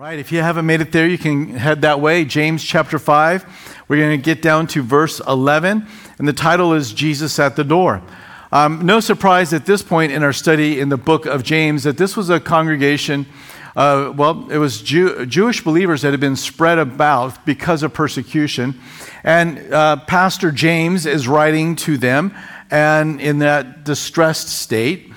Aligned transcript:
Right, 0.00 0.18
if 0.18 0.32
you 0.32 0.40
haven't 0.40 0.64
made 0.64 0.80
it 0.80 0.92
there, 0.92 1.06
you 1.06 1.18
can 1.18 1.48
head 1.50 1.82
that 1.82 2.00
way. 2.00 2.24
James 2.24 2.64
chapter 2.64 2.98
5. 2.98 3.84
We're 3.86 3.98
going 4.00 4.18
to 4.18 4.24
get 4.24 4.40
down 4.40 4.66
to 4.68 4.82
verse 4.82 5.20
11, 5.28 5.86
and 6.18 6.26
the 6.26 6.32
title 6.32 6.72
is 6.72 6.94
Jesus 6.94 7.38
at 7.38 7.54
the 7.54 7.64
Door. 7.64 8.00
Um, 8.50 8.86
no 8.86 9.00
surprise 9.00 9.52
at 9.52 9.66
this 9.66 9.82
point 9.82 10.10
in 10.10 10.22
our 10.22 10.32
study 10.32 10.80
in 10.80 10.88
the 10.88 10.96
book 10.96 11.26
of 11.26 11.42
James 11.42 11.82
that 11.82 11.98
this 11.98 12.16
was 12.16 12.30
a 12.30 12.40
congregation, 12.40 13.26
uh, 13.76 14.14
well, 14.16 14.50
it 14.50 14.56
was 14.56 14.80
Jew- 14.80 15.26
Jewish 15.26 15.62
believers 15.62 16.00
that 16.00 16.12
had 16.12 16.20
been 16.20 16.34
spread 16.34 16.78
about 16.78 17.44
because 17.44 17.82
of 17.82 17.92
persecution. 17.92 18.80
And 19.22 19.70
uh, 19.70 19.96
Pastor 20.06 20.50
James 20.50 21.04
is 21.04 21.28
writing 21.28 21.76
to 21.76 21.98
them 21.98 22.34
and 22.70 23.20
in 23.20 23.40
that 23.40 23.84
distressed 23.84 24.48
state 24.48 25.09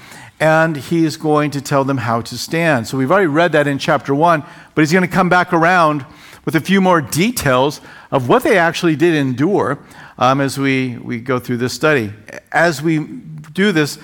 and 0.44 0.75
he's 0.75 1.16
going 1.16 1.50
to 1.52 1.62
tell 1.62 1.86
them 1.86 2.00
how 2.00 2.20
to 2.20 2.38
stand. 2.38 2.86
So 2.86 2.98
we've 2.98 3.09
already 3.09 3.28
read 3.28 3.54
that 3.54 3.66
in 3.66 3.78
chapter 3.78 4.14
one, 4.14 4.44
but 4.76 4.82
he's 4.82 4.91
going 4.91 5.08
to 5.08 5.08
come 5.08 5.30
back 5.30 5.54
around 5.54 6.05
with 6.44 6.58
a 6.58 6.59
few 6.59 6.81
more 6.81 7.00
details 7.00 7.80
of 8.12 8.27
what 8.27 8.44
they 8.44 8.58
actually 8.58 8.98
did 8.98 9.16
endure 9.16 9.80
um, 10.17 10.41
as 10.41 10.58
we, 10.58 10.98
we 10.98 11.22
go 11.22 11.40
through 11.40 11.55
this 11.58 11.72
study. 11.72 12.12
As 12.52 12.81
we 12.81 13.05
do 13.53 13.72
this, 13.72 13.98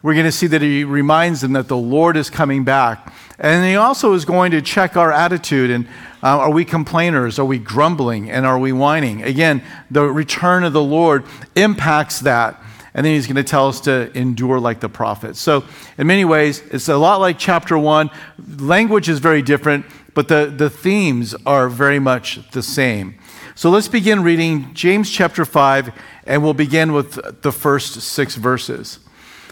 we're 0.00 0.14
going 0.14 0.24
to 0.24 0.32
see 0.32 0.46
that 0.46 0.62
he 0.62 0.82
reminds 0.82 1.42
them 1.42 1.52
that 1.52 1.68
the 1.68 1.76
Lord 1.76 2.16
is 2.16 2.30
coming 2.30 2.64
back. 2.64 3.12
And 3.38 3.62
he 3.66 3.76
also 3.76 4.14
is 4.14 4.24
going 4.24 4.52
to 4.52 4.62
check 4.62 4.96
our 4.96 5.12
attitude 5.12 5.70
and 5.70 5.86
uh, 6.22 6.38
are 6.38 6.50
we 6.50 6.64
complainers? 6.64 7.38
Are 7.38 7.44
we 7.44 7.58
grumbling? 7.58 8.30
And 8.30 8.46
are 8.46 8.58
we 8.58 8.72
whining? 8.72 9.22
Again, 9.24 9.62
the 9.90 10.04
return 10.04 10.64
of 10.64 10.72
the 10.72 10.82
Lord 10.82 11.26
impacts 11.54 12.20
that. 12.20 12.58
And 12.94 13.06
then 13.06 13.14
he's 13.14 13.26
going 13.26 13.36
to 13.36 13.44
tell 13.44 13.68
us 13.68 13.80
to 13.82 14.16
endure 14.16 14.60
like 14.60 14.80
the 14.80 14.88
prophets. 14.88 15.40
So, 15.40 15.64
in 15.96 16.06
many 16.06 16.24
ways, 16.24 16.62
it's 16.70 16.88
a 16.88 16.96
lot 16.96 17.20
like 17.20 17.38
chapter 17.38 17.78
one. 17.78 18.10
Language 18.58 19.08
is 19.08 19.18
very 19.18 19.40
different, 19.40 19.86
but 20.14 20.28
the, 20.28 20.52
the 20.54 20.68
themes 20.68 21.34
are 21.46 21.68
very 21.68 21.98
much 21.98 22.50
the 22.50 22.62
same. 22.62 23.18
So, 23.54 23.70
let's 23.70 23.88
begin 23.88 24.22
reading 24.22 24.74
James 24.74 25.10
chapter 25.10 25.46
5, 25.46 25.90
and 26.26 26.42
we'll 26.42 26.52
begin 26.52 26.92
with 26.92 27.42
the 27.42 27.52
first 27.52 28.00
six 28.02 28.34
verses. 28.34 28.98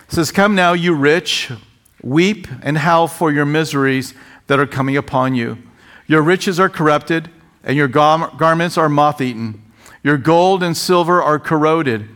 It 0.09 0.13
says, 0.13 0.31
Come 0.31 0.55
now, 0.55 0.75
you 0.75 0.95
rich, 0.95 1.51
weep 2.03 2.47
and 2.63 2.79
howl 2.79 3.09
for 3.09 3.33
your 3.33 3.47
miseries 3.47 4.13
that 4.49 4.61
are 4.61 4.67
coming 4.67 4.99
upon 4.99 5.35
you. 5.35 5.57
Your 6.07 6.21
riches 6.21 6.61
are 6.61 6.69
corrupted, 6.69 7.31
and 7.65 7.75
your 7.75 7.89
gar- 7.89 8.33
garments 8.37 8.77
are 8.77 8.91
moth 8.91 9.23
eaten. 9.23 9.65
Your 10.03 10.19
gold 10.19 10.63
and 10.63 10.77
silver 10.77 11.23
are 11.23 11.39
corroded 11.39 12.09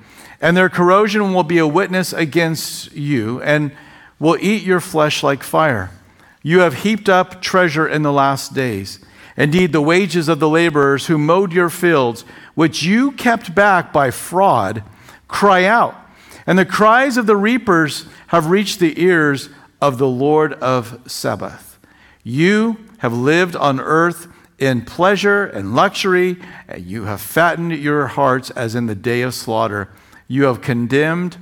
and 0.45 0.55
their 0.55 0.69
corrosion 0.69 1.33
will 1.33 1.43
be 1.43 1.57
a 1.57 1.67
witness 1.67 2.13
against 2.13 2.93
you 2.93 3.41
and 3.41 3.73
will 4.19 4.37
eat 4.39 4.63
your 4.63 4.79
flesh 4.79 5.23
like 5.23 5.43
fire. 5.43 5.91
You 6.43 6.61
have 6.61 6.83
heaped 6.83 7.09
up 7.09 7.41
treasure 7.41 7.89
in 7.89 8.03
the 8.03 8.13
last 8.13 8.53
days. 8.53 8.99
Indeed, 9.39 9.73
the 9.73 9.81
wages 9.81 10.29
of 10.29 10.41
the 10.41 10.49
laborers 10.49 11.07
who 11.07 11.17
mowed 11.17 11.55
your 11.55 11.71
fields, 11.71 12.27
which 12.55 12.83
you 12.83 13.13
kept 13.13 13.55
back 13.55 13.91
by 13.91 14.11
fraud, 14.11 14.83
cry 15.29 15.65
out. 15.65 15.97
And 16.47 16.59
the 16.59 16.67
cries 16.67 17.17
of 17.17 17.25
the 17.25 17.39
reapers 17.39 18.05
have 18.27 18.51
reached 18.51 18.81
the 18.81 19.01
ears 19.03 19.49
of 19.81 19.97
the 19.97 20.07
Lord 20.07 20.53
of 20.53 21.01
Sabaoth. 21.07 21.79
You 22.23 22.77
have 22.99 23.15
lived 23.15 23.57
on 23.57 23.81
earth 23.81 24.29
in 24.59 24.83
pleasure 24.83 25.47
and 25.47 25.75
luxury, 25.75 26.37
and 26.69 26.85
you 26.85 27.05
have 27.05 27.23
fattened 27.23 27.73
your 27.73 28.09
hearts 28.09 28.51
as 28.51 28.75
in 28.75 28.85
the 28.85 28.95
day 28.95 29.23
of 29.23 29.33
slaughter. 29.33 29.89
You 30.29 30.45
have 30.45 30.61
condemned, 30.61 31.37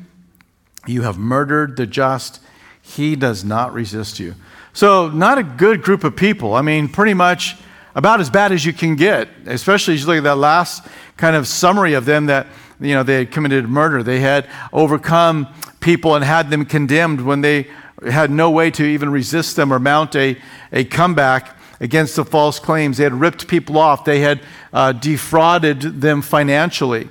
you 0.86 1.02
have 1.02 1.18
murdered 1.18 1.76
the 1.76 1.86
just. 1.86 2.40
He 2.80 3.14
does 3.14 3.44
not 3.44 3.72
resist 3.72 4.18
you. 4.18 4.34
So, 4.72 5.08
not 5.08 5.38
a 5.38 5.42
good 5.42 5.82
group 5.82 6.02
of 6.02 6.16
people. 6.16 6.54
I 6.54 6.62
mean, 6.62 6.88
pretty 6.88 7.14
much 7.14 7.56
about 7.94 8.20
as 8.20 8.30
bad 8.30 8.52
as 8.52 8.64
you 8.64 8.72
can 8.72 8.96
get, 8.96 9.28
especially 9.46 9.94
as 9.94 10.00
you 10.00 10.06
look 10.06 10.16
at 10.16 10.24
that 10.24 10.38
last 10.38 10.86
kind 11.16 11.36
of 11.36 11.46
summary 11.46 11.94
of 11.94 12.06
them 12.06 12.26
that, 12.26 12.46
you 12.80 12.94
know, 12.94 13.02
they 13.02 13.16
had 13.16 13.30
committed 13.30 13.68
murder. 13.68 14.02
They 14.02 14.20
had 14.20 14.48
overcome 14.72 15.46
people 15.80 16.14
and 16.14 16.24
had 16.24 16.50
them 16.50 16.64
condemned 16.64 17.20
when 17.20 17.42
they 17.42 17.68
had 18.10 18.30
no 18.30 18.50
way 18.50 18.70
to 18.70 18.84
even 18.84 19.10
resist 19.10 19.56
them 19.56 19.72
or 19.72 19.78
mount 19.78 20.16
a, 20.16 20.36
a 20.72 20.84
comeback 20.84 21.56
against 21.80 22.16
the 22.16 22.24
false 22.24 22.58
claims. 22.58 22.96
They 22.96 23.04
had 23.04 23.14
ripped 23.14 23.46
people 23.48 23.78
off, 23.78 24.04
they 24.04 24.20
had 24.20 24.40
uh, 24.72 24.92
defrauded 24.92 26.00
them 26.00 26.22
financially. 26.22 27.08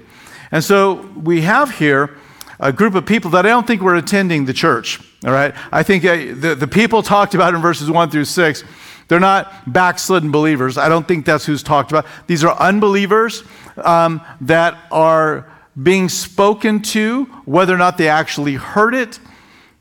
And 0.51 0.63
so 0.63 1.01
we 1.15 1.41
have 1.41 1.77
here 1.77 2.17
a 2.59 2.71
group 2.71 2.95
of 2.95 3.05
people 3.05 3.31
that 3.31 3.45
I 3.45 3.49
don't 3.49 3.65
think 3.65 3.81
were 3.81 3.95
attending 3.95 4.45
the 4.45 4.53
church. 4.53 4.99
All 5.25 5.31
right? 5.31 5.53
I 5.71 5.83
think 5.83 6.05
uh, 6.05 6.15
the, 6.35 6.55
the 6.55 6.67
people 6.67 7.01
talked 7.01 7.33
about 7.33 7.55
in 7.55 7.61
verses 7.61 7.89
1 7.89 8.11
through 8.11 8.25
6, 8.25 8.63
they're 9.07 9.19
not 9.19 9.71
backslidden 9.71 10.31
believers. 10.31 10.77
I 10.77 10.87
don't 10.87 11.07
think 11.07 11.25
that's 11.25 11.45
who's 11.45 11.63
talked 11.63 11.91
about. 11.91 12.05
These 12.27 12.43
are 12.43 12.55
unbelievers 12.57 13.43
um, 13.77 14.21
that 14.41 14.77
are 14.91 15.51
being 15.81 16.07
spoken 16.07 16.81
to, 16.81 17.25
whether 17.45 17.73
or 17.73 17.77
not 17.77 17.97
they 17.97 18.09
actually 18.09 18.55
heard 18.55 18.93
it. 18.93 19.19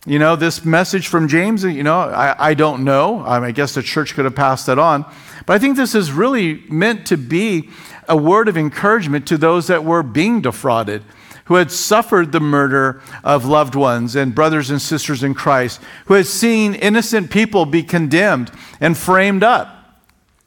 You 0.06 0.18
know, 0.18 0.34
this 0.34 0.64
message 0.64 1.08
from 1.08 1.28
James, 1.28 1.62
you 1.62 1.82
know, 1.82 2.00
I, 2.00 2.50
I 2.50 2.54
don't 2.54 2.84
know. 2.84 3.20
I, 3.20 3.38
mean, 3.38 3.48
I 3.48 3.52
guess 3.52 3.74
the 3.74 3.82
church 3.82 4.14
could 4.14 4.24
have 4.24 4.34
passed 4.34 4.66
that 4.66 4.78
on. 4.78 5.04
But 5.46 5.54
I 5.54 5.58
think 5.58 5.76
this 5.76 5.94
is 5.94 6.10
really 6.10 6.64
meant 6.68 7.06
to 7.08 7.16
be 7.16 7.68
a 8.10 8.16
word 8.16 8.48
of 8.48 8.58
encouragement 8.58 9.26
to 9.28 9.38
those 9.38 9.68
that 9.68 9.84
were 9.84 10.02
being 10.02 10.42
defrauded, 10.42 11.02
who 11.44 11.54
had 11.54 11.70
suffered 11.70 12.32
the 12.32 12.40
murder 12.40 13.00
of 13.24 13.44
loved 13.44 13.74
ones 13.74 14.14
and 14.16 14.34
brothers 14.34 14.68
and 14.68 14.82
sisters 14.82 15.22
in 15.22 15.32
Christ, 15.32 15.80
who 16.06 16.14
had 16.14 16.26
seen 16.26 16.74
innocent 16.74 17.30
people 17.30 17.64
be 17.64 17.82
condemned 17.82 18.50
and 18.80 18.98
framed 18.98 19.42
up. 19.42 19.76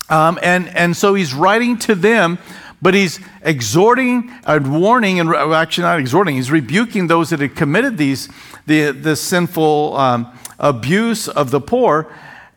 Um, 0.10 0.38
and, 0.44 0.68
and 0.70 0.96
so 0.96 1.14
he's 1.14 1.34
writing 1.34 1.78
to 1.80 1.96
them, 1.96 2.38
but 2.82 2.94
he's 2.94 3.20
exhorting 3.42 4.30
and 4.46 4.82
warning, 4.82 5.20
and 5.20 5.34
actually 5.34 5.84
not 5.84 6.00
exhorting, 6.00 6.36
he's 6.36 6.52
rebuking 6.52 7.08
those 7.08 7.30
that 7.30 7.40
had 7.40 7.56
committed 7.56 7.98
these, 7.98 8.30
the, 8.66 8.92
the 8.92 9.16
sinful 9.16 9.96
um, 9.96 10.38
abuse 10.60 11.30
of 11.30 11.52
the 11.52 11.62
poor. 11.62 12.14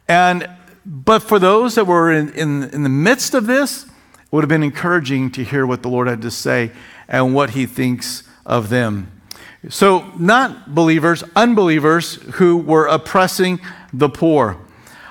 And, 0.08 0.48
but 0.84 1.20
for 1.20 1.38
those 1.38 1.76
that 1.76 1.86
were 1.86 2.12
in, 2.12 2.30
in, 2.30 2.64
in 2.64 2.82
the 2.82 2.88
midst 2.88 3.34
of 3.34 3.46
this, 3.46 3.86
would 4.30 4.42
have 4.42 4.48
been 4.48 4.62
encouraging 4.62 5.30
to 5.32 5.44
hear 5.44 5.66
what 5.66 5.82
the 5.82 5.88
Lord 5.88 6.08
had 6.08 6.22
to 6.22 6.30
say 6.30 6.70
and 7.08 7.34
what 7.34 7.50
he 7.50 7.66
thinks 7.66 8.22
of 8.44 8.68
them. 8.68 9.10
So, 9.68 10.12
not 10.18 10.74
believers, 10.74 11.24
unbelievers 11.34 12.14
who 12.34 12.56
were 12.56 12.86
oppressing 12.86 13.60
the 13.92 14.08
poor. 14.08 14.58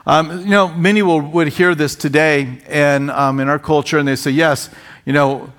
Um, 0.05 0.41
you 0.41 0.51
know, 0.51 0.67
many 0.69 1.01
will, 1.01 1.19
would 1.19 1.49
hear 1.49 1.75
this 1.75 1.95
today 1.95 2.61
and 2.67 3.09
um, 3.11 3.39
in 3.39 3.49
our 3.49 3.59
culture, 3.59 3.97
and 3.97 4.07
they 4.07 4.15
say, 4.15 4.31
yes, 4.31 4.69
you 5.03 5.13
know, 5.13 5.51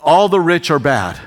all 0.00 0.28
the 0.28 0.40
rich 0.40 0.70
are 0.70 0.78
bad. 0.78 1.18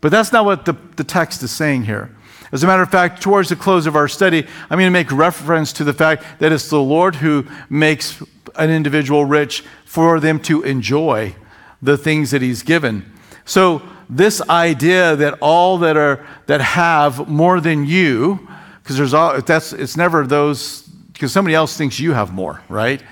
But 0.00 0.10
that's 0.10 0.32
not 0.32 0.44
what 0.44 0.64
the, 0.64 0.74
the 0.96 1.04
text 1.04 1.42
is 1.42 1.50
saying 1.50 1.84
here. 1.84 2.14
As 2.52 2.62
a 2.62 2.66
matter 2.66 2.82
of 2.82 2.90
fact, 2.90 3.22
towards 3.22 3.48
the 3.48 3.56
close 3.56 3.86
of 3.86 3.96
our 3.96 4.08
study, 4.08 4.46
I'm 4.68 4.78
going 4.78 4.86
to 4.86 4.90
make 4.90 5.10
reference 5.10 5.72
to 5.74 5.84
the 5.84 5.94
fact 5.94 6.24
that 6.38 6.52
it's 6.52 6.68
the 6.68 6.80
Lord 6.80 7.16
who 7.16 7.46
makes 7.70 8.22
an 8.56 8.68
individual 8.68 9.24
rich 9.24 9.64
for 9.92 10.20
them 10.20 10.40
to 10.40 10.62
enjoy 10.62 11.34
the 11.82 11.98
things 11.98 12.30
that 12.30 12.40
he's 12.40 12.62
given. 12.62 13.04
So 13.44 13.82
this 14.08 14.40
idea 14.48 15.14
that 15.16 15.34
all 15.42 15.76
that 15.78 15.98
are 15.98 16.26
that 16.46 16.62
have 16.62 17.28
more 17.28 17.60
than 17.60 17.84
you, 17.84 18.48
because 18.82 18.96
there's 18.96 19.12
all 19.12 19.38
that's 19.42 19.74
it's 19.74 19.94
never 19.94 20.26
those 20.26 20.80
because 21.12 21.30
somebody 21.30 21.54
else 21.54 21.76
thinks 21.76 22.00
you 22.00 22.14
have 22.14 22.32
more, 22.32 22.62
right? 22.70 23.02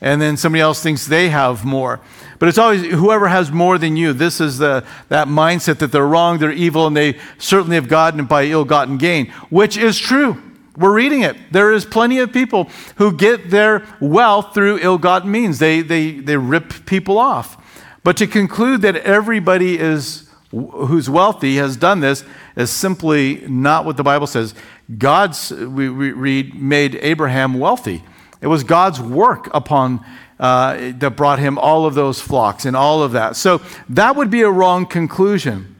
And 0.00 0.22
then 0.22 0.36
somebody 0.36 0.60
else 0.60 0.80
thinks 0.80 1.04
they 1.04 1.30
have 1.30 1.64
more. 1.64 1.98
But 2.38 2.48
it's 2.48 2.58
always 2.58 2.82
whoever 2.82 3.26
has 3.26 3.50
more 3.50 3.76
than 3.76 3.96
you. 3.96 4.12
This 4.12 4.40
is 4.40 4.58
the, 4.58 4.84
that 5.08 5.26
mindset 5.26 5.78
that 5.78 5.90
they're 5.90 6.06
wrong, 6.06 6.38
they're 6.38 6.52
evil, 6.52 6.86
and 6.86 6.96
they 6.96 7.18
certainly 7.38 7.74
have 7.74 7.88
gotten 7.88 8.20
it 8.20 8.28
by 8.28 8.44
ill 8.44 8.64
gotten 8.64 8.98
gain, 8.98 9.32
which 9.50 9.76
is 9.76 9.98
true. 9.98 10.40
We're 10.76 10.94
reading 10.94 11.22
it. 11.22 11.36
There 11.52 11.72
is 11.72 11.84
plenty 11.84 12.18
of 12.18 12.32
people 12.32 12.68
who 12.96 13.16
get 13.16 13.50
their 13.50 13.86
wealth 14.00 14.54
through 14.54 14.78
ill 14.80 14.98
gotten 14.98 15.30
means. 15.30 15.58
They, 15.58 15.82
they, 15.82 16.12
they 16.12 16.36
rip 16.36 16.86
people 16.86 17.16
off. 17.16 17.56
But 18.02 18.16
to 18.16 18.26
conclude 18.26 18.82
that 18.82 18.96
everybody 18.96 19.78
is, 19.78 20.28
who's 20.50 21.08
wealthy 21.08 21.56
has 21.56 21.76
done 21.76 22.00
this 22.00 22.24
is 22.56 22.70
simply 22.70 23.46
not 23.46 23.84
what 23.84 23.96
the 23.96 24.02
Bible 24.02 24.26
says. 24.26 24.54
God's, 24.98 25.50
we, 25.50 25.88
we 25.88 26.10
read, 26.10 26.54
made 26.60 26.96
Abraham 26.96 27.54
wealthy. 27.54 28.02
It 28.40 28.48
was 28.48 28.64
God's 28.64 29.00
work 29.00 29.48
upon 29.54 30.04
uh, 30.40 30.92
that 30.98 31.10
brought 31.16 31.38
him 31.38 31.56
all 31.56 31.86
of 31.86 31.94
those 31.94 32.20
flocks 32.20 32.64
and 32.64 32.76
all 32.76 33.02
of 33.02 33.12
that. 33.12 33.36
So 33.36 33.62
that 33.88 34.16
would 34.16 34.30
be 34.30 34.42
a 34.42 34.50
wrong 34.50 34.86
conclusion. 34.86 35.76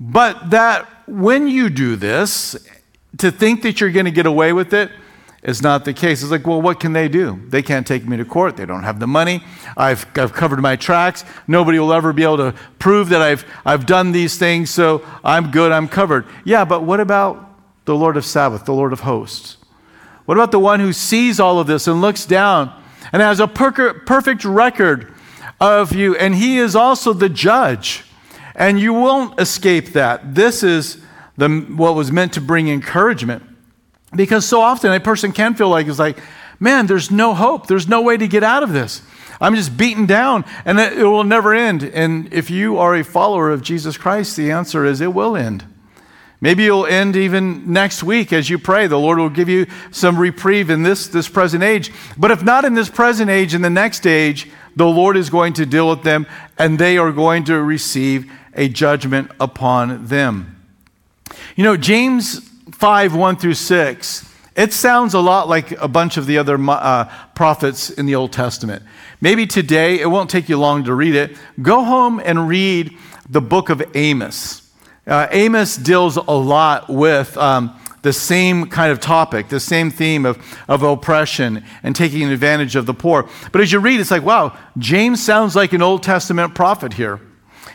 But 0.00 0.50
that 0.50 0.88
when 1.06 1.46
you 1.46 1.70
do 1.70 1.96
this 1.96 2.56
to 3.18 3.30
think 3.30 3.62
that 3.62 3.80
you're 3.80 3.90
going 3.90 4.06
to 4.06 4.10
get 4.10 4.26
away 4.26 4.52
with 4.52 4.72
it 4.72 4.90
is 5.42 5.62
not 5.62 5.84
the 5.84 5.92
case. 5.92 6.22
It's 6.22 6.30
like, 6.30 6.46
well, 6.46 6.60
what 6.60 6.80
can 6.80 6.92
they 6.92 7.08
do? 7.08 7.40
They 7.48 7.62
can't 7.62 7.86
take 7.86 8.06
me 8.06 8.16
to 8.18 8.24
court. 8.24 8.56
They 8.56 8.66
don't 8.66 8.82
have 8.82 9.00
the 9.00 9.06
money. 9.06 9.42
I've, 9.76 10.06
I've 10.16 10.32
covered 10.32 10.60
my 10.60 10.76
tracks. 10.76 11.24
Nobody 11.46 11.78
will 11.78 11.92
ever 11.92 12.12
be 12.12 12.24
able 12.24 12.36
to 12.38 12.54
prove 12.78 13.08
that 13.08 13.22
I've, 13.22 13.44
I've 13.64 13.86
done 13.86 14.12
these 14.12 14.36
things, 14.36 14.70
so 14.70 15.04
I'm 15.24 15.50
good, 15.50 15.72
I'm 15.72 15.88
covered. 15.88 16.26
Yeah, 16.44 16.64
but 16.64 16.82
what 16.82 17.00
about 17.00 17.46
the 17.86 17.94
Lord 17.94 18.16
of 18.16 18.24
Sabaoth, 18.24 18.66
the 18.66 18.74
Lord 18.74 18.92
of 18.92 19.00
hosts? 19.00 19.56
What 20.26 20.36
about 20.36 20.52
the 20.52 20.58
one 20.58 20.78
who 20.78 20.92
sees 20.92 21.40
all 21.40 21.58
of 21.58 21.66
this 21.66 21.86
and 21.86 22.00
looks 22.00 22.26
down 22.26 22.72
and 23.12 23.22
has 23.22 23.40
a 23.40 23.48
per- 23.48 23.94
perfect 23.94 24.44
record 24.44 25.12
of 25.58 25.92
you, 25.92 26.14
and 26.16 26.34
He 26.34 26.58
is 26.58 26.76
also 26.76 27.12
the 27.12 27.28
judge. 27.28 28.04
And 28.54 28.78
you 28.78 28.92
won't 28.92 29.40
escape 29.40 29.92
that. 29.92 30.34
This 30.34 30.62
is 30.62 31.02
the, 31.40 31.48
what 31.48 31.94
was 31.94 32.12
meant 32.12 32.34
to 32.34 32.40
bring 32.40 32.68
encouragement. 32.68 33.42
Because 34.14 34.44
so 34.44 34.60
often 34.60 34.92
a 34.92 35.00
person 35.00 35.32
can 35.32 35.54
feel 35.54 35.68
like 35.68 35.86
it's 35.86 35.98
like, 35.98 36.18
man, 36.58 36.86
there's 36.86 37.10
no 37.10 37.34
hope. 37.34 37.66
There's 37.66 37.88
no 37.88 38.02
way 38.02 38.16
to 38.16 38.28
get 38.28 38.44
out 38.44 38.62
of 38.62 38.72
this. 38.72 39.02
I'm 39.40 39.54
just 39.54 39.76
beaten 39.76 40.04
down 40.04 40.44
and 40.66 40.78
it, 40.78 40.98
it 40.98 41.04
will 41.04 41.24
never 41.24 41.54
end. 41.54 41.82
And 41.82 42.32
if 42.32 42.50
you 42.50 42.76
are 42.76 42.94
a 42.94 43.02
follower 43.02 43.50
of 43.50 43.62
Jesus 43.62 43.96
Christ, 43.96 44.36
the 44.36 44.50
answer 44.50 44.84
is 44.84 45.00
it 45.00 45.14
will 45.14 45.34
end. 45.34 45.64
Maybe 46.42 46.66
it'll 46.66 46.86
end 46.86 47.16
even 47.16 47.72
next 47.72 48.02
week 48.02 48.32
as 48.32 48.50
you 48.50 48.58
pray. 48.58 48.86
The 48.86 48.98
Lord 48.98 49.18
will 49.18 49.30
give 49.30 49.48
you 49.48 49.66
some 49.90 50.18
reprieve 50.18 50.68
in 50.70 50.82
this, 50.82 51.06
this 51.06 51.28
present 51.28 51.62
age. 51.62 51.90
But 52.18 52.30
if 52.30 52.42
not 52.42 52.64
in 52.64 52.74
this 52.74 52.88
present 52.90 53.30
age, 53.30 53.54
in 53.54 53.62
the 53.62 53.70
next 53.70 54.06
age, 54.06 54.50
the 54.76 54.86
Lord 54.86 55.16
is 55.16 55.30
going 55.30 55.54
to 55.54 55.66
deal 55.66 55.88
with 55.88 56.02
them 56.02 56.26
and 56.58 56.78
they 56.78 56.98
are 56.98 57.12
going 57.12 57.44
to 57.44 57.62
receive 57.62 58.30
a 58.54 58.68
judgment 58.68 59.30
upon 59.38 60.06
them. 60.06 60.59
You 61.56 61.64
know, 61.64 61.76
James 61.76 62.40
5 62.70 63.14
1 63.14 63.36
through 63.36 63.54
6, 63.54 64.30
it 64.56 64.72
sounds 64.72 65.14
a 65.14 65.20
lot 65.20 65.48
like 65.48 65.72
a 65.72 65.88
bunch 65.88 66.16
of 66.16 66.26
the 66.26 66.38
other 66.38 66.58
uh, 66.58 67.10
prophets 67.34 67.90
in 67.90 68.06
the 68.06 68.14
Old 68.14 68.32
Testament. 68.32 68.82
Maybe 69.20 69.46
today, 69.46 70.00
it 70.00 70.06
won't 70.06 70.30
take 70.30 70.48
you 70.48 70.58
long 70.58 70.84
to 70.84 70.94
read 70.94 71.14
it. 71.14 71.36
Go 71.62 71.84
home 71.84 72.20
and 72.24 72.48
read 72.48 72.96
the 73.28 73.40
book 73.40 73.68
of 73.70 73.82
Amos. 73.94 74.70
Uh, 75.06 75.28
Amos 75.30 75.76
deals 75.76 76.16
a 76.16 76.22
lot 76.22 76.88
with 76.88 77.36
um, 77.36 77.78
the 78.02 78.12
same 78.12 78.66
kind 78.66 78.90
of 78.90 79.00
topic, 79.00 79.48
the 79.48 79.60
same 79.60 79.90
theme 79.90 80.24
of, 80.26 80.38
of 80.68 80.82
oppression 80.82 81.64
and 81.82 81.94
taking 81.94 82.30
advantage 82.30 82.76
of 82.76 82.86
the 82.86 82.94
poor. 82.94 83.28
But 83.52 83.60
as 83.60 83.72
you 83.72 83.78
read, 83.78 84.00
it's 84.00 84.10
like, 84.10 84.22
wow, 84.22 84.56
James 84.78 85.22
sounds 85.22 85.54
like 85.54 85.72
an 85.72 85.82
Old 85.82 86.02
Testament 86.02 86.54
prophet 86.54 86.94
here. 86.94 87.20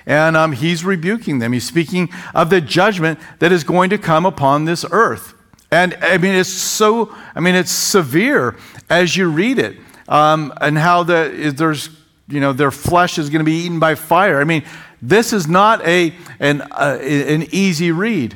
And 0.05 0.37
um, 0.37 0.51
he's 0.51 0.85
rebuking 0.85 1.39
them. 1.39 1.53
He's 1.53 1.67
speaking 1.67 2.09
of 2.33 2.49
the 2.49 2.61
judgment 2.61 3.19
that 3.39 3.51
is 3.51 3.63
going 3.63 3.89
to 3.89 3.97
come 3.97 4.25
upon 4.25 4.65
this 4.65 4.85
earth. 4.91 5.33
And 5.71 5.97
I 6.01 6.17
mean, 6.17 6.35
it's 6.35 6.49
so, 6.49 7.15
I 7.33 7.39
mean, 7.39 7.55
it's 7.55 7.71
severe 7.71 8.55
as 8.89 9.17
you 9.17 9.29
read 9.29 9.57
it. 9.59 9.77
Um, 10.07 10.53
and 10.61 10.77
how 10.77 11.03
the, 11.03 11.53
there's, 11.55 11.89
you 12.27 12.39
know, 12.39 12.53
their 12.53 12.71
flesh 12.71 13.17
is 13.17 13.29
going 13.29 13.39
to 13.39 13.45
be 13.45 13.63
eaten 13.63 13.79
by 13.79 13.95
fire. 13.95 14.39
I 14.39 14.43
mean, 14.43 14.63
this 15.01 15.33
is 15.33 15.47
not 15.47 15.85
a, 15.85 16.13
an, 16.39 16.61
uh, 16.61 16.99
an 17.01 17.47
easy 17.51 17.91
read. 17.91 18.35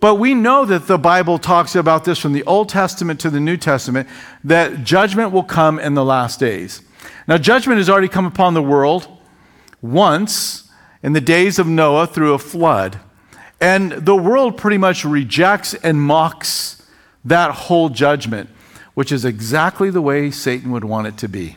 But 0.00 0.14
we 0.16 0.34
know 0.34 0.64
that 0.64 0.86
the 0.86 0.98
Bible 0.98 1.38
talks 1.38 1.74
about 1.74 2.04
this 2.04 2.18
from 2.18 2.32
the 2.32 2.44
Old 2.44 2.68
Testament 2.68 3.20
to 3.20 3.30
the 3.30 3.40
New 3.40 3.56
Testament 3.56 4.08
that 4.44 4.84
judgment 4.84 5.32
will 5.32 5.42
come 5.42 5.78
in 5.78 5.94
the 5.94 6.04
last 6.04 6.38
days. 6.38 6.82
Now, 7.26 7.36
judgment 7.36 7.78
has 7.78 7.90
already 7.90 8.08
come 8.08 8.24
upon 8.24 8.54
the 8.54 8.62
world 8.62 9.08
once 9.82 10.67
in 11.02 11.12
the 11.12 11.20
days 11.20 11.58
of 11.58 11.66
Noah 11.66 12.06
through 12.06 12.34
a 12.34 12.38
flood. 12.38 13.00
And 13.60 13.92
the 13.92 14.16
world 14.16 14.56
pretty 14.56 14.78
much 14.78 15.04
rejects 15.04 15.74
and 15.74 16.00
mocks 16.00 16.82
that 17.24 17.50
whole 17.50 17.88
judgment, 17.88 18.50
which 18.94 19.12
is 19.12 19.24
exactly 19.24 19.90
the 19.90 20.02
way 20.02 20.30
Satan 20.30 20.70
would 20.70 20.84
want 20.84 21.06
it 21.06 21.16
to 21.18 21.28
be. 21.28 21.56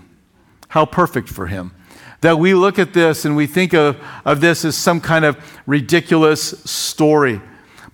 How 0.69 0.85
perfect 0.85 1.29
for 1.29 1.47
him. 1.47 1.71
That 2.21 2.37
we 2.37 2.53
look 2.53 2.77
at 2.79 2.93
this 2.93 3.25
and 3.25 3.35
we 3.35 3.47
think 3.47 3.73
of, 3.73 3.97
of 4.25 4.41
this 4.41 4.63
as 4.63 4.77
some 4.77 5.01
kind 5.01 5.25
of 5.25 5.37
ridiculous 5.65 6.41
story. 6.69 7.41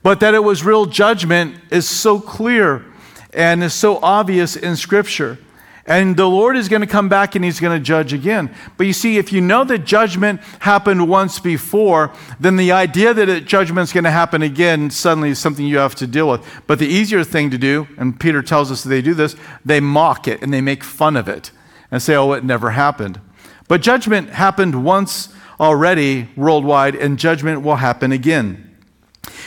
But 0.03 0.19
that 0.19 0.33
it 0.33 0.43
was 0.43 0.63
real 0.63 0.85
judgment 0.85 1.55
is 1.69 1.87
so 1.87 2.19
clear 2.19 2.85
and 3.33 3.63
is 3.63 3.73
so 3.73 3.99
obvious 4.01 4.55
in 4.55 4.75
Scripture. 4.75 5.37
And 5.87 6.17
the 6.17 6.27
Lord 6.27 6.57
is 6.57 6.67
going 6.67 6.81
to 6.81 6.87
come 6.87 7.07
back 7.07 7.35
and 7.35 7.45
he's 7.45 7.61
going 7.61 7.79
to 7.79 7.83
judge 7.83 8.11
again. 8.11 8.53
But 8.75 8.87
you 8.87 8.93
see, 8.93 9.17
if 9.17 9.31
you 9.31 9.39
know 9.39 9.63
that 9.63 9.85
judgment 9.85 10.41
happened 10.59 11.07
once 11.07 11.39
before, 11.39 12.11
then 12.41 12.57
the 12.57 12.73
idea 12.73 13.13
that 13.13 13.45
judgment 13.45 13.87
is 13.87 13.93
going 13.93 14.03
to 14.03 14.11
happen 14.11 14.41
again 14.41 14.89
suddenly 14.89 15.29
is 15.29 15.39
something 15.39 15.65
you 15.65 15.77
have 15.77 15.95
to 15.95 16.05
deal 16.05 16.29
with. 16.29 16.45
But 16.67 16.79
the 16.79 16.87
easier 16.87 17.23
thing 17.23 17.49
to 17.51 17.57
do, 17.57 17.87
and 17.97 18.19
Peter 18.19 18.41
tells 18.41 18.69
us 18.69 18.83
they 18.83 19.01
do 19.01 19.13
this, 19.13 19.37
they 19.63 19.79
mock 19.79 20.27
it 20.27 20.41
and 20.41 20.53
they 20.53 20.59
make 20.59 20.83
fun 20.83 21.15
of 21.15 21.29
it 21.29 21.51
and 21.89 22.01
say, 22.01 22.15
oh, 22.15 22.33
it 22.33 22.43
never 22.43 22.71
happened. 22.71 23.21
But 23.69 23.81
judgment 23.81 24.31
happened 24.31 24.83
once 24.83 25.29
already 25.57 26.29
worldwide, 26.35 26.95
and 26.95 27.17
judgment 27.17 27.61
will 27.61 27.77
happen 27.77 28.11
again. 28.11 28.66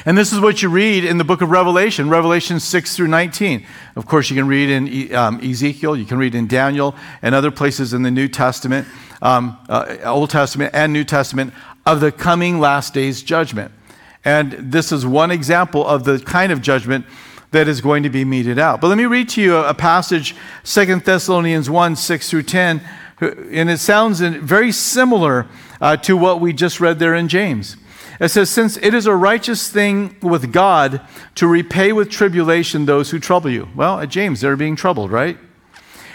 And 0.06 0.17
this 0.17 0.32
is 0.32 0.41
what 0.41 0.62
you 0.62 0.70
read 0.70 1.05
in 1.05 1.19
the 1.19 1.25
book 1.25 1.43
of 1.43 1.50
Revelation, 1.50 2.08
Revelation 2.08 2.58
6 2.58 2.97
through 2.97 3.08
19. 3.08 3.67
Of 3.97 4.06
course, 4.06 4.31
you 4.31 4.37
can 4.37 4.47
read 4.47 4.70
in 4.70 5.14
um, 5.14 5.41
Ezekiel, 5.41 5.97
you 5.97 6.06
can 6.06 6.17
read 6.17 6.35
in 6.35 6.47
Daniel, 6.47 6.94
and 7.20 7.35
other 7.35 7.50
places 7.50 7.93
in 7.93 8.02
the 8.02 8.11
New 8.11 8.26
Testament, 8.26 8.88
um, 9.20 9.58
uh, 9.69 9.97
Old 10.05 10.31
Testament 10.31 10.75
and 10.75 10.93
New 10.93 11.05
Testament, 11.05 11.52
of 11.85 12.00
the 12.00 12.11
coming 12.11 12.61
last 12.61 12.94
days 12.94 13.23
judgment. 13.23 13.73
And 14.25 14.52
this 14.52 14.91
is 14.91 15.05
one 15.05 15.31
example 15.31 15.87
of 15.87 16.05
the 16.05 16.19
kind 16.19 16.50
of 16.50 16.62
judgment 16.62 17.05
that 17.50 17.69
is 17.69 17.81
going 17.81 18.03
to 18.03 18.11
be 18.11 18.25
meted 18.25 18.58
out. 18.58 18.81
But 18.81 18.88
let 18.88 18.96
me 18.96 19.06
read 19.06 19.29
to 19.31 19.43
you 19.43 19.56
a, 19.56 19.75
passage, 19.75 20.35
2 20.64 21.00
Thessalonians 21.00 21.69
1 21.69 21.96
6 21.96 22.31
through 22.31 22.44
10, 22.44 22.81
and 23.20 23.70
it 23.70 23.79
sounds 23.79 24.20
very 24.20 24.73
similar 24.73 25.46
uh, 25.81 25.96
to 25.99 26.17
what 26.17 26.41
we 26.41 26.53
just 26.53 26.81
read 26.81 26.99
there 26.99 27.14
in 27.14 27.29
James. 27.29 27.76
It 28.18 28.28
says, 28.30 28.50
Since 28.50 28.76
it 28.78 28.94
is 28.94 29.06
a 29.06 29.14
righteous 29.14 29.68
thing 29.68 30.16
with 30.20 30.52
God 30.52 31.00
to 31.36 31.46
repay 31.46 31.92
with 31.92 32.10
tribulation 32.10 32.86
those 32.86 33.10
who 33.10 33.18
trouble 33.18 33.50
you. 33.50 33.68
Well, 33.74 34.00
at 34.00 34.08
James, 34.08 34.40
they're 34.40 34.56
being 34.56 34.76
troubled, 34.76 35.10
right? 35.10 35.38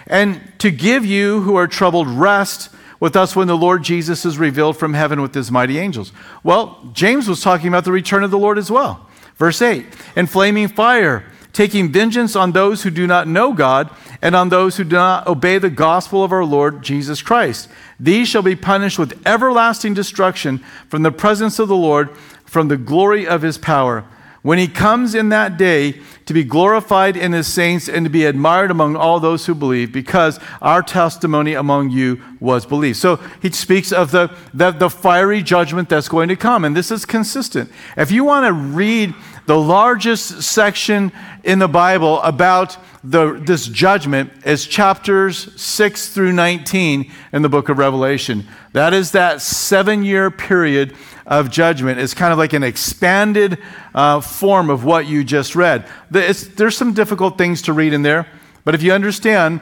And 0.07 0.53
to 0.59 0.71
give 0.71 1.05
you 1.05 1.41
who 1.41 1.55
are 1.55 1.67
troubled 1.67 2.07
rest 2.07 2.69
with 2.99 3.15
us 3.15 3.35
when 3.35 3.47
the 3.47 3.57
Lord 3.57 3.83
Jesus 3.83 4.25
is 4.25 4.37
revealed 4.37 4.77
from 4.77 4.93
heaven 4.93 5.21
with 5.21 5.33
his 5.33 5.51
mighty 5.51 5.79
angels. 5.79 6.11
Well, 6.43 6.89
James 6.93 7.27
was 7.27 7.41
talking 7.41 7.67
about 7.67 7.85
the 7.85 7.91
return 7.91 8.23
of 8.23 8.31
the 8.31 8.37
Lord 8.37 8.57
as 8.57 8.71
well. 8.71 9.09
Verse 9.35 9.61
8, 9.61 9.85
in 10.15 10.27
flaming 10.27 10.67
fire, 10.67 11.25
taking 11.55 11.89
vengeance 11.89 12.35
on 12.35 12.51
those 12.51 12.83
who 12.83 12.89
do 12.89 13.07
not 13.07 13.29
know 13.29 13.53
God 13.53 13.89
and 14.21 14.35
on 14.35 14.49
those 14.49 14.75
who 14.75 14.83
do 14.83 14.97
not 14.97 15.25
obey 15.25 15.57
the 15.57 15.69
gospel 15.69 16.21
of 16.21 16.33
our 16.33 16.43
Lord 16.43 16.83
Jesus 16.83 17.21
Christ. 17.21 17.69
These 17.97 18.27
shall 18.27 18.41
be 18.41 18.57
punished 18.57 18.99
with 18.99 19.25
everlasting 19.25 19.93
destruction 19.93 20.57
from 20.89 21.03
the 21.03 21.13
presence 21.13 21.57
of 21.57 21.69
the 21.69 21.75
Lord, 21.75 22.15
from 22.43 22.67
the 22.67 22.75
glory 22.75 23.25
of 23.25 23.41
his 23.41 23.57
power. 23.57 24.03
When 24.41 24.59
he 24.59 24.67
comes 24.67 25.15
in 25.15 25.29
that 25.29 25.57
day 25.57 26.01
to 26.25 26.33
be 26.33 26.43
glorified 26.43 27.15
in 27.15 27.31
his 27.31 27.47
saints 27.47 27.87
and 27.87 28.05
to 28.05 28.09
be 28.09 28.25
admired 28.25 28.69
among 28.69 28.97
all 28.97 29.21
those 29.21 29.45
who 29.45 29.55
believe, 29.55 29.93
because 29.93 30.39
our 30.61 30.83
testimony 30.83 31.53
among 31.53 31.89
you 31.89 32.21
was 32.41 32.65
believed. 32.65 32.97
So 32.97 33.15
he 33.41 33.49
speaks 33.51 33.93
of 33.93 34.11
the, 34.11 34.35
the, 34.53 34.71
the 34.71 34.89
fiery 34.89 35.41
judgment 35.41 35.87
that's 35.87 36.09
going 36.09 36.27
to 36.29 36.35
come, 36.35 36.65
and 36.65 36.75
this 36.75 36.91
is 36.91 37.05
consistent. 37.05 37.71
If 37.95 38.11
you 38.11 38.25
want 38.25 38.45
to 38.45 38.53
read 38.53 39.15
the 39.45 39.57
largest 39.59 40.41
section 40.41 41.11
in 41.43 41.59
the 41.59 41.67
Bible 41.67 42.21
about 42.21 42.77
the, 43.03 43.39
this 43.45 43.67
judgment 43.67 44.31
is 44.45 44.65
chapters 44.65 45.61
6 45.61 46.09
through 46.09 46.33
19 46.33 47.11
in 47.31 47.41
the 47.41 47.49
book 47.49 47.69
of 47.69 47.77
Revelation. 47.77 48.47
That 48.73 48.93
is 48.93 49.11
that 49.11 49.41
seven 49.41 50.03
year 50.03 50.31
period 50.31 50.95
of 51.27 51.51
judgment. 51.51 51.99
It's 51.99 52.15
kind 52.15 52.33
of 52.33 52.39
like 52.39 52.53
an 52.53 52.63
expanded 52.63 53.59
uh, 53.93 54.21
form 54.21 54.69
of 54.69 54.83
what 54.83 55.05
you 55.05 55.23
just 55.23 55.55
read. 55.55 55.87
there's 56.09 56.77
some 56.77 56.93
difficult 56.93 57.37
things 57.37 57.61
to 57.63 57.73
read 57.73 57.93
in 57.93 58.01
there, 58.01 58.27
but 58.63 58.73
if 58.73 58.81
you 58.81 58.91
understand 58.91 59.61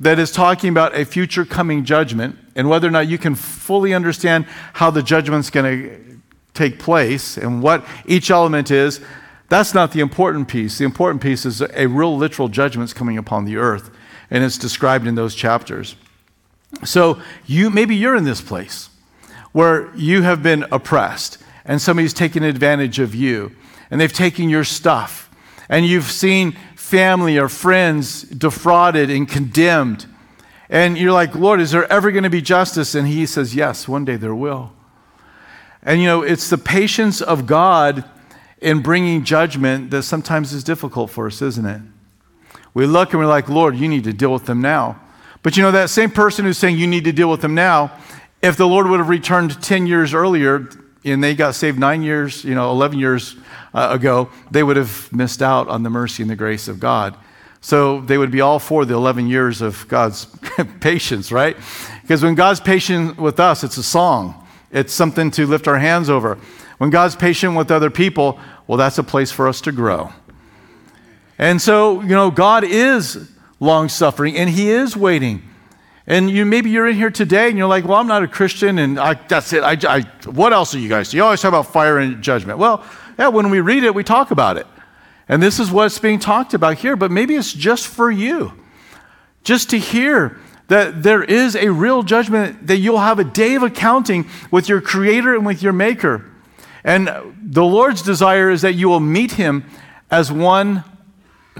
that 0.00 0.18
it's 0.18 0.32
talking 0.32 0.68
about 0.68 0.94
a 0.94 1.04
future 1.04 1.44
coming 1.44 1.84
judgment 1.84 2.36
and 2.54 2.68
whether 2.68 2.88
or 2.88 2.90
not 2.90 3.08
you 3.08 3.16
can 3.16 3.34
fully 3.34 3.94
understand 3.94 4.44
how 4.74 4.90
the 4.90 5.02
judgment's 5.02 5.48
going 5.48 5.64
to 5.64 6.20
take 6.54 6.78
place 6.78 7.38
and 7.38 7.62
what 7.62 7.86
each 8.04 8.30
element 8.30 8.70
is, 8.70 9.00
that's 9.52 9.74
not 9.74 9.92
the 9.92 10.00
important 10.00 10.48
piece. 10.48 10.78
The 10.78 10.84
important 10.84 11.20
piece 11.20 11.44
is 11.44 11.60
a 11.60 11.86
real 11.86 12.16
literal 12.16 12.48
judgment's 12.48 12.92
coming 12.92 13.18
upon 13.18 13.44
the 13.44 13.56
earth, 13.56 13.90
and 14.30 14.42
it's 14.42 14.58
described 14.58 15.06
in 15.06 15.14
those 15.14 15.34
chapters. 15.34 15.96
So 16.84 17.20
you 17.46 17.70
maybe 17.70 17.94
you're 17.94 18.16
in 18.16 18.24
this 18.24 18.40
place 18.40 18.88
where 19.52 19.94
you 19.94 20.22
have 20.22 20.42
been 20.42 20.64
oppressed 20.72 21.38
and 21.64 21.80
somebody's 21.80 22.14
taken 22.14 22.42
advantage 22.42 22.98
of 22.98 23.14
you 23.14 23.52
and 23.90 24.00
they've 24.00 24.12
taken 24.12 24.48
your 24.48 24.64
stuff 24.64 25.30
and 25.68 25.86
you've 25.86 26.10
seen 26.10 26.56
family 26.74 27.38
or 27.38 27.48
friends 27.48 28.22
defrauded 28.22 29.10
and 29.10 29.28
condemned 29.28 30.06
and 30.68 30.96
you're 30.98 31.12
like 31.12 31.34
lord 31.34 31.60
is 31.60 31.70
there 31.70 31.90
ever 31.92 32.10
going 32.10 32.24
to 32.24 32.30
be 32.30 32.42
justice 32.42 32.94
and 32.94 33.06
he 33.06 33.26
says 33.26 33.54
yes 33.54 33.86
one 33.86 34.04
day 34.04 34.16
there 34.16 34.34
will 34.34 34.72
and 35.82 36.00
you 36.00 36.06
know 36.06 36.22
it's 36.22 36.50
the 36.50 36.58
patience 36.58 37.20
of 37.20 37.46
god 37.46 38.04
in 38.62 38.80
bringing 38.80 39.24
judgment 39.24 39.90
that 39.90 40.04
sometimes 40.04 40.52
is 40.52 40.62
difficult 40.64 41.10
for 41.10 41.26
us, 41.26 41.42
isn't 41.42 41.66
it? 41.66 41.82
We 42.74 42.86
look 42.86 43.12
and 43.12 43.20
we're 43.20 43.26
like, 43.26 43.48
Lord, 43.48 43.76
you 43.76 43.88
need 43.88 44.04
to 44.04 44.12
deal 44.12 44.32
with 44.32 44.46
them 44.46 44.60
now. 44.60 45.00
But 45.42 45.56
you 45.56 45.62
know, 45.62 45.72
that 45.72 45.90
same 45.90 46.10
person 46.10 46.44
who's 46.44 46.58
saying 46.58 46.78
you 46.78 46.86
need 46.86 47.04
to 47.04 47.12
deal 47.12 47.28
with 47.28 47.40
them 47.40 47.54
now, 47.54 47.92
if 48.40 48.56
the 48.56 48.66
Lord 48.66 48.86
would 48.86 49.00
have 49.00 49.08
returned 49.08 49.60
10 49.62 49.86
years 49.86 50.14
earlier 50.14 50.68
and 51.04 51.22
they 51.22 51.34
got 51.34 51.56
saved 51.56 51.78
nine 51.78 52.02
years, 52.02 52.44
you 52.44 52.54
know, 52.54 52.70
11 52.70 52.98
years 52.98 53.36
uh, 53.74 53.88
ago, 53.90 54.30
they 54.50 54.62
would 54.62 54.76
have 54.76 55.12
missed 55.12 55.42
out 55.42 55.68
on 55.68 55.82
the 55.82 55.90
mercy 55.90 56.22
and 56.22 56.30
the 56.30 56.36
grace 56.36 56.68
of 56.68 56.78
God. 56.78 57.16
So 57.60 58.00
they 58.00 58.18
would 58.18 58.30
be 58.30 58.40
all 58.40 58.58
for 58.58 58.84
the 58.84 58.94
11 58.94 59.28
years 59.28 59.60
of 59.60 59.86
God's 59.88 60.26
patience, 60.80 61.32
right? 61.32 61.56
Because 62.02 62.22
when 62.22 62.34
God's 62.34 62.60
patient 62.60 63.18
with 63.18 63.40
us, 63.40 63.64
it's 63.64 63.76
a 63.76 63.82
song, 63.82 64.46
it's 64.70 64.92
something 64.92 65.30
to 65.32 65.46
lift 65.46 65.66
our 65.68 65.78
hands 65.78 66.08
over. 66.08 66.38
When 66.78 66.90
God's 66.90 67.14
patient 67.14 67.56
with 67.56 67.70
other 67.70 67.90
people, 67.90 68.40
well, 68.66 68.78
that's 68.78 68.98
a 68.98 69.02
place 69.02 69.30
for 69.30 69.48
us 69.48 69.60
to 69.62 69.72
grow. 69.72 70.12
And 71.38 71.60
so, 71.60 72.00
you 72.02 72.08
know, 72.08 72.30
God 72.30 72.64
is 72.64 73.30
long 73.60 73.88
suffering 73.88 74.36
and 74.36 74.48
He 74.48 74.70
is 74.70 74.96
waiting. 74.96 75.42
And 76.06 76.30
you, 76.30 76.44
maybe 76.44 76.70
you're 76.70 76.88
in 76.88 76.96
here 76.96 77.10
today 77.10 77.48
and 77.48 77.56
you're 77.56 77.68
like, 77.68 77.84
well, 77.84 77.98
I'm 77.98 78.06
not 78.06 78.22
a 78.22 78.28
Christian 78.28 78.78
and 78.78 78.98
I, 78.98 79.14
that's 79.14 79.52
it. 79.52 79.62
I, 79.62 79.76
I, 79.88 80.00
what 80.28 80.52
else 80.52 80.74
are 80.74 80.78
you 80.78 80.88
guys? 80.88 81.14
You 81.14 81.22
always 81.22 81.40
talk 81.40 81.50
about 81.50 81.72
fire 81.72 81.98
and 81.98 82.22
judgment. 82.22 82.58
Well, 82.58 82.84
yeah, 83.18 83.28
when 83.28 83.50
we 83.50 83.60
read 83.60 83.84
it, 83.84 83.94
we 83.94 84.02
talk 84.04 84.30
about 84.30 84.56
it. 84.56 84.66
And 85.28 85.42
this 85.42 85.60
is 85.60 85.70
what's 85.70 85.98
being 85.98 86.18
talked 86.18 86.54
about 86.54 86.78
here, 86.78 86.96
but 86.96 87.10
maybe 87.10 87.36
it's 87.36 87.52
just 87.52 87.86
for 87.86 88.10
you. 88.10 88.52
Just 89.44 89.70
to 89.70 89.78
hear 89.78 90.38
that 90.68 91.02
there 91.02 91.22
is 91.22 91.54
a 91.54 91.68
real 91.70 92.02
judgment, 92.02 92.66
that 92.66 92.78
you'll 92.78 92.98
have 92.98 93.18
a 93.18 93.24
day 93.24 93.54
of 93.54 93.62
accounting 93.62 94.28
with 94.50 94.68
your 94.68 94.80
Creator 94.80 95.34
and 95.34 95.46
with 95.46 95.62
your 95.62 95.72
Maker. 95.72 96.24
And 96.84 97.10
the 97.42 97.64
Lord's 97.64 98.02
desire 98.02 98.50
is 98.50 98.62
that 98.62 98.74
you 98.74 98.88
will 98.88 99.00
meet 99.00 99.32
Him 99.32 99.64
as 100.10 100.32
one 100.32 100.84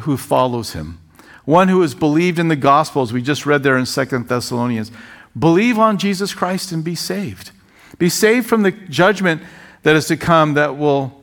who 0.00 0.16
follows 0.16 0.72
Him 0.72 0.98
one 1.44 1.68
who 1.68 1.80
has 1.82 1.94
believed 1.94 2.38
in 2.38 2.48
the 2.48 2.56
gospel, 2.56 3.02
as 3.02 3.12
we 3.12 3.22
just 3.22 3.46
read 3.46 3.62
there 3.62 3.76
in 3.76 3.86
Second 3.86 4.28
Thessalonians. 4.28 4.92
Believe 5.38 5.78
on 5.78 5.98
Jesus 5.98 6.34
Christ 6.34 6.72
and 6.72 6.84
be 6.84 6.94
saved. 6.94 7.50
Be 7.98 8.08
saved 8.08 8.46
from 8.46 8.62
the 8.62 8.70
judgment 8.70 9.42
that 9.82 9.96
is 9.96 10.06
to 10.06 10.16
come 10.16 10.54
that 10.54 10.76
will 10.76 11.20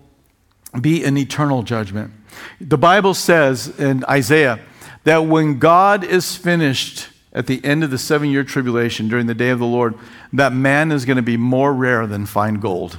be 0.79 1.03
an 1.03 1.17
eternal 1.17 1.63
judgment. 1.63 2.11
The 2.59 2.77
Bible 2.77 3.13
says 3.13 3.79
in 3.79 4.03
Isaiah 4.05 4.59
that 5.03 5.19
when 5.19 5.59
God 5.59 6.03
is 6.03 6.35
finished 6.35 7.07
at 7.31 7.47
the 7.47 7.63
end 7.63 7.83
of 7.83 7.91
the 7.91 7.97
seven 7.97 8.29
year 8.29 8.43
tribulation 8.43 9.07
during 9.07 9.27
the 9.27 9.33
day 9.33 9.49
of 9.49 9.59
the 9.59 9.65
Lord, 9.65 9.95
that 10.33 10.51
man 10.51 10.91
is 10.91 11.05
going 11.05 11.17
to 11.17 11.23
be 11.23 11.37
more 11.37 11.73
rare 11.73 12.05
than 12.07 12.25
fine 12.25 12.55
gold. 12.55 12.97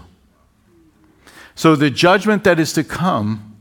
So 1.61 1.77
the 1.77 1.91
judgment 1.91 2.45
that 2.45 2.59
is 2.59 2.73
to 2.73 2.83
come 2.83 3.55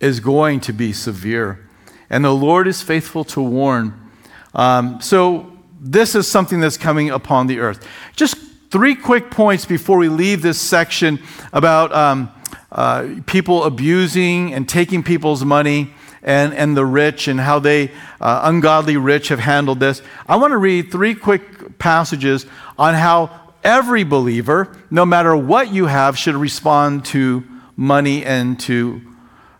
is 0.00 0.18
going 0.18 0.58
to 0.62 0.72
be 0.72 0.92
severe 0.92 1.64
and 2.10 2.24
the 2.24 2.34
Lord 2.34 2.66
is 2.66 2.82
faithful 2.82 3.22
to 3.26 3.40
warn. 3.40 4.10
Um, 4.54 5.00
so, 5.00 5.52
this 5.80 6.16
is 6.16 6.26
something 6.26 6.58
that's 6.58 6.76
coming 6.76 7.10
upon 7.10 7.46
the 7.46 7.60
earth. 7.60 7.86
Just 8.16 8.38
three 8.72 8.96
quick 8.96 9.30
points 9.30 9.66
before 9.66 9.98
we 9.98 10.08
leave 10.08 10.42
this 10.42 10.60
section 10.60 11.20
about 11.52 11.94
um, 11.94 12.28
uh, 12.72 13.20
people 13.26 13.62
abusing 13.62 14.52
and 14.52 14.68
taking 14.68 15.04
people's 15.04 15.44
money 15.44 15.94
and, 16.24 16.54
and 16.54 16.76
the 16.76 16.84
rich 16.84 17.28
and 17.28 17.38
how 17.38 17.60
they, 17.60 17.92
uh, 18.20 18.40
ungodly 18.42 18.96
rich, 18.96 19.28
have 19.28 19.38
handled 19.38 19.78
this. 19.78 20.02
I 20.26 20.34
want 20.38 20.50
to 20.50 20.58
read 20.58 20.90
three 20.90 21.14
quick 21.14 21.78
passages 21.78 22.46
on 22.76 22.94
how 22.94 23.43
every 23.64 24.04
believer, 24.04 24.76
no 24.90 25.04
matter 25.04 25.36
what 25.36 25.72
you 25.72 25.86
have, 25.86 26.16
should 26.16 26.36
respond 26.36 27.04
to 27.06 27.42
money 27.76 28.24
and 28.24 28.60
to 28.60 29.00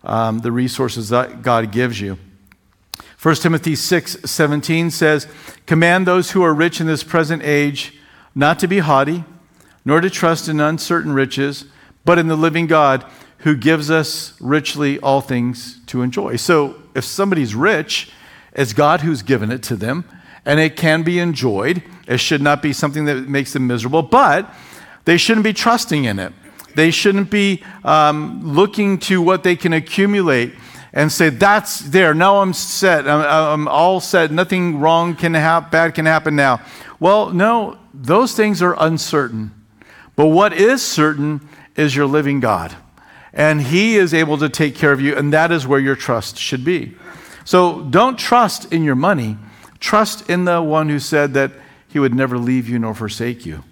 um, 0.04 0.40
the 0.40 0.52
resources 0.52 1.08
that 1.08 1.42
God 1.42 1.73
gives 1.73 2.00
you. 2.00 2.18
1 3.20 3.37
Timothy 3.37 3.75
6 3.75 4.18
17 4.25 4.90
says, 4.90 5.26
Command 5.66 6.06
those 6.06 6.32
who 6.32 6.42
are 6.42 6.52
rich 6.52 6.80
in 6.80 6.87
this 6.87 7.02
present 7.02 7.42
age 7.42 7.99
not 8.34 8.58
to 8.58 8.68
be 8.68 8.80
haughty, 8.80 9.25
nor 9.84 10.00
to 10.00 10.11
trust 10.11 10.49
in 10.49 10.61
uncertain 10.61 11.12
riches, 11.12 11.64
but 12.04 12.18
in 12.18 12.28
the 12.28 12.37
living 12.37 12.66
God 12.66 13.04
who 13.38 13.56
gives 13.56 13.90
us 13.90 14.38
richly 14.40 14.99
all 15.00 15.20
things 15.20 15.80
to 15.87 16.02
enjoy. 16.02 16.37
So 16.37 16.76
if 16.94 17.04
somebody's 17.04 17.54
rich, 17.54 18.11
it's 18.52 18.73
God 18.73 19.00
who's 19.00 19.23
given 19.23 19.50
it 19.50 19.62
to 19.64 19.76
them, 19.76 20.04
and 20.44 20.60
it 20.60 20.76
can 20.76 21.02
be 21.02 21.18
enjoyed. 21.18 21.82
It 22.06 22.18
should 22.18 22.42
not 22.42 22.62
be 22.62 22.72
something 22.72 23.06
that 23.06 23.28
makes 23.28 23.52
them 23.52 23.66
miserable, 23.66 24.02
but 24.02 24.52
they 25.04 25.16
shouldn't 25.16 25.44
be 25.44 25.52
trusting 25.52 26.04
in 26.04 26.18
it. 26.18 26.32
They 26.74 26.90
shouldn't 26.90 27.30
be 27.30 27.62
um, 27.84 28.40
looking 28.42 28.98
to 29.00 29.22
what 29.22 29.42
they 29.42 29.56
can 29.56 29.72
accumulate 29.72 30.54
and 30.92 31.10
say, 31.10 31.28
That's 31.28 31.80
there. 31.80 32.14
Now 32.14 32.40
I'm 32.40 32.52
set. 32.52 33.06
I'm, 33.06 33.20
I'm 33.20 33.68
all 33.68 34.00
set. 34.00 34.30
Nothing 34.30 34.80
wrong 34.80 35.14
can 35.14 35.34
happen, 35.34 35.70
bad 35.70 35.94
can 35.94 36.06
happen 36.06 36.36
now. 36.36 36.60
Well, 37.00 37.30
no, 37.30 37.78
those 37.92 38.34
things 38.34 38.62
are 38.62 38.74
uncertain. 38.78 39.52
But 40.16 40.28
what 40.28 40.52
is 40.52 40.82
certain 40.82 41.48
is 41.76 41.94
your 41.94 42.06
living 42.06 42.40
God. 42.40 42.74
And 43.32 43.60
He 43.60 43.96
is 43.96 44.14
able 44.14 44.38
to 44.38 44.48
take 44.48 44.76
care 44.76 44.92
of 44.92 45.00
you, 45.00 45.16
and 45.16 45.32
that 45.32 45.50
is 45.50 45.66
where 45.66 45.80
your 45.80 45.96
trust 45.96 46.38
should 46.38 46.64
be. 46.64 46.94
So 47.44 47.82
don't 47.82 48.18
trust 48.18 48.72
in 48.72 48.84
your 48.84 48.94
money, 48.94 49.36
trust 49.84 50.30
in 50.30 50.46
the 50.46 50.62
one 50.62 50.88
who 50.88 50.98
said 50.98 51.34
that 51.34 51.52
He 51.88 51.98
would 51.98 52.14
never 52.14 52.38
leave 52.38 52.68
you 52.68 52.78
nor 52.78 52.94
forsake 52.94 53.44
you. 53.44 53.62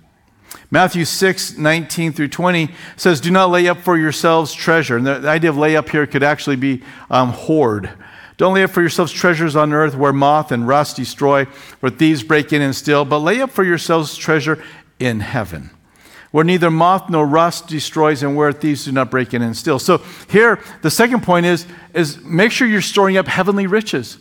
Matthew 0.71 1.07
6, 1.07 1.57
19 1.57 2.13
through 2.13 2.29
20 2.29 2.71
says, 2.97 3.21
Do 3.21 3.31
not 3.31 3.51
lay 3.51 3.67
up 3.67 3.79
for 3.79 3.97
yourselves 3.97 4.53
treasure. 4.53 4.99
And 4.99 5.07
the, 5.07 5.27
idea 5.27 5.49
of 5.49 5.57
lay 5.57 5.75
up 5.75 5.89
here 5.89 6.07
could 6.07 6.23
actually 6.23 6.57
be 6.57 6.83
um, 7.11 7.31
hoard. 7.31 7.91
Don't 8.37 8.53
lay 8.53 8.63
up 8.63 8.71
for 8.71 8.83
yourselves 8.83 9.11
treasures 9.11 9.57
on 9.57 9.73
earth 9.73 9.95
where 9.95 10.13
moth 10.13 10.53
and 10.53 10.69
rust 10.69 10.97
destroy, 10.97 11.47
where 11.81 11.91
thieves 11.91 12.23
break 12.23 12.53
in 12.53 12.61
and 12.61 12.77
steal, 12.77 13.07
but 13.07 13.19
lay 13.19 13.41
up 13.41 13.51
for 13.51 13.65
yourselves 13.65 14.15
treasure 14.17 14.63
in 14.99 15.21
heaven, 15.21 15.71
where 16.31 16.45
neither 16.45 16.71
moth 16.71 17.09
nor 17.09 17.27
rust 17.27 17.69
destroys 17.69 18.23
and 18.23 18.37
where 18.37 18.53
thieves 18.53 18.85
do 18.85 18.93
not 18.93 19.11
break 19.11 19.33
in 19.33 19.41
and 19.41 19.57
steal. 19.57 19.79
So 19.79 20.03
here, 20.29 20.61
the 20.83 20.91
second 20.91 21.23
point 21.23 21.47
is, 21.47 21.67
is 21.95 22.23
make 22.23 22.53
sure 22.53 22.69
you're 22.69 22.83
storing 22.83 23.17
up 23.17 23.29
heavenly 23.29 23.67
riches 23.67 24.19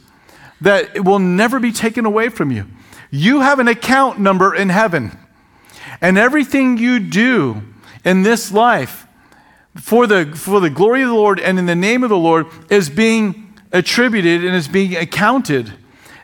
that 0.62 0.96
it 0.96 1.04
will 1.04 1.20
never 1.20 1.60
be 1.60 1.72
taken 1.72 2.06
away 2.06 2.30
from 2.30 2.52
you. 2.52 2.66
You 3.10 3.42
have 3.42 3.60
an 3.60 3.68
account 3.68 4.20
number 4.20 4.56
in 4.56 4.70
heaven. 4.70 5.18
And 6.00 6.18
everything 6.18 6.78
you 6.78 7.00
do 7.00 7.62
in 8.06 8.24
this 8.24 8.52
life 8.52 9.06
for 9.76 10.08
the, 10.08 10.26
for 10.36 10.60
the 10.60 10.70
glory 10.70 11.02
of 11.02 11.10
the 11.10 11.16
Lord 11.16 11.40
and 11.40 11.60
in 11.60 11.66
the 11.66 11.76
name 11.76 12.04
of 12.04 12.10
the 12.10 12.18
Lord 12.18 12.48
is 12.70 12.90
being 12.90 13.54
attributed 13.72 14.44
and 14.44 14.56
is 14.56 14.68
being 14.68 14.96
accounted. 14.96 15.74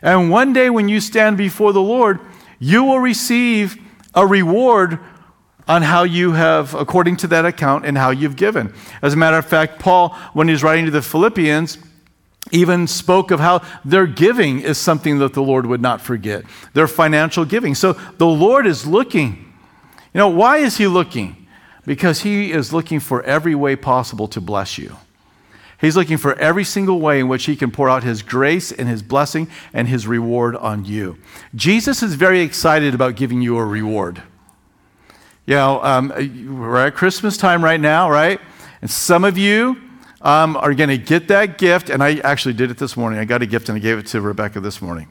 And 0.02 0.30
one 0.30 0.52
day 0.52 0.70
when 0.70 0.88
you 0.88 1.00
stand 1.00 1.36
before 1.36 1.72
the 1.72 1.82
Lord, 1.82 2.20
you 2.58 2.84
will 2.84 3.00
receive 3.00 3.76
a 4.14 4.26
reward 4.26 4.98
on 5.66 5.82
how 5.82 6.02
you 6.02 6.32
have, 6.32 6.74
according 6.74 7.16
to 7.18 7.26
that 7.28 7.44
account, 7.44 7.84
and 7.84 7.98
how 7.98 8.10
you've 8.10 8.36
given. 8.36 8.72
As 9.02 9.12
a 9.12 9.16
matter 9.16 9.36
of 9.36 9.44
fact, 9.44 9.78
Paul, 9.78 10.10
when 10.32 10.48
he's 10.48 10.62
writing 10.62 10.86
to 10.86 10.90
the 10.90 11.02
Philippians, 11.02 11.78
even 12.50 12.86
spoke 12.86 13.30
of 13.30 13.40
how 13.40 13.62
their 13.84 14.06
giving 14.06 14.60
is 14.60 14.78
something 14.78 15.18
that 15.18 15.34
the 15.34 15.42
Lord 15.42 15.66
would 15.66 15.82
not 15.82 16.00
forget, 16.00 16.44
their 16.72 16.88
financial 16.88 17.44
giving. 17.44 17.74
So 17.74 17.92
the 17.92 18.26
Lord 18.26 18.66
is 18.66 18.86
looking 18.86 19.48
you 20.14 20.18
know, 20.18 20.28
why 20.28 20.58
is 20.58 20.78
he 20.78 20.86
looking? 20.86 21.46
Because 21.84 22.22
he 22.22 22.52
is 22.52 22.72
looking 22.72 23.00
for 23.00 23.22
every 23.22 23.54
way 23.54 23.76
possible 23.76 24.28
to 24.28 24.40
bless 24.40 24.78
you. 24.78 24.96
He's 25.80 25.96
looking 25.96 26.16
for 26.16 26.34
every 26.40 26.64
single 26.64 27.00
way 27.00 27.20
in 27.20 27.28
which 27.28 27.44
he 27.44 27.54
can 27.54 27.70
pour 27.70 27.88
out 27.88 28.02
his 28.02 28.22
grace 28.22 28.72
and 28.72 28.88
his 28.88 29.00
blessing 29.00 29.48
and 29.72 29.86
his 29.86 30.08
reward 30.08 30.56
on 30.56 30.84
you. 30.84 31.18
Jesus 31.54 32.02
is 32.02 32.14
very 32.14 32.40
excited 32.40 32.94
about 32.94 33.14
giving 33.14 33.42
you 33.42 33.56
a 33.58 33.64
reward. 33.64 34.22
You 35.46 35.54
know, 35.54 35.82
um, 35.84 36.08
we're 36.58 36.84
at 36.84 36.94
Christmas 36.94 37.36
time 37.36 37.62
right 37.62 37.80
now, 37.80 38.10
right? 38.10 38.40
And 38.82 38.90
some 38.90 39.22
of 39.22 39.38
you 39.38 39.80
um, 40.20 40.56
are 40.56 40.74
going 40.74 40.90
to 40.90 40.98
get 40.98 41.28
that 41.28 41.58
gift. 41.58 41.90
And 41.90 42.02
I 42.02 42.16
actually 42.18 42.54
did 42.54 42.70
it 42.70 42.78
this 42.78 42.96
morning. 42.96 43.18
I 43.18 43.24
got 43.24 43.42
a 43.42 43.46
gift 43.46 43.68
and 43.68 43.76
I 43.76 43.80
gave 43.80 43.98
it 43.98 44.06
to 44.08 44.20
Rebecca 44.20 44.60
this 44.60 44.82
morning. 44.82 45.08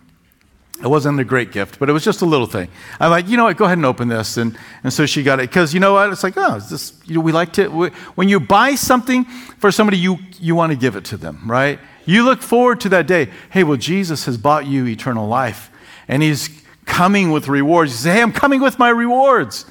It 0.80 0.88
wasn't 0.88 1.20
a 1.20 1.24
great 1.24 1.52
gift, 1.52 1.80
but 1.80 1.90
it 1.90 1.94
was 1.94 2.04
just 2.04 2.22
a 2.22 2.26
little 2.26 2.46
thing. 2.46 2.70
I'm 3.00 3.10
like, 3.10 3.28
you 3.28 3.36
know 3.36 3.46
what, 3.46 3.58
go 3.58 3.66
ahead 3.66 3.80
and 3.80 3.86
open 3.86 4.10
this. 4.10 4.38
And, 4.38 4.56
and 4.84 4.94
so 4.94 5.08
she 5.08 5.24
got 5.24 5.40
it. 5.40 5.50
Because 5.50 5.74
you 5.74 5.80
know 5.80 5.94
what? 5.94 6.12
It's 6.12 6.22
like, 6.22 6.36
oh, 6.38 6.60
this, 6.60 6.94
you 7.06 7.16
know, 7.16 7.22
we 7.22 7.32
like 7.32 7.54
to, 7.54 7.68
we, 7.68 7.90
when 8.14 8.30
you 8.30 8.40
buy 8.40 8.76
something 8.76 9.26
for 9.58 9.72
somebody, 9.72 9.98
you, 9.98 10.20
you 10.40 10.54
want 10.54 10.72
to 10.72 10.78
give 10.78 10.96
it 10.96 11.04
to 11.06 11.18
them, 11.18 11.42
right? 11.50 11.80
You 12.06 12.24
look 12.24 12.44
forward 12.44 12.80
to 12.82 12.90
that 12.90 13.08
day. 13.08 13.30
Hey, 13.50 13.64
well, 13.64 13.78
Jesus 13.78 14.26
has 14.26 14.38
bought 14.38 14.68
you 14.68 14.86
eternal 14.86 15.28
life, 15.28 15.72
and 16.08 16.22
he's 16.22 16.50
coming 16.86 17.32
with 17.32 17.48
rewards. 17.48 17.92
You 17.92 17.98
say, 17.98 18.14
hey, 18.14 18.22
I'm 18.22 18.32
coming 18.32 18.62
with 18.62 18.78
my 18.78 18.90
rewards. 18.90 19.66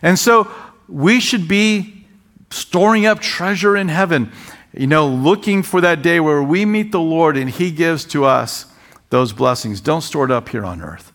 And 0.00 0.18
so 0.18 0.50
we 0.88 1.20
should 1.20 1.48
be 1.48 2.06
storing 2.50 3.04
up 3.06 3.20
treasure 3.20 3.76
in 3.76 3.88
heaven, 3.88 4.32
you 4.76 4.86
know, 4.86 5.08
looking 5.08 5.62
for 5.62 5.80
that 5.80 6.02
day 6.02 6.20
where 6.20 6.42
we 6.42 6.64
meet 6.64 6.92
the 6.92 7.00
Lord 7.00 7.36
and 7.36 7.48
he 7.48 7.70
gives 7.70 8.04
to 8.06 8.24
us 8.24 8.66
those 9.10 9.32
blessings. 9.32 9.80
Don't 9.80 10.02
store 10.02 10.24
it 10.24 10.30
up 10.30 10.48
here 10.50 10.64
on 10.64 10.82
earth. 10.82 11.12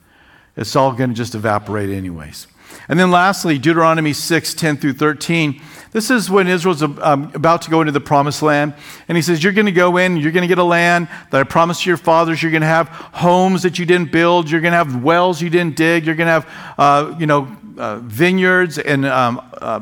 It's 0.57 0.75
all 0.75 0.93
going 0.93 1.11
to 1.11 1.15
just 1.15 1.35
evaporate, 1.35 1.89
anyways. 1.89 2.47
And 2.89 2.99
then 2.99 3.11
lastly, 3.11 3.57
Deuteronomy 3.57 4.13
6 4.13 4.53
10 4.53 4.77
through 4.77 4.93
13. 4.93 5.61
This 5.91 6.09
is 6.09 6.29
when 6.29 6.47
Israel's 6.47 6.81
um, 6.81 7.31
about 7.33 7.61
to 7.63 7.69
go 7.69 7.81
into 7.81 7.91
the 7.91 8.01
promised 8.01 8.41
land. 8.41 8.73
And 9.07 9.17
he 9.17 9.21
says, 9.21 9.43
You're 9.43 9.53
going 9.53 9.65
to 9.65 9.71
go 9.71 9.97
in, 9.97 10.17
you're 10.17 10.31
going 10.31 10.43
to 10.43 10.47
get 10.47 10.57
a 10.57 10.63
land 10.63 11.07
that 11.29 11.39
I 11.39 11.43
promised 11.43 11.85
your 11.85 11.97
fathers. 11.97 12.41
You're 12.41 12.51
going 12.51 12.61
to 12.61 12.67
have 12.67 12.87
homes 12.87 13.63
that 13.63 13.77
you 13.77 13.85
didn't 13.85 14.11
build. 14.11 14.49
You're 14.49 14.61
going 14.61 14.71
to 14.71 14.77
have 14.77 15.03
wells 15.03 15.41
you 15.41 15.49
didn't 15.49 15.75
dig. 15.75 16.05
You're 16.05 16.15
going 16.15 16.27
to 16.27 16.31
have, 16.31 16.75
uh, 16.77 17.15
you 17.19 17.27
know, 17.27 17.55
uh, 17.77 17.97
vineyards 17.97 18.77
and 18.77 19.05
um, 19.05 19.41
uh, 19.53 19.81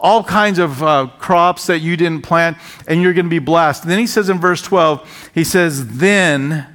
all 0.00 0.24
kinds 0.24 0.58
of 0.58 0.82
uh, 0.82 1.08
crops 1.18 1.66
that 1.66 1.80
you 1.80 1.96
didn't 1.96 2.22
plant, 2.22 2.56
and 2.88 3.02
you're 3.02 3.12
going 3.12 3.26
to 3.26 3.30
be 3.30 3.38
blessed. 3.38 3.82
And 3.82 3.92
then 3.92 3.98
he 3.98 4.06
says 4.06 4.28
in 4.28 4.40
verse 4.40 4.62
12, 4.62 5.30
he 5.34 5.44
says, 5.44 5.98
Then 5.98 6.66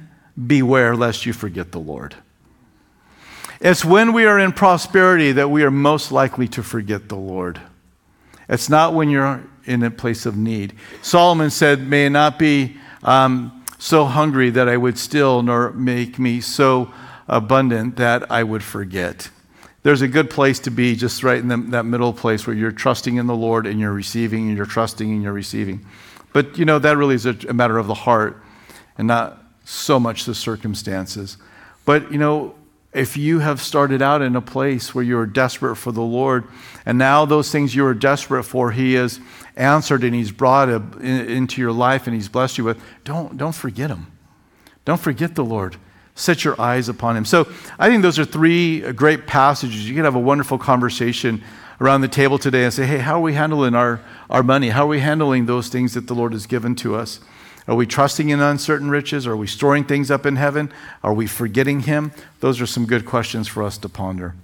beware 0.46 0.94
lest 0.94 1.26
you 1.26 1.32
forget 1.32 1.72
the 1.72 1.80
Lord. 1.80 2.14
It's 3.60 3.84
when 3.84 4.12
we 4.12 4.26
are 4.26 4.38
in 4.38 4.52
prosperity 4.52 5.32
that 5.32 5.50
we 5.50 5.64
are 5.64 5.70
most 5.70 6.12
likely 6.12 6.46
to 6.48 6.62
forget 6.62 7.08
the 7.08 7.16
Lord. 7.16 7.60
It's 8.48 8.68
not 8.68 8.94
when 8.94 9.10
you're 9.10 9.44
in 9.64 9.82
a 9.82 9.90
place 9.90 10.24
of 10.24 10.36
need. 10.36 10.74
Solomon 11.02 11.50
said, 11.50 11.80
May 11.80 12.06
it 12.06 12.10
not 12.10 12.38
be 12.38 12.76
um, 13.02 13.64
so 13.78 14.04
hungry 14.04 14.50
that 14.50 14.68
I 14.68 14.76
would 14.76 14.98
still, 14.98 15.42
nor 15.42 15.72
make 15.72 16.18
me 16.18 16.40
so 16.40 16.92
abundant 17.26 17.96
that 17.96 18.30
I 18.30 18.44
would 18.44 18.62
forget. 18.62 19.30
There's 19.86 20.02
a 20.02 20.08
good 20.08 20.30
place 20.30 20.58
to 20.58 20.72
be 20.72 20.96
just 20.96 21.22
right 21.22 21.38
in 21.38 21.46
the, 21.46 21.58
that 21.68 21.84
middle 21.84 22.12
place 22.12 22.44
where 22.44 22.56
you're 22.56 22.72
trusting 22.72 23.18
in 23.18 23.28
the 23.28 23.36
Lord 23.36 23.68
and 23.68 23.78
you're 23.78 23.92
receiving 23.92 24.48
and 24.48 24.56
you're 24.56 24.66
trusting 24.66 25.08
and 25.08 25.22
you're 25.22 25.32
receiving. 25.32 25.86
But 26.32 26.58
you 26.58 26.64
know, 26.64 26.80
that 26.80 26.96
really 26.96 27.14
is 27.14 27.24
a, 27.24 27.36
a 27.48 27.52
matter 27.52 27.78
of 27.78 27.86
the 27.86 27.94
heart 27.94 28.42
and 28.98 29.06
not 29.06 29.40
so 29.64 30.00
much 30.00 30.24
the 30.24 30.34
circumstances. 30.34 31.36
But 31.84 32.10
you 32.10 32.18
know, 32.18 32.56
if 32.92 33.16
you 33.16 33.38
have 33.38 33.62
started 33.62 34.02
out 34.02 34.22
in 34.22 34.34
a 34.34 34.40
place 34.40 34.92
where 34.92 35.04
you're 35.04 35.24
desperate 35.24 35.76
for 35.76 35.92
the 35.92 36.02
Lord, 36.02 36.48
and 36.84 36.98
now 36.98 37.24
those 37.24 37.52
things 37.52 37.72
you 37.72 37.84
were 37.84 37.94
desperate 37.94 38.42
for, 38.42 38.72
He 38.72 38.94
has 38.94 39.20
answered 39.54 40.02
and 40.02 40.16
He's 40.16 40.32
brought 40.32 40.68
into 40.68 41.60
your 41.60 41.70
life 41.70 42.08
and 42.08 42.16
He's 42.16 42.28
blessed 42.28 42.58
you 42.58 42.64
with, 42.64 42.82
don't, 43.04 43.36
don't 43.36 43.54
forget 43.54 43.90
Him. 43.90 44.08
Don't 44.84 45.00
forget 45.00 45.36
the 45.36 45.44
Lord. 45.44 45.76
Set 46.16 46.44
your 46.44 46.60
eyes 46.60 46.88
upon 46.88 47.16
Him. 47.16 47.24
So 47.24 47.46
I 47.78 47.88
think 47.88 48.02
those 48.02 48.18
are 48.18 48.24
three 48.24 48.80
great 48.92 49.26
passages. 49.28 49.88
You 49.88 49.94
can 49.94 50.04
have 50.04 50.16
a 50.16 50.20
wonderful 50.20 50.58
conversation 50.58 51.44
around 51.80 52.00
the 52.00 52.08
table 52.08 52.38
today 52.38 52.64
and 52.64 52.72
say, 52.72 52.86
hey, 52.86 52.98
how 52.98 53.16
are 53.16 53.20
we 53.20 53.34
handling 53.34 53.74
our, 53.74 54.00
our 54.28 54.42
money? 54.42 54.70
How 54.70 54.84
are 54.84 54.88
we 54.88 55.00
handling 55.00 55.46
those 55.46 55.68
things 55.68 55.94
that 55.94 56.08
the 56.08 56.14
Lord 56.14 56.32
has 56.32 56.46
given 56.46 56.74
to 56.76 56.96
us? 56.96 57.20
Are 57.68 57.74
we 57.74 57.86
trusting 57.86 58.30
in 58.30 58.40
uncertain 58.40 58.90
riches? 58.90 59.26
Are 59.26 59.36
we 59.36 59.46
storing 59.46 59.84
things 59.84 60.10
up 60.10 60.24
in 60.24 60.36
heaven? 60.36 60.72
Are 61.02 61.12
we 61.12 61.26
forgetting 61.26 61.80
Him? 61.80 62.12
Those 62.40 62.60
are 62.60 62.66
some 62.66 62.86
good 62.86 63.04
questions 63.04 63.48
for 63.48 63.62
us 63.62 63.76
to 63.78 63.88
ponder. 63.88 64.34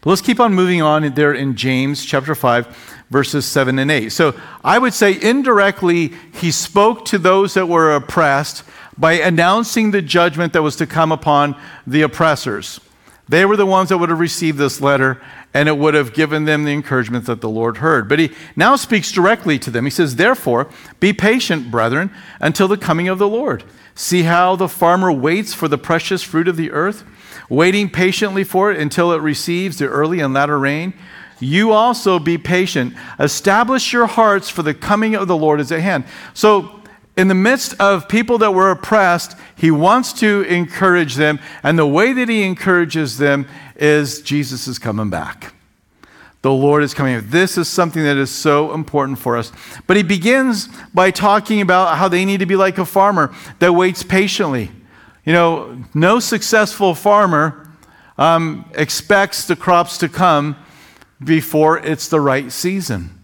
But 0.00 0.10
let's 0.10 0.22
keep 0.22 0.40
on 0.40 0.54
moving 0.54 0.82
on 0.82 1.14
there 1.14 1.32
in 1.32 1.56
James 1.56 2.04
chapter 2.04 2.34
5, 2.34 3.04
verses 3.10 3.46
7 3.46 3.78
and 3.78 3.90
8. 3.90 4.10
So 4.10 4.38
I 4.62 4.78
would 4.78 4.94
say 4.94 5.20
indirectly, 5.20 6.12
he 6.34 6.50
spoke 6.50 7.04
to 7.06 7.18
those 7.18 7.54
that 7.54 7.66
were 7.66 7.94
oppressed 7.94 8.64
by 8.98 9.14
announcing 9.14 9.90
the 9.90 10.02
judgment 10.02 10.52
that 10.52 10.62
was 10.62 10.76
to 10.76 10.86
come 10.86 11.12
upon 11.12 11.56
the 11.86 12.02
oppressors. 12.02 12.80
They 13.28 13.44
were 13.44 13.56
the 13.56 13.66
ones 13.66 13.88
that 13.88 13.98
would 13.98 14.08
have 14.08 14.20
received 14.20 14.56
this 14.56 14.80
letter, 14.80 15.20
and 15.52 15.68
it 15.68 15.76
would 15.76 15.94
have 15.94 16.14
given 16.14 16.44
them 16.44 16.64
the 16.64 16.72
encouragement 16.72 17.26
that 17.26 17.40
the 17.40 17.48
Lord 17.48 17.78
heard. 17.78 18.08
But 18.08 18.20
he 18.20 18.32
now 18.54 18.76
speaks 18.76 19.10
directly 19.10 19.58
to 19.60 19.70
them. 19.70 19.84
He 19.84 19.90
says, 19.90 20.16
Therefore, 20.16 20.68
be 21.00 21.12
patient, 21.12 21.70
brethren, 21.70 22.12
until 22.40 22.68
the 22.68 22.76
coming 22.76 23.08
of 23.08 23.18
the 23.18 23.28
Lord. 23.28 23.64
See 23.96 24.22
how 24.22 24.54
the 24.54 24.68
farmer 24.68 25.10
waits 25.10 25.54
for 25.54 25.66
the 25.66 25.78
precious 25.78 26.22
fruit 26.22 26.46
of 26.46 26.56
the 26.56 26.70
earth, 26.70 27.02
waiting 27.48 27.90
patiently 27.90 28.44
for 28.44 28.70
it 28.70 28.78
until 28.78 29.12
it 29.12 29.20
receives 29.20 29.78
the 29.78 29.88
early 29.88 30.20
and 30.20 30.32
latter 30.32 30.58
rain. 30.58 30.94
You 31.40 31.72
also 31.72 32.18
be 32.18 32.38
patient. 32.38 32.94
Establish 33.18 33.92
your 33.92 34.06
hearts, 34.06 34.48
for 34.48 34.62
the 34.62 34.74
coming 34.74 35.16
of 35.16 35.26
the 35.26 35.36
Lord 35.36 35.60
is 35.60 35.72
at 35.72 35.80
hand. 35.80 36.04
So, 36.32 36.80
in 37.16 37.28
the 37.28 37.34
midst 37.34 37.74
of 37.80 38.08
people 38.08 38.38
that 38.38 38.52
were 38.52 38.70
oppressed, 38.70 39.36
he 39.56 39.70
wants 39.70 40.12
to 40.14 40.42
encourage 40.42 41.14
them. 41.14 41.38
And 41.62 41.78
the 41.78 41.86
way 41.86 42.12
that 42.12 42.28
he 42.28 42.42
encourages 42.42 43.16
them 43.16 43.48
is 43.74 44.20
Jesus 44.20 44.68
is 44.68 44.78
coming 44.78 45.08
back. 45.08 45.54
The 46.42 46.52
Lord 46.52 46.82
is 46.82 46.92
coming. 46.92 47.20
This 47.28 47.56
is 47.56 47.68
something 47.68 48.02
that 48.04 48.18
is 48.18 48.30
so 48.30 48.72
important 48.74 49.18
for 49.18 49.36
us. 49.36 49.50
But 49.86 49.96
he 49.96 50.02
begins 50.02 50.68
by 50.92 51.10
talking 51.10 51.60
about 51.62 51.96
how 51.96 52.06
they 52.08 52.24
need 52.24 52.40
to 52.40 52.46
be 52.46 52.54
like 52.54 52.78
a 52.78 52.84
farmer 52.84 53.34
that 53.58 53.72
waits 53.72 54.02
patiently. 54.02 54.70
You 55.24 55.32
know, 55.32 55.84
no 55.94 56.20
successful 56.20 56.94
farmer 56.94 57.68
um, 58.18 58.70
expects 58.74 59.46
the 59.46 59.56
crops 59.56 59.98
to 59.98 60.08
come 60.08 60.56
before 61.24 61.78
it's 61.78 62.08
the 62.08 62.20
right 62.20 62.52
season. 62.52 63.18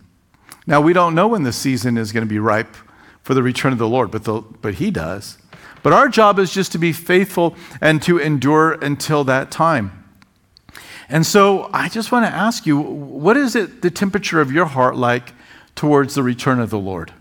Now, 0.67 0.81
we 0.81 0.93
don't 0.93 1.15
know 1.15 1.29
when 1.29 1.43
the 1.43 1.53
season 1.53 1.99
is 1.99 2.11
going 2.11 2.27
to 2.27 2.29
be 2.29 2.39
ripe 2.39 2.75
for 3.23 3.35
the 3.35 3.43
return 3.43 3.73
of 3.73 3.79
the 3.79 3.89
Lord, 3.89 4.11
but, 4.11 4.25
the, 4.25 4.41
but 4.41 4.75
He 4.75 4.91
does. 4.91 5.39
But 5.83 5.93
our 5.93 6.09
job 6.09 6.39
is 6.39 6.53
just 6.53 6.73
to 6.73 6.79
be 6.79 6.93
faithful 6.93 7.57
and 7.81 8.01
to 8.03 8.19
endure 8.19 8.73
until 8.73 9.25
that 9.25 9.51
time. 9.51 10.05
And 11.09 11.27
so 11.27 11.69
I 11.73 11.89
just 11.89 12.13
want 12.13 12.25
to 12.25 12.33
ask 12.33 12.67
you 12.67 12.79
what 12.79 13.37
is 13.37 13.55
it 13.55 13.83
the 13.83 13.91
temperature 13.91 14.41
of 14.41 14.53
your 14.53 14.67
heart 14.67 14.97
like 14.97 15.35
towards 15.75 16.15
the 16.15 16.23
return 16.23 16.61
of 16.61 16.71
the 16.71 16.79
Lord? 16.79 17.13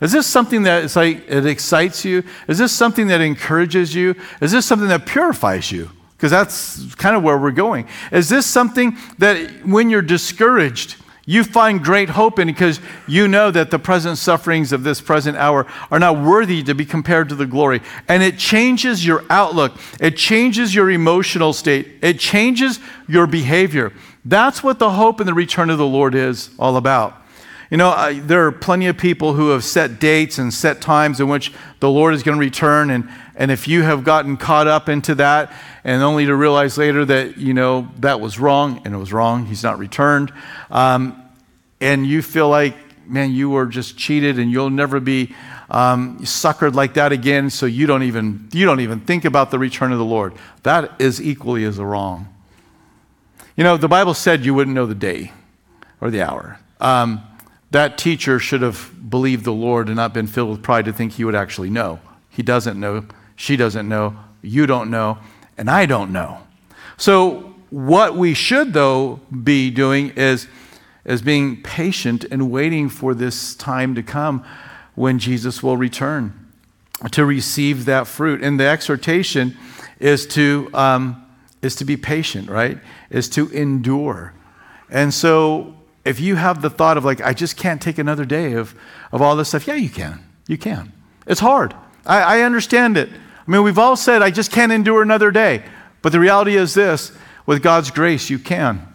Is 0.00 0.12
this 0.12 0.26
something 0.26 0.64
that 0.64 0.84
is 0.84 0.96
like 0.96 1.28
it 1.28 1.46
excites 1.46 2.04
you? 2.04 2.24
Is 2.48 2.58
this 2.58 2.72
something 2.72 3.06
that 3.06 3.20
encourages 3.20 3.94
you? 3.94 4.16
Is 4.40 4.52
this 4.52 4.66
something 4.66 4.88
that 4.88 5.06
purifies 5.06 5.70
you? 5.72 5.90
Because 6.16 6.30
that's 6.30 6.94
kind 6.96 7.16
of 7.16 7.22
where 7.22 7.38
we're 7.38 7.50
going. 7.50 7.88
Is 8.12 8.28
this 8.28 8.46
something 8.46 8.96
that 9.18 9.66
when 9.66 9.90
you're 9.90 10.02
discouraged, 10.02 10.96
you 11.24 11.44
find 11.44 11.84
great 11.84 12.10
hope 12.10 12.38
in 12.38 12.48
because 12.48 12.80
you 13.06 13.28
know 13.28 13.50
that 13.50 13.70
the 13.70 13.78
present 13.78 14.18
sufferings 14.18 14.72
of 14.72 14.82
this 14.82 15.00
present 15.00 15.36
hour 15.36 15.66
are 15.90 16.00
not 16.00 16.18
worthy 16.18 16.62
to 16.64 16.74
be 16.74 16.84
compared 16.84 17.28
to 17.28 17.36
the 17.36 17.46
glory. 17.46 17.80
And 18.08 18.22
it 18.22 18.38
changes 18.38 19.06
your 19.06 19.24
outlook, 19.30 19.72
it 20.00 20.16
changes 20.16 20.74
your 20.74 20.90
emotional 20.90 21.52
state, 21.52 21.88
it 22.02 22.18
changes 22.18 22.80
your 23.06 23.28
behavior. 23.28 23.92
That's 24.24 24.64
what 24.64 24.78
the 24.78 24.90
hope 24.90 25.20
in 25.20 25.26
the 25.26 25.34
return 25.34 25.70
of 25.70 25.78
the 25.78 25.86
Lord 25.86 26.14
is 26.14 26.50
all 26.58 26.76
about. 26.76 27.18
You 27.70 27.78
know, 27.78 27.88
I, 27.88 28.18
there 28.18 28.46
are 28.46 28.52
plenty 28.52 28.86
of 28.86 28.98
people 28.98 29.32
who 29.32 29.48
have 29.50 29.64
set 29.64 29.98
dates 29.98 30.36
and 30.38 30.52
set 30.52 30.82
times 30.82 31.20
in 31.20 31.28
which 31.28 31.52
the 31.80 31.88
Lord 31.88 32.12
is 32.12 32.22
going 32.22 32.36
to 32.36 32.40
return. 32.40 32.90
And, 32.90 33.08
and 33.34 33.50
if 33.50 33.66
you 33.66 33.82
have 33.82 34.04
gotten 34.04 34.36
caught 34.36 34.66
up 34.66 34.88
into 34.88 35.14
that 35.16 35.52
and 35.84 36.02
only 36.02 36.26
to 36.26 36.34
realize 36.34 36.76
later 36.76 37.04
that, 37.04 37.38
you 37.38 37.54
know, 37.54 37.88
that 38.00 38.20
was 38.20 38.38
wrong 38.38 38.82
and 38.84 38.94
it 38.94 38.98
was 38.98 39.12
wrong, 39.12 39.46
he's 39.46 39.62
not 39.62 39.78
returned, 39.78 40.32
um, 40.70 41.20
and 41.80 42.06
you 42.06 42.22
feel 42.22 42.48
like, 42.48 42.76
man, 43.08 43.32
you 43.32 43.50
were 43.50 43.66
just 43.66 43.96
cheated 43.96 44.38
and 44.38 44.50
you'll 44.50 44.70
never 44.70 45.00
be 45.00 45.34
um, 45.70 46.18
suckered 46.20 46.74
like 46.74 46.94
that 46.94 47.12
again, 47.12 47.50
so 47.50 47.66
you 47.66 47.86
don't, 47.86 48.02
even, 48.02 48.48
you 48.52 48.66
don't 48.66 48.80
even 48.80 49.00
think 49.00 49.24
about 49.24 49.50
the 49.50 49.58
return 49.58 49.90
of 49.90 49.98
the 49.98 50.04
Lord. 50.04 50.34
That 50.62 51.00
is 51.00 51.20
equally 51.20 51.64
as 51.64 51.78
wrong. 51.78 52.28
You 53.56 53.64
know, 53.64 53.76
the 53.76 53.88
Bible 53.88 54.14
said 54.14 54.44
you 54.44 54.54
wouldn't 54.54 54.74
know 54.74 54.86
the 54.86 54.94
day 54.94 55.32
or 56.00 56.10
the 56.10 56.22
hour. 56.22 56.58
Um, 56.80 57.22
that 57.70 57.96
teacher 57.96 58.38
should 58.38 58.60
have 58.60 58.90
believed 59.08 59.44
the 59.44 59.52
Lord 59.52 59.88
and 59.88 59.96
not 59.96 60.12
been 60.12 60.26
filled 60.26 60.50
with 60.50 60.62
pride 60.62 60.84
to 60.84 60.92
think 60.92 61.12
he 61.12 61.24
would 61.24 61.34
actually 61.34 61.70
know. 61.70 62.00
He 62.28 62.42
doesn't 62.42 62.78
know, 62.78 63.06
she 63.42 63.56
doesn't 63.56 63.88
know, 63.88 64.16
you 64.40 64.66
don't 64.66 64.88
know, 64.88 65.18
and 65.58 65.68
I 65.68 65.84
don't 65.84 66.12
know. 66.12 66.38
So, 66.96 67.52
what 67.70 68.16
we 68.16 68.34
should, 68.34 68.72
though, 68.72 69.18
be 69.42 69.68
doing 69.68 70.10
is, 70.10 70.46
is 71.04 71.22
being 71.22 71.60
patient 71.60 72.24
and 72.30 72.52
waiting 72.52 72.88
for 72.88 73.14
this 73.14 73.56
time 73.56 73.96
to 73.96 74.02
come 74.02 74.44
when 74.94 75.18
Jesus 75.18 75.60
will 75.60 75.76
return 75.76 76.52
to 77.10 77.24
receive 77.24 77.84
that 77.86 78.06
fruit. 78.06 78.44
And 78.44 78.60
the 78.60 78.66
exhortation 78.68 79.56
is 79.98 80.24
to, 80.28 80.70
um, 80.72 81.26
is 81.62 81.74
to 81.76 81.84
be 81.84 81.96
patient, 81.96 82.48
right? 82.48 82.78
Is 83.10 83.28
to 83.30 83.48
endure. 83.48 84.34
And 84.88 85.12
so, 85.12 85.74
if 86.04 86.20
you 86.20 86.36
have 86.36 86.62
the 86.62 86.70
thought 86.70 86.96
of 86.96 87.04
like, 87.04 87.20
I 87.20 87.32
just 87.32 87.56
can't 87.56 87.82
take 87.82 87.98
another 87.98 88.24
day 88.24 88.52
of, 88.52 88.76
of 89.10 89.20
all 89.20 89.34
this 89.34 89.48
stuff, 89.48 89.66
yeah, 89.66 89.74
you 89.74 89.90
can. 89.90 90.24
You 90.46 90.58
can. 90.58 90.92
It's 91.26 91.40
hard. 91.40 91.74
I, 92.06 92.38
I 92.38 92.40
understand 92.42 92.96
it. 92.96 93.10
I 93.46 93.50
mean, 93.50 93.62
we've 93.62 93.78
all 93.78 93.96
said, 93.96 94.22
I 94.22 94.30
just 94.30 94.52
can't 94.52 94.72
endure 94.72 95.02
another 95.02 95.30
day. 95.30 95.64
But 96.00 96.12
the 96.12 96.20
reality 96.20 96.56
is 96.56 96.74
this 96.74 97.12
with 97.46 97.62
God's 97.62 97.90
grace, 97.90 98.30
you 98.30 98.38
can. 98.38 98.86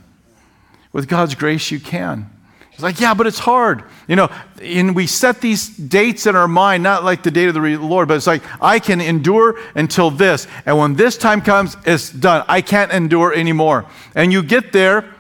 With 0.94 1.08
God's 1.08 1.36
grace, 1.36 1.70
you 1.72 1.80
can. 1.80 2.30
It's 2.72 2.84
like, 2.84 3.00
yeah, 3.00 3.16
but 3.16 3.26
it's 3.26 3.40
hard. 3.40 3.84
You 4.08 4.16
know, 4.16 4.32
and 4.62 4.96
we 4.96 5.08
set 5.08 5.42
these 5.42 5.68
dates 5.68 6.28
in 6.28 6.36
our 6.36 6.48
mind, 6.48 6.84
not 6.84 7.04
like 7.04 7.24
the 7.24 7.32
date 7.32 7.48
of 7.48 7.56
the 7.56 7.78
Lord, 7.78 8.08
but 8.08 8.18
it's 8.18 8.28
like, 8.28 8.44
I 8.62 8.78
can 8.78 9.02
endure 9.02 9.60
until 9.74 10.12
this. 10.12 10.48
And 10.66 10.78
when 10.78 10.94
this 10.94 11.18
time 11.18 11.42
comes, 11.42 11.76
it's 11.86 12.12
done. 12.12 12.46
I 12.48 12.62
can't 12.62 12.92
endure 12.92 13.34
anymore. 13.34 13.88
And 14.14 14.32
you 14.32 14.44
get 14.44 14.74
there, 14.74 15.12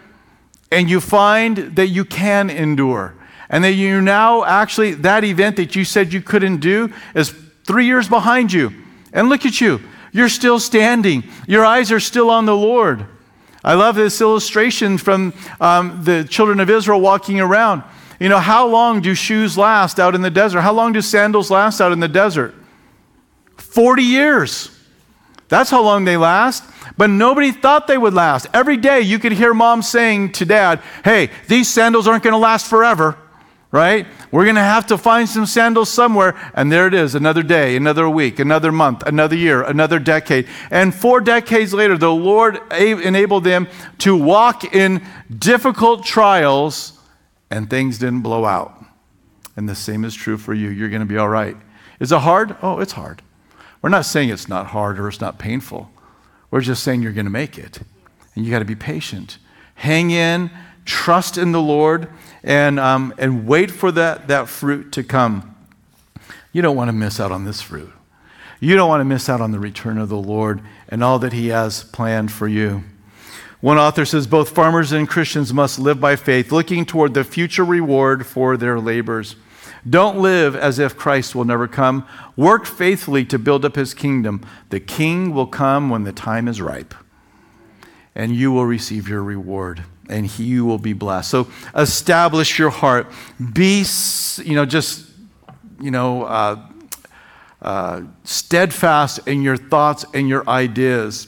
and 0.71 0.87
you 0.87 1.01
find 1.01 1.57
that 1.75 1.87
you 1.87 2.05
can 2.05 2.51
endure. 2.51 3.15
And 3.49 3.63
that 3.63 3.73
you 3.73 4.01
now 4.01 4.43
actually, 4.43 4.93
that 4.93 5.23
event 5.23 5.55
that 5.55 5.75
you 5.75 5.83
said 5.83 6.13
you 6.13 6.21
couldn't 6.21 6.57
do 6.57 6.93
is 7.15 7.33
three 7.63 7.85
years 7.85 8.07
behind 8.07 8.53
you. 8.53 8.71
And 9.13 9.29
look 9.29 9.45
at 9.45 9.61
you. 9.61 9.81
You're 10.11 10.29
still 10.29 10.59
standing. 10.59 11.23
Your 11.47 11.65
eyes 11.65 11.91
are 11.91 11.99
still 11.99 12.29
on 12.29 12.45
the 12.45 12.55
Lord. 12.55 13.05
I 13.63 13.73
love 13.73 13.95
this 13.95 14.21
illustration 14.21 14.97
from 14.97 15.33
um, 15.59 16.03
the 16.03 16.23
children 16.23 16.59
of 16.59 16.69
Israel 16.69 17.01
walking 17.01 17.39
around. 17.39 17.83
You 18.19 18.29
know, 18.29 18.39
how 18.39 18.67
long 18.67 19.01
do 19.01 19.13
shoes 19.13 19.57
last 19.57 19.99
out 19.99 20.15
in 20.15 20.21
the 20.21 20.29
desert? 20.29 20.61
How 20.61 20.73
long 20.73 20.93
do 20.93 21.01
sandals 21.01 21.51
last 21.51 21.81
out 21.81 21.91
in 21.91 21.99
the 21.99 22.07
desert? 22.07 22.55
40 23.57 24.03
years. 24.03 24.71
That's 25.49 25.69
how 25.69 25.83
long 25.83 26.05
they 26.05 26.17
last. 26.17 26.63
But 26.97 27.09
nobody 27.09 27.51
thought 27.51 27.87
they 27.87 27.97
would 27.97 28.13
last. 28.13 28.47
Every 28.53 28.77
day 28.77 29.01
you 29.01 29.19
could 29.19 29.33
hear 29.33 29.53
mom 29.53 29.81
saying 29.81 30.31
to 30.33 30.45
dad, 30.45 30.81
Hey, 31.03 31.29
these 31.47 31.67
sandals 31.67 32.07
aren't 32.07 32.23
going 32.23 32.33
to 32.33 32.39
last 32.39 32.65
forever, 32.65 33.17
right? 33.71 34.07
We're 34.31 34.45
going 34.45 34.55
to 34.55 34.61
have 34.61 34.87
to 34.87 34.97
find 34.97 35.27
some 35.27 35.45
sandals 35.45 35.89
somewhere. 35.89 36.35
And 36.53 36.71
there 36.71 36.87
it 36.87 36.93
is 36.93 37.15
another 37.15 37.43
day, 37.43 37.75
another 37.75 38.09
week, 38.09 38.39
another 38.39 38.71
month, 38.71 39.03
another 39.05 39.35
year, 39.35 39.61
another 39.61 39.99
decade. 39.99 40.47
And 40.71 40.93
four 40.95 41.21
decades 41.21 41.73
later, 41.73 41.97
the 41.97 42.11
Lord 42.11 42.59
enabled 42.71 43.43
them 43.43 43.67
to 43.99 44.15
walk 44.15 44.63
in 44.73 45.05
difficult 45.37 46.05
trials, 46.05 46.99
and 47.49 47.69
things 47.69 47.97
didn't 47.97 48.21
blow 48.21 48.45
out. 48.45 48.73
And 49.55 49.67
the 49.67 49.75
same 49.75 50.05
is 50.05 50.13
true 50.13 50.37
for 50.37 50.53
you. 50.53 50.69
You're 50.69 50.89
going 50.89 51.01
to 51.01 51.07
be 51.07 51.17
all 51.17 51.29
right. 51.29 51.57
Is 51.99 52.11
it 52.11 52.19
hard? 52.19 52.55
Oh, 52.61 52.79
it's 52.79 52.93
hard. 52.93 53.21
We're 53.81 53.89
not 53.89 54.05
saying 54.05 54.29
it's 54.29 54.47
not 54.47 54.67
hard 54.67 54.99
or 54.99 55.07
it's 55.07 55.21
not 55.21 55.39
painful. 55.39 55.91
We're 56.51 56.61
just 56.61 56.83
saying 56.83 57.01
you're 57.01 57.11
going 57.11 57.25
to 57.25 57.31
make 57.31 57.57
it. 57.57 57.79
And 58.35 58.45
you 58.45 58.51
got 58.51 58.59
to 58.59 58.65
be 58.65 58.75
patient. 58.75 59.39
Hang 59.75 60.11
in, 60.11 60.51
trust 60.85 61.37
in 61.37 61.51
the 61.51 61.61
Lord, 61.61 62.07
and, 62.43 62.79
um, 62.79 63.13
and 63.17 63.47
wait 63.47 63.71
for 63.71 63.91
that, 63.91 64.27
that 64.27 64.47
fruit 64.47 64.91
to 64.93 65.03
come. 65.03 65.55
You 66.51 66.61
don't 66.61 66.75
want 66.75 66.89
to 66.89 66.93
miss 66.93 67.19
out 67.19 67.31
on 67.31 67.45
this 67.45 67.61
fruit. 67.61 67.91
You 68.59 68.75
don't 68.75 68.89
want 68.89 69.01
to 69.01 69.05
miss 69.05 69.29
out 69.29 69.41
on 69.41 69.51
the 69.51 69.59
return 69.59 69.97
of 69.97 70.09
the 70.09 70.17
Lord 70.17 70.61
and 70.89 71.03
all 71.03 71.19
that 71.19 71.33
He 71.33 71.49
has 71.49 71.83
planned 71.83 72.31
for 72.31 72.47
you. 72.47 72.83
One 73.59 73.77
author 73.77 74.05
says 74.05 74.27
both 74.27 74.49
farmers 74.49 74.91
and 74.91 75.09
Christians 75.09 75.53
must 75.53 75.79
live 75.79 75.99
by 75.99 76.15
faith, 76.15 76.51
looking 76.51 76.85
toward 76.85 77.13
the 77.13 77.23
future 77.23 77.65
reward 77.65 78.25
for 78.25 78.55
their 78.55 78.79
labors. 78.79 79.35
Don't 79.87 80.19
live 80.19 80.55
as 80.55 80.79
if 80.79 80.97
Christ 80.97 81.33
will 81.33 81.45
never 81.45 81.67
come. 81.67 82.07
Work 82.35 82.65
faithfully 82.65 83.25
to 83.25 83.39
build 83.39 83.65
up 83.65 83.75
his 83.75 83.93
kingdom. 83.93 84.45
The 84.69 84.79
king 84.79 85.33
will 85.33 85.47
come 85.47 85.89
when 85.89 86.03
the 86.03 86.11
time 86.11 86.47
is 86.47 86.61
ripe, 86.61 86.93
and 88.13 88.35
you 88.35 88.51
will 88.51 88.65
receive 88.65 89.07
your 89.07 89.23
reward, 89.23 89.83
and 90.09 90.25
he 90.25 90.59
will 90.59 90.77
be 90.77 90.93
blessed. 90.93 91.29
So 91.29 91.47
establish 91.75 92.57
your 92.57 92.69
heart. 92.69 93.07
Be, 93.53 93.85
you 94.43 94.55
know, 94.55 94.65
just, 94.65 95.05
you 95.79 95.91
know, 95.91 96.23
uh, 96.23 96.65
uh, 97.61 98.01
steadfast 98.23 99.27
in 99.27 99.41
your 99.41 99.57
thoughts 99.57 100.05
and 100.13 100.29
your 100.29 100.47
ideas. 100.49 101.27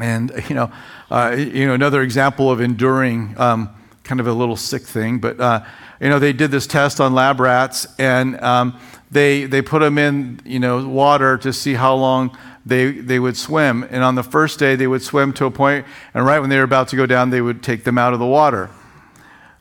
And, 0.00 0.32
you 0.48 0.54
know, 0.54 0.72
uh, 1.10 1.34
you 1.36 1.66
know, 1.66 1.74
another 1.74 2.02
example 2.02 2.50
of 2.50 2.60
enduring, 2.60 3.34
um, 3.38 3.70
kind 4.04 4.20
of 4.20 4.26
a 4.26 4.32
little 4.32 4.56
sick 4.56 4.82
thing, 4.82 5.18
but 5.18 5.40
uh, 5.40 5.64
you 6.00 6.08
know, 6.08 6.18
they 6.18 6.32
did 6.32 6.50
this 6.50 6.66
test 6.66 7.00
on 7.00 7.14
lab 7.14 7.40
rats, 7.40 7.86
and 7.98 8.40
um, 8.40 8.78
they 9.10 9.44
they 9.44 9.62
put 9.62 9.80
them 9.80 9.98
in 9.98 10.40
you 10.44 10.58
know 10.58 10.86
water 10.86 11.38
to 11.38 11.52
see 11.52 11.74
how 11.74 11.94
long 11.94 12.36
they 12.66 12.90
they 12.90 13.18
would 13.18 13.36
swim. 13.36 13.84
And 13.84 14.02
on 14.02 14.16
the 14.16 14.22
first 14.22 14.58
day, 14.58 14.76
they 14.76 14.86
would 14.86 15.02
swim 15.02 15.32
to 15.34 15.46
a 15.46 15.50
point, 15.50 15.86
and 16.12 16.26
right 16.26 16.40
when 16.40 16.50
they 16.50 16.58
were 16.58 16.64
about 16.64 16.88
to 16.88 16.96
go 16.96 17.06
down, 17.06 17.30
they 17.30 17.40
would 17.40 17.62
take 17.62 17.84
them 17.84 17.96
out 17.96 18.12
of 18.12 18.18
the 18.18 18.26
water. 18.26 18.68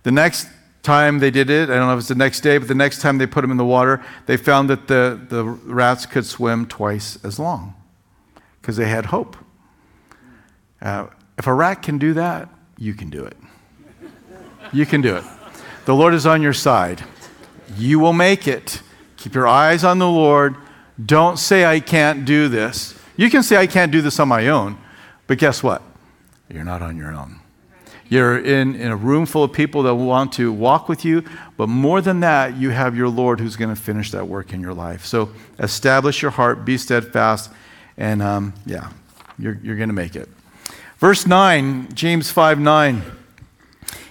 The 0.04 0.12
next 0.12 0.48
time 0.86 1.20
they 1.20 1.32
did 1.32 1.50
it, 1.50 1.70
I 1.70 1.76
don't 1.76 1.88
know 1.88 1.94
if 1.94 2.00
it's 2.00 2.08
the 2.08 2.16
next 2.16 2.42
day, 2.42 2.58
but 2.58 2.68
the 2.68 2.76
next 2.76 3.02
time 3.02 3.18
they 3.18 3.26
put 3.26 3.42
them 3.42 3.52
in 3.52 3.58
the 3.58 3.66
water, 3.66 4.04
they 4.28 4.38
found 4.38 4.70
that 4.70 4.88
the, 4.88 5.20
the 5.30 5.44
rats 5.44 6.06
could 6.06 6.26
swim 6.26 6.68
twice 6.68 7.18
as 7.24 7.40
long 7.40 7.74
because 8.62 8.78
they 8.78 8.88
had 8.88 9.08
hope. 9.08 9.36
Uh, 10.82 11.08
if 11.38 11.48
a 11.48 11.54
rat 11.54 11.82
can 11.82 11.98
do 11.98 12.14
that, 12.14 12.50
you 12.78 12.94
can 12.94 13.10
do 13.10 13.26
it. 13.26 13.38
You 14.72 14.86
can 14.86 15.02
do 15.02 15.16
it. 15.16 15.24
The 15.86 15.96
Lord 15.96 16.14
is 16.14 16.26
on 16.26 16.42
your 16.42 16.54
side. 16.54 17.04
You 17.78 18.00
will 18.00 18.14
make 18.14 18.48
it. 18.48 18.82
Keep 19.18 19.34
your 19.36 19.48
eyes 19.48 19.84
on 19.84 20.00
the 20.00 20.10
Lord. 20.10 20.56
Don't 21.04 21.38
say, 21.38 21.66
I 21.66 21.80
can't 21.80 22.26
do 22.26 22.48
this. 22.48 22.95
You 23.18 23.30
can 23.30 23.44
say, 23.44 23.58
I 23.58 23.68
can't 23.68 23.92
do 23.92 24.02
this 24.02 24.20
on 24.20 24.28
my 24.28 24.48
own, 24.48 24.78
but 25.28 25.38
guess 25.38 25.64
what? 25.64 25.82
You're 26.50 26.64
not 26.64 26.82
on 26.82 26.98
your 26.98 27.14
own. 27.14 27.40
You're 28.08 28.38
in, 28.38 28.76
in 28.76 28.92
a 28.92 28.96
room 28.96 29.26
full 29.26 29.44
of 29.44 29.52
people 29.52 29.84
that 29.84 29.96
want 29.96 30.34
to 30.34 30.52
walk 30.52 30.88
with 30.88 31.04
you, 31.04 31.24
but 31.58 31.68
more 31.68 32.02
than 32.02 32.20
that, 32.20 32.56
you 32.56 32.70
have 32.70 32.96
your 32.96 33.10
Lord 33.10 33.40
who's 33.40 33.56
going 33.56 33.74
to 33.74 33.82
finish 33.82 34.12
that 34.12 34.28
work 34.28 34.54
in 34.54 34.62
your 34.62 34.76
life. 34.76 35.06
So 35.06 35.32
establish 35.58 36.22
your 36.22 36.32
heart, 36.32 36.66
be 36.66 36.78
steadfast, 36.78 37.52
and 37.98 38.22
um, 38.22 38.54
yeah, 38.66 38.92
you're, 39.40 39.60
you're 39.64 39.76
going 39.76 39.90
to 39.90 39.96
make 39.96 40.16
it. 40.16 40.30
Verse 40.98 41.26
9, 41.26 41.94
James 41.94 42.30
5 42.30 42.60
9. 42.60 43.02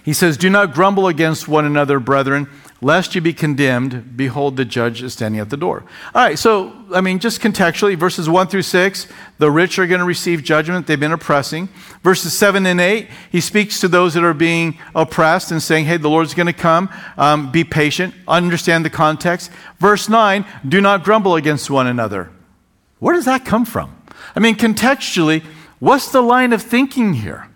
He 0.03 0.13
says, 0.13 0.37
Do 0.37 0.49
not 0.49 0.73
grumble 0.73 1.07
against 1.07 1.47
one 1.47 1.65
another, 1.65 1.99
brethren, 1.99 2.47
lest 2.81 3.15
you 3.15 3.21
be 3.21 3.33
condemned. 3.33 4.17
Behold, 4.17 4.57
the 4.57 4.65
judge 4.65 5.01
is 5.01 5.13
standing 5.13 5.39
at 5.39 5.49
the 5.49 5.57
door. 5.57 5.85
All 6.13 6.21
right, 6.21 6.37
so, 6.37 6.73
I 6.93 7.01
mean, 7.01 7.19
just 7.19 7.41
contextually, 7.41 7.97
verses 7.97 8.27
1 8.27 8.47
through 8.47 8.63
6, 8.63 9.07
the 9.37 9.49
rich 9.49 9.79
are 9.79 9.87
going 9.87 9.99
to 9.99 10.05
receive 10.05 10.43
judgment. 10.43 10.85
They've 10.85 10.99
been 10.99 11.13
oppressing. 11.13 11.69
Verses 12.03 12.33
7 12.33 12.65
and 12.65 12.81
8, 12.81 13.07
he 13.31 13.39
speaks 13.39 13.79
to 13.79 13.87
those 13.87 14.13
that 14.13 14.23
are 14.23 14.33
being 14.33 14.77
oppressed 14.93 15.51
and 15.51 15.63
saying, 15.63 15.85
Hey, 15.85 15.97
the 15.97 16.09
Lord's 16.09 16.33
going 16.33 16.47
to 16.47 16.53
come. 16.53 16.89
Um, 17.17 17.51
be 17.51 17.63
patient. 17.63 18.13
Understand 18.27 18.83
the 18.83 18.89
context. 18.89 19.51
Verse 19.79 20.09
9, 20.09 20.45
do 20.67 20.81
not 20.81 21.03
grumble 21.03 21.35
against 21.35 21.69
one 21.69 21.87
another. 21.87 22.29
Where 22.99 23.15
does 23.15 23.25
that 23.25 23.45
come 23.45 23.65
from? 23.65 23.95
I 24.35 24.39
mean, 24.39 24.55
contextually, 24.55 25.43
what's 25.79 26.11
the 26.11 26.21
line 26.21 26.51
of 26.51 26.61
thinking 26.61 27.13
here? 27.13 27.47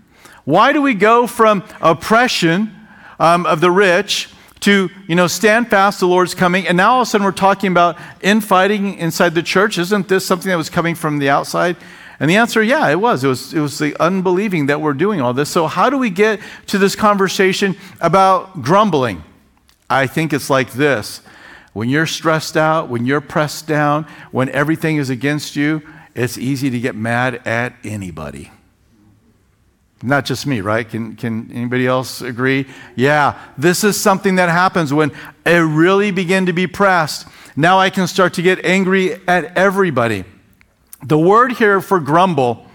Why 0.46 0.74
do 0.74 0.82
we 0.82 0.94
go 0.94 1.28
from 1.28 1.64
oppression 1.82 2.74
um, 3.20 3.46
of 3.46 3.62
the 3.62 3.70
rich 3.70 4.30
to, 4.62 4.90
you 5.08 5.16
know, 5.16 5.28
stand 5.28 5.70
fast, 5.70 6.00
the 6.00 6.08
Lord's 6.08 6.36
coming, 6.36 6.68
and 6.68 6.76
now 6.76 6.94
all 6.94 7.02
of 7.02 7.08
a 7.08 7.10
sudden 7.10 7.26
we're 7.26 7.32
talking 7.32 7.72
about 7.72 7.98
infighting 8.22 8.98
inside 8.98 9.36
the 9.36 9.44
church? 9.44 9.78
Isn't 9.78 10.08
this 10.08 10.26
something 10.26 10.50
that 10.50 10.58
was 10.58 10.70
coming 10.70 10.96
from 10.96 11.20
the 11.20 11.30
outside? 11.30 11.78
And 12.20 12.30
the 12.30 12.36
answer, 12.36 12.62
yeah, 12.62 12.90
it 12.90 13.00
was. 13.00 13.24
It 13.24 13.30
was, 13.30 13.54
it 13.54 13.62
was 13.62 13.80
the 13.80 13.96
unbelieving 14.00 14.66
that 14.66 14.82
we're 14.82 14.94
doing 14.94 15.22
all 15.22 15.34
this. 15.34 15.50
So, 15.50 15.68
how 15.68 15.90
do 15.90 15.98
we 15.98 16.10
get 16.10 16.42
to 16.68 16.78
this 16.78 16.96
conversation 16.96 17.78
about 18.02 18.62
grumbling? 18.62 19.24
I 19.90 20.06
think 20.06 20.34
it's 20.34 20.50
like 20.50 20.74
this 20.74 21.22
when 21.72 21.88
you're 21.88 22.06
stressed 22.06 22.58
out, 22.58 22.90
when 22.90 23.06
you're 23.06 23.22
pressed 23.22 23.68
down, 23.68 24.06
when 24.32 24.50
everything 24.50 24.98
is 24.98 25.10
against 25.10 25.56
you, 25.56 25.82
it's 26.14 26.38
easy 26.38 26.70
to 26.70 26.80
get 26.80 26.96
mad 26.96 27.36
at 27.48 27.74
anybody. 27.84 28.52
Not 30.02 30.26
just 30.26 30.48
me, 30.48 30.62
right? 30.62 30.88
Can, 30.88 31.16
can 31.16 31.52
anybody 31.52 31.86
else 31.86 32.22
agree? 32.22 32.66
Yeah, 32.96 33.38
this 33.58 33.84
is 33.84 34.00
something 34.00 34.36
that 34.36 34.50
happens 34.50 34.94
when 34.94 35.12
I 35.46 35.58
really 35.58 36.12
begin 36.12 36.46
to 36.46 36.54
be 36.54 36.68
pressed. 36.68 37.28
Now 37.56 37.80
I 37.80 37.90
can 37.90 38.08
start 38.08 38.34
to 38.36 38.42
get 38.42 38.64
angry 38.64 39.20
at 39.28 39.58
everybody. 39.58 40.24
The 41.04 41.18
word 41.18 41.54
here 41.54 41.82
for 41.82 42.00
grumble 42.00 42.66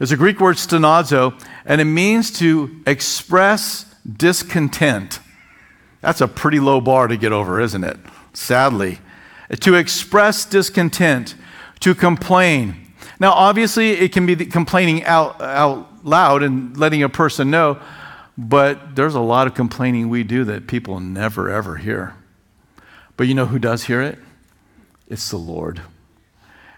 is 0.00 0.10
a 0.10 0.16
Greek 0.16 0.40
word 0.40 0.56
stenazo, 0.56 1.40
and 1.64 1.80
it 1.80 1.84
means 1.84 2.32
to 2.38 2.82
express 2.86 3.94
discontent. 4.04 5.20
That's 6.00 6.20
a 6.20 6.26
pretty 6.26 6.58
low 6.58 6.80
bar 6.80 7.06
to 7.06 7.16
get 7.16 7.32
over, 7.32 7.60
isn't 7.60 7.84
it? 7.84 7.96
Sadly. 8.32 8.98
To 9.60 9.74
express 9.76 10.44
discontent, 10.44 11.36
to 11.80 11.94
complain. 11.94 12.92
Now, 13.20 13.32
obviously, 13.32 13.90
it 13.92 14.12
can 14.12 14.26
be 14.26 14.34
complaining 14.34 15.04
out, 15.04 15.40
out 15.40 15.91
loud 16.02 16.42
and 16.42 16.76
letting 16.76 17.02
a 17.02 17.08
person 17.08 17.50
know, 17.50 17.80
but 18.36 18.96
there's 18.96 19.14
a 19.14 19.20
lot 19.20 19.46
of 19.46 19.54
complaining 19.54 20.08
we 20.08 20.24
do 20.24 20.44
that 20.44 20.66
people 20.66 21.00
never 21.00 21.50
ever 21.50 21.76
hear. 21.76 22.14
But 23.16 23.26
you 23.28 23.34
know 23.34 23.46
who 23.46 23.58
does 23.58 23.84
hear 23.84 24.02
it? 24.02 24.18
It's 25.08 25.30
the 25.30 25.36
Lord. 25.36 25.82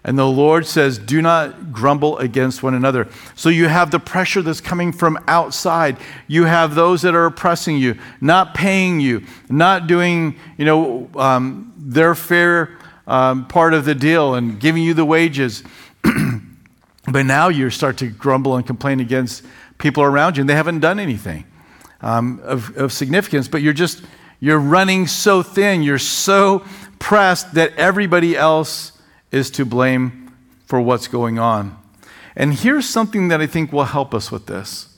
And 0.05 0.19
the 0.19 0.27
Lord 0.27 0.67
says, 0.67 0.99
Do 0.99 1.19
not 1.19 1.71
grumble 1.71 2.19
against 2.19 2.61
one 2.61 2.75
another. 2.75 3.07
So 3.33 3.49
you 3.49 3.67
have 3.67 3.89
the 3.89 3.99
pressure 3.99 4.43
that's 4.43 4.61
coming 4.61 4.91
from 4.91 5.17
outside. 5.27 5.97
You 6.27 6.43
have 6.43 6.75
those 6.75 7.01
that 7.01 7.15
are 7.15 7.25
oppressing 7.25 7.77
you, 7.77 7.97
not 8.21 8.53
paying 8.53 8.99
you, 8.99 9.23
not 9.49 9.87
doing, 9.87 10.35
you 10.57 10.65
know, 10.65 11.09
um, 11.15 11.73
their 11.75 12.13
fair 12.13 12.77
um, 13.07 13.47
part 13.47 13.73
of 13.73 13.85
the 13.85 13.95
deal 13.95 14.35
and 14.35 14.59
giving 14.59 14.83
you 14.83 14.93
the 14.93 15.05
wages. 15.05 15.63
But 17.07 17.25
now 17.25 17.49
you 17.49 17.69
start 17.69 17.97
to 17.97 18.07
grumble 18.07 18.55
and 18.55 18.65
complain 18.65 18.99
against 18.99 19.43
people 19.77 20.03
around 20.03 20.37
you, 20.37 20.41
and 20.41 20.49
they 20.49 20.55
haven't 20.55 20.79
done 20.79 20.99
anything 20.99 21.45
um, 22.01 22.39
of, 22.43 22.75
of 22.77 22.91
significance, 22.91 23.47
but 23.47 23.61
you're 23.61 23.73
just, 23.73 24.03
you're 24.39 24.59
running 24.59 25.07
so 25.07 25.43
thin, 25.43 25.83
you're 25.83 25.99
so 25.99 26.65
pressed 26.99 27.53
that 27.53 27.75
everybody 27.75 28.35
else 28.35 28.91
is 29.31 29.51
to 29.51 29.65
blame 29.65 30.33
for 30.65 30.81
what's 30.81 31.07
going 31.07 31.37
on. 31.37 31.77
And 32.35 32.53
here's 32.53 32.87
something 32.87 33.27
that 33.29 33.41
I 33.41 33.47
think 33.47 33.71
will 33.71 33.85
help 33.85 34.13
us 34.13 34.31
with 34.31 34.47
this. 34.47 34.97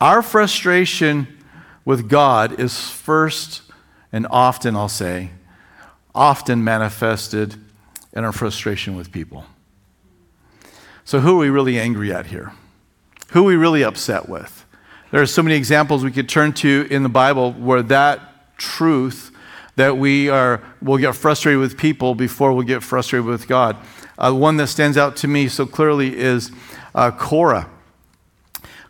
Our 0.00 0.22
frustration 0.22 1.26
with 1.84 2.08
God 2.08 2.58
is 2.58 2.90
first 2.90 3.62
and 4.12 4.26
often, 4.30 4.76
I'll 4.76 4.88
say, 4.88 5.30
often 6.14 6.62
manifested 6.62 7.56
in 8.12 8.24
our 8.24 8.32
frustration 8.32 8.96
with 8.96 9.10
people. 9.10 9.46
So, 11.04 11.20
who 11.20 11.36
are 11.36 11.38
we 11.38 11.50
really 11.50 11.78
angry 11.78 12.12
at 12.12 12.26
here? 12.26 12.52
Who 13.30 13.40
are 13.42 13.46
we 13.46 13.56
really 13.56 13.82
upset 13.82 14.28
with? 14.28 14.64
There 15.10 15.20
are 15.20 15.26
so 15.26 15.42
many 15.42 15.56
examples 15.56 16.04
we 16.04 16.10
could 16.10 16.28
turn 16.28 16.52
to 16.54 16.86
in 16.90 17.02
the 17.02 17.08
Bible 17.08 17.52
where 17.52 17.82
that 17.82 18.56
truth 18.56 19.30
that 19.76 19.96
we 19.96 20.28
are 20.28 20.62
will 20.80 20.98
get 20.98 21.14
frustrated 21.14 21.60
with 21.60 21.76
people 21.76 22.14
before 22.14 22.52
we'll 22.52 22.66
get 22.66 22.82
frustrated 22.82 23.26
with 23.26 23.48
God. 23.48 23.76
Uh, 24.18 24.32
one 24.32 24.56
that 24.58 24.68
stands 24.68 24.96
out 24.96 25.16
to 25.16 25.28
me 25.28 25.48
so 25.48 25.66
clearly 25.66 26.16
is 26.16 26.52
uh, 26.94 27.10
Korah. 27.10 27.68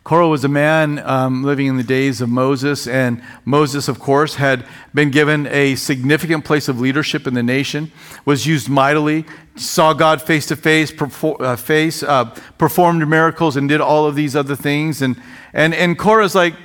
Korah 0.03 0.27
was 0.27 0.43
a 0.43 0.49
man 0.49 0.99
um, 0.99 1.43
living 1.43 1.67
in 1.67 1.77
the 1.77 1.83
days 1.83 2.19
of 2.19 2.27
Moses, 2.27 2.87
and 2.87 3.23
Moses, 3.45 3.87
of 3.87 3.99
course, 3.99 4.35
had 4.35 4.65
been 4.93 5.11
given 5.11 5.47
a 5.47 5.75
significant 5.75 6.43
place 6.43 6.67
of 6.67 6.81
leadership 6.81 7.25
in 7.25 7.33
the 7.35 7.43
nation, 7.43 7.89
was 8.25 8.45
used 8.45 8.67
mightily, 8.67 9.23
saw 9.55 9.93
God 9.93 10.21
face 10.21 10.45
to 10.47 10.57
face, 10.57 10.93
uh, 10.99 11.55
face 11.55 12.03
uh, 12.03 12.25
performed 12.57 13.07
miracles, 13.07 13.55
and 13.55 13.69
did 13.69 13.79
all 13.79 14.05
of 14.05 14.15
these 14.15 14.35
other 14.35 14.57
things. 14.57 15.01
And, 15.01 15.15
and, 15.53 15.73
and 15.73 15.97
Korah's 15.97 16.35
like, 16.35 16.55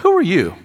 Who 0.00 0.16
are 0.16 0.22
you? 0.22 0.56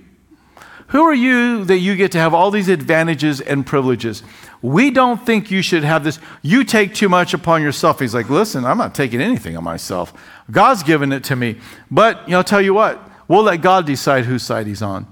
Who 0.88 1.04
are 1.04 1.14
you 1.14 1.64
that 1.66 1.78
you 1.78 1.96
get 1.96 2.12
to 2.14 2.18
have 2.18 2.34
all 2.34 2.52
these 2.52 2.68
advantages 2.68 3.40
and 3.40 3.66
privileges? 3.66 4.24
We 4.62 4.92
don't 4.92 5.26
think 5.26 5.50
you 5.50 5.62
should 5.62 5.84
have 5.84 6.04
this. 6.04 6.20
You 6.42 6.66
take 6.66 6.94
too 6.94 7.08
much 7.08 7.34
upon 7.34 7.62
yourself. 7.62 8.00
He's 8.00 8.14
like, 8.14 8.30
Listen, 8.30 8.66
I'm 8.66 8.78
not 8.78 8.96
taking 8.96 9.22
anything 9.22 9.56
on 9.56 9.64
myself. 9.64 10.14
God's 10.52 10.84
given 10.84 11.12
it 11.12 11.24
to 11.26 11.36
me. 11.36 11.58
But 11.90 12.28
you 12.28 12.32
know, 12.32 12.38
I'll 12.38 12.44
tell 12.44 12.62
you 12.62 12.74
what, 12.74 13.02
we'll 13.28 13.44
let 13.44 13.62
God 13.62 13.86
decide 13.86 14.26
whose 14.26 14.44
side 14.44 14.68
he's 14.68 14.82
on. 14.82 15.08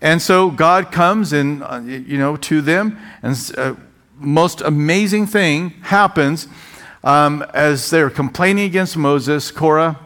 And 0.00 0.20
so 0.20 0.50
God 0.50 0.92
comes 0.92 1.32
and, 1.32 1.62
uh, 1.62 1.80
you 1.82 2.18
know, 2.18 2.36
to 2.36 2.60
them, 2.60 2.98
and 3.22 3.52
uh, 3.56 3.74
most 4.16 4.60
amazing 4.60 5.26
thing 5.26 5.70
happens 5.80 6.46
um, 7.02 7.42
as 7.54 7.90
they're 7.90 8.10
complaining 8.10 8.64
against 8.64 8.96
Moses, 8.96 9.50
Korah, 9.50 9.98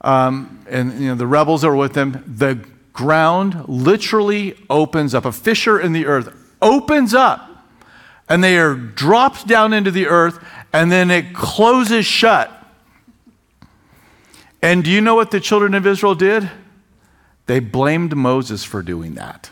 um, 0.00 0.64
and 0.68 0.98
you 1.00 1.08
know, 1.08 1.14
the 1.14 1.26
rebels 1.26 1.64
are 1.64 1.74
with 1.74 1.92
them. 1.94 2.24
The 2.26 2.64
ground 2.92 3.68
literally 3.68 4.54
opens 4.70 5.14
up. 5.14 5.24
A 5.24 5.32
fissure 5.32 5.78
in 5.78 5.92
the 5.92 6.06
earth 6.06 6.34
opens 6.62 7.14
up, 7.14 7.66
and 8.28 8.42
they 8.42 8.58
are 8.58 8.74
dropped 8.74 9.46
down 9.46 9.72
into 9.72 9.90
the 9.90 10.06
earth, 10.06 10.42
and 10.72 10.90
then 10.90 11.10
it 11.10 11.34
closes 11.34 12.06
shut. 12.06 12.57
And 14.62 14.82
do 14.82 14.90
you 14.90 15.00
know 15.00 15.14
what 15.14 15.30
the 15.30 15.40
children 15.40 15.74
of 15.74 15.86
Israel 15.86 16.14
did? 16.14 16.50
They 17.46 17.60
blamed 17.60 18.16
Moses 18.16 18.64
for 18.64 18.82
doing 18.82 19.14
that. 19.14 19.50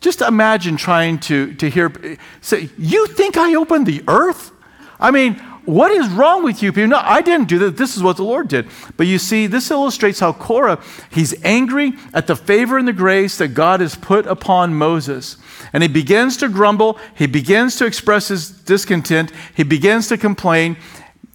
Just 0.00 0.20
imagine 0.20 0.76
trying 0.76 1.18
to, 1.20 1.54
to 1.54 1.70
hear, 1.70 2.18
say, 2.40 2.70
You 2.78 3.06
think 3.06 3.36
I 3.36 3.54
opened 3.54 3.86
the 3.86 4.02
earth? 4.08 4.50
I 4.98 5.10
mean, 5.10 5.34
what 5.64 5.92
is 5.92 6.08
wrong 6.08 6.42
with 6.42 6.60
you 6.62 6.72
people? 6.72 6.88
No, 6.88 7.00
I 7.00 7.22
didn't 7.22 7.48
do 7.48 7.58
that. 7.60 7.76
This 7.76 7.96
is 7.96 8.02
what 8.02 8.16
the 8.16 8.24
Lord 8.24 8.48
did. 8.48 8.66
But 8.96 9.06
you 9.06 9.18
see, 9.18 9.46
this 9.46 9.70
illustrates 9.70 10.18
how 10.18 10.32
Korah, 10.32 10.82
he's 11.10 11.40
angry 11.44 11.92
at 12.12 12.26
the 12.26 12.34
favor 12.34 12.78
and 12.78 12.88
the 12.88 12.92
grace 12.92 13.38
that 13.38 13.48
God 13.48 13.80
has 13.80 13.94
put 13.94 14.26
upon 14.26 14.74
Moses. 14.74 15.36
And 15.72 15.84
he 15.84 15.88
begins 15.88 16.36
to 16.38 16.48
grumble. 16.48 16.98
He 17.14 17.26
begins 17.26 17.76
to 17.76 17.86
express 17.86 18.28
his 18.28 18.50
discontent. 18.50 19.30
He 19.54 19.62
begins 19.62 20.08
to 20.08 20.18
complain. 20.18 20.76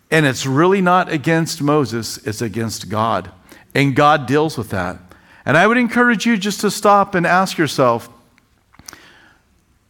And 0.09 0.25
it's 0.25 0.45
really 0.45 0.81
not 0.81 1.11
against 1.11 1.61
Moses, 1.61 2.17
it's 2.25 2.41
against 2.41 2.89
God. 2.89 3.31
And 3.75 3.95
God 3.95 4.25
deals 4.25 4.57
with 4.57 4.69
that. 4.69 4.99
And 5.45 5.57
I 5.57 5.67
would 5.67 5.77
encourage 5.77 6.25
you 6.25 6.37
just 6.37 6.61
to 6.61 6.71
stop 6.71 7.15
and 7.15 7.25
ask 7.25 7.57
yourself 7.57 8.09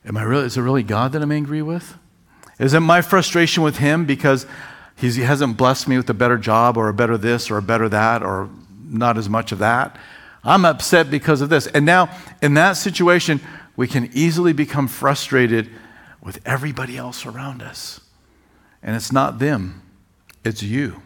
Am 0.06 0.16
I 0.16 0.24
really, 0.24 0.46
is 0.46 0.56
it 0.56 0.62
really 0.62 0.84
God 0.84 1.12
that 1.12 1.22
I'm 1.22 1.34
angry 1.34 1.62
with? 1.62 1.96
Is 2.60 2.74
it 2.74 2.80
my 2.80 3.02
frustration 3.02 3.62
with 3.62 3.78
Him 3.78 4.06
because 4.06 4.46
He 4.96 5.12
hasn't 5.20 5.58
blessed 5.58 5.88
me 5.88 5.98
with 5.98 6.10
a 6.10 6.14
better 6.14 6.38
job 6.38 6.78
or 6.78 6.88
a 6.88 6.94
better 6.94 7.18
this 7.18 7.52
or 7.52 7.58
a 7.58 7.62
better 7.62 7.90
that 7.90 8.24
or 8.24 8.50
not 8.86 9.18
as 9.18 9.30
much 9.30 9.52
of 9.52 9.60
that? 9.60 9.98
I'm 10.44 10.64
upset 10.64 11.12
because 11.12 11.42
of 11.42 11.50
this. 11.50 11.68
And 11.68 11.86
now, 11.86 12.10
in 12.42 12.54
that 12.54 12.74
situation, 12.74 13.42
we 13.76 13.86
can 13.88 14.10
easily 14.14 14.54
become 14.54 14.88
frustrated 14.88 15.70
with 16.22 16.40
everybody 16.46 16.98
else 16.98 17.26
around 17.26 17.62
us. 17.62 18.00
And 18.82 18.96
it's 18.96 19.12
not 19.12 19.40
them, 19.40 19.82
it's 20.44 20.64
you. 20.64 21.02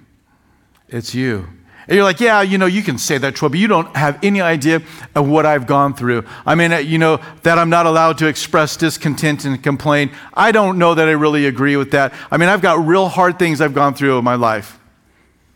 It's 0.88 1.16
you. 1.16 1.48
And 1.88 1.96
you're 1.96 2.04
like, 2.04 2.20
yeah, 2.20 2.42
you 2.42 2.58
know, 2.58 2.68
you 2.68 2.84
can 2.84 2.98
say 2.98 3.18
that, 3.18 3.36
Troy, 3.36 3.50
but 3.50 3.60
you 3.60 3.68
don't 3.68 3.96
have 3.98 4.20
any 4.24 4.40
idea 4.40 4.82
of 5.16 5.28
what 5.28 5.46
I've 5.46 5.66
gone 5.66 5.94
through. 5.94 6.26
I 6.46 6.54
mean, 6.54 6.72
uh, 6.72 6.78
you 6.78 6.98
know, 6.98 7.20
that 7.44 7.58
I'm 7.58 7.70
not 7.70 7.86
allowed 7.86 8.20
to 8.20 8.28
express 8.28 8.78
discontent 8.78 9.46
and 9.46 9.62
complain. 9.62 10.12
I 10.34 10.52
don't 10.52 10.78
know 10.78 10.94
that 10.94 11.08
I 11.08 11.12
really 11.12 11.48
agree 11.48 11.76
with 11.76 11.92
that. 11.92 12.14
I 12.30 12.38
mean, 12.38 12.50
I've 12.50 12.62
got 12.62 12.86
real 12.86 13.08
hard 13.08 13.40
things 13.40 13.62
I've 13.62 13.74
gone 13.74 13.96
through 13.96 14.18
in 14.20 14.24
my 14.24 14.36
life. 14.36 14.80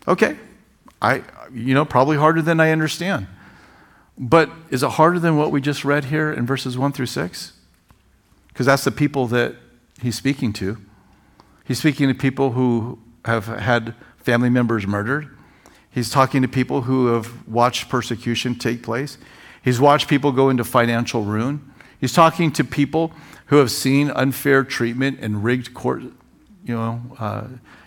Okay. 0.08 0.36
I, 1.00 1.22
you 1.54 1.74
know, 1.74 1.84
probably 1.84 2.16
harder 2.16 2.42
than 2.42 2.58
I 2.58 2.70
understand. 2.70 3.28
But 4.18 4.50
is 4.70 4.82
it 4.82 4.90
harder 4.90 5.18
than 5.18 5.36
what 5.36 5.52
we 5.52 5.60
just 5.60 5.84
read 5.84 6.06
here 6.06 6.32
in 6.32 6.44
verses 6.44 6.76
1 6.76 6.92
through 6.92 7.06
6? 7.06 7.52
Because 8.48 8.66
that's 8.66 8.84
the 8.84 8.90
people 8.90 9.26
that 9.28 9.54
he's 10.00 10.16
speaking 10.16 10.52
to. 10.54 10.78
He's 11.64 11.78
speaking 11.78 12.08
to 12.08 12.14
people 12.14 12.52
who 12.52 12.98
have 13.26 13.46
had 13.46 13.94
family 14.16 14.50
members 14.50 14.86
murdered. 14.86 15.28
He's 15.90 16.10
talking 16.10 16.42
to 16.42 16.48
people 16.48 16.82
who 16.82 17.08
have 17.08 17.46
watched 17.48 17.88
persecution 17.88 18.54
take 18.54 18.82
place. 18.82 19.18
He's 19.62 19.80
watched 19.80 20.08
people 20.08 20.32
go 20.32 20.50
into 20.50 20.64
financial 20.64 21.22
ruin. 21.22 21.72
He's 22.00 22.12
talking 22.12 22.52
to 22.52 22.64
people 22.64 23.12
who 23.46 23.56
have 23.56 23.70
seen 23.70 24.10
unfair 24.10 24.64
treatment 24.64 25.18
and 25.20 25.42
rigged 25.42 25.74
court, 25.74 26.02
you 26.64 26.74
know, 26.74 27.00
uh, 27.18 27.44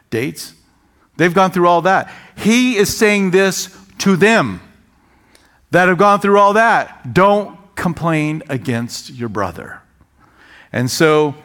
dates. 0.10 0.54
They've 1.18 1.34
gone 1.34 1.52
through 1.52 1.68
all 1.68 1.82
that. 1.84 2.12
He 2.38 2.78
is 2.78 2.96
saying 2.96 3.32
this 3.32 3.76
to 4.00 4.16
them 4.16 4.62
that 5.72 5.88
have 5.88 5.98
gone 5.98 6.20
through 6.20 6.40
all 6.40 6.54
that. 6.54 7.14
Don't 7.14 7.58
complain 7.76 8.42
against 8.50 9.12
your 9.12 9.30
brother. 9.30 9.82
And 10.72 10.90
so, 10.90 11.36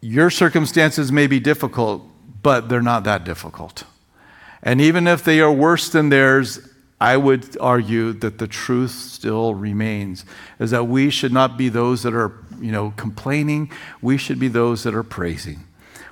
your 0.00 0.30
circumstances 0.30 1.12
may 1.12 1.26
be 1.26 1.40
difficult, 1.40 2.06
but 2.42 2.68
they're 2.68 2.82
not 2.82 3.04
that 3.04 3.24
difficult. 3.24 3.84
And 4.62 4.80
even 4.80 5.06
if 5.06 5.24
they 5.24 5.40
are 5.40 5.52
worse 5.52 5.88
than 5.88 6.08
theirs, 6.10 6.58
I 7.00 7.16
would 7.16 7.56
argue 7.58 8.12
that 8.14 8.38
the 8.38 8.46
truth 8.46 8.90
still 8.90 9.54
remains 9.54 10.24
is 10.58 10.70
that 10.70 10.84
we 10.84 11.08
should 11.08 11.32
not 11.32 11.56
be 11.56 11.70
those 11.70 12.02
that 12.02 12.14
are, 12.14 12.32
you 12.60 12.72
know, 12.72 12.92
complaining. 12.96 13.70
We 14.02 14.18
should 14.18 14.38
be 14.38 14.48
those 14.48 14.82
that 14.82 14.94
are 14.94 15.02
praising. 15.02 15.64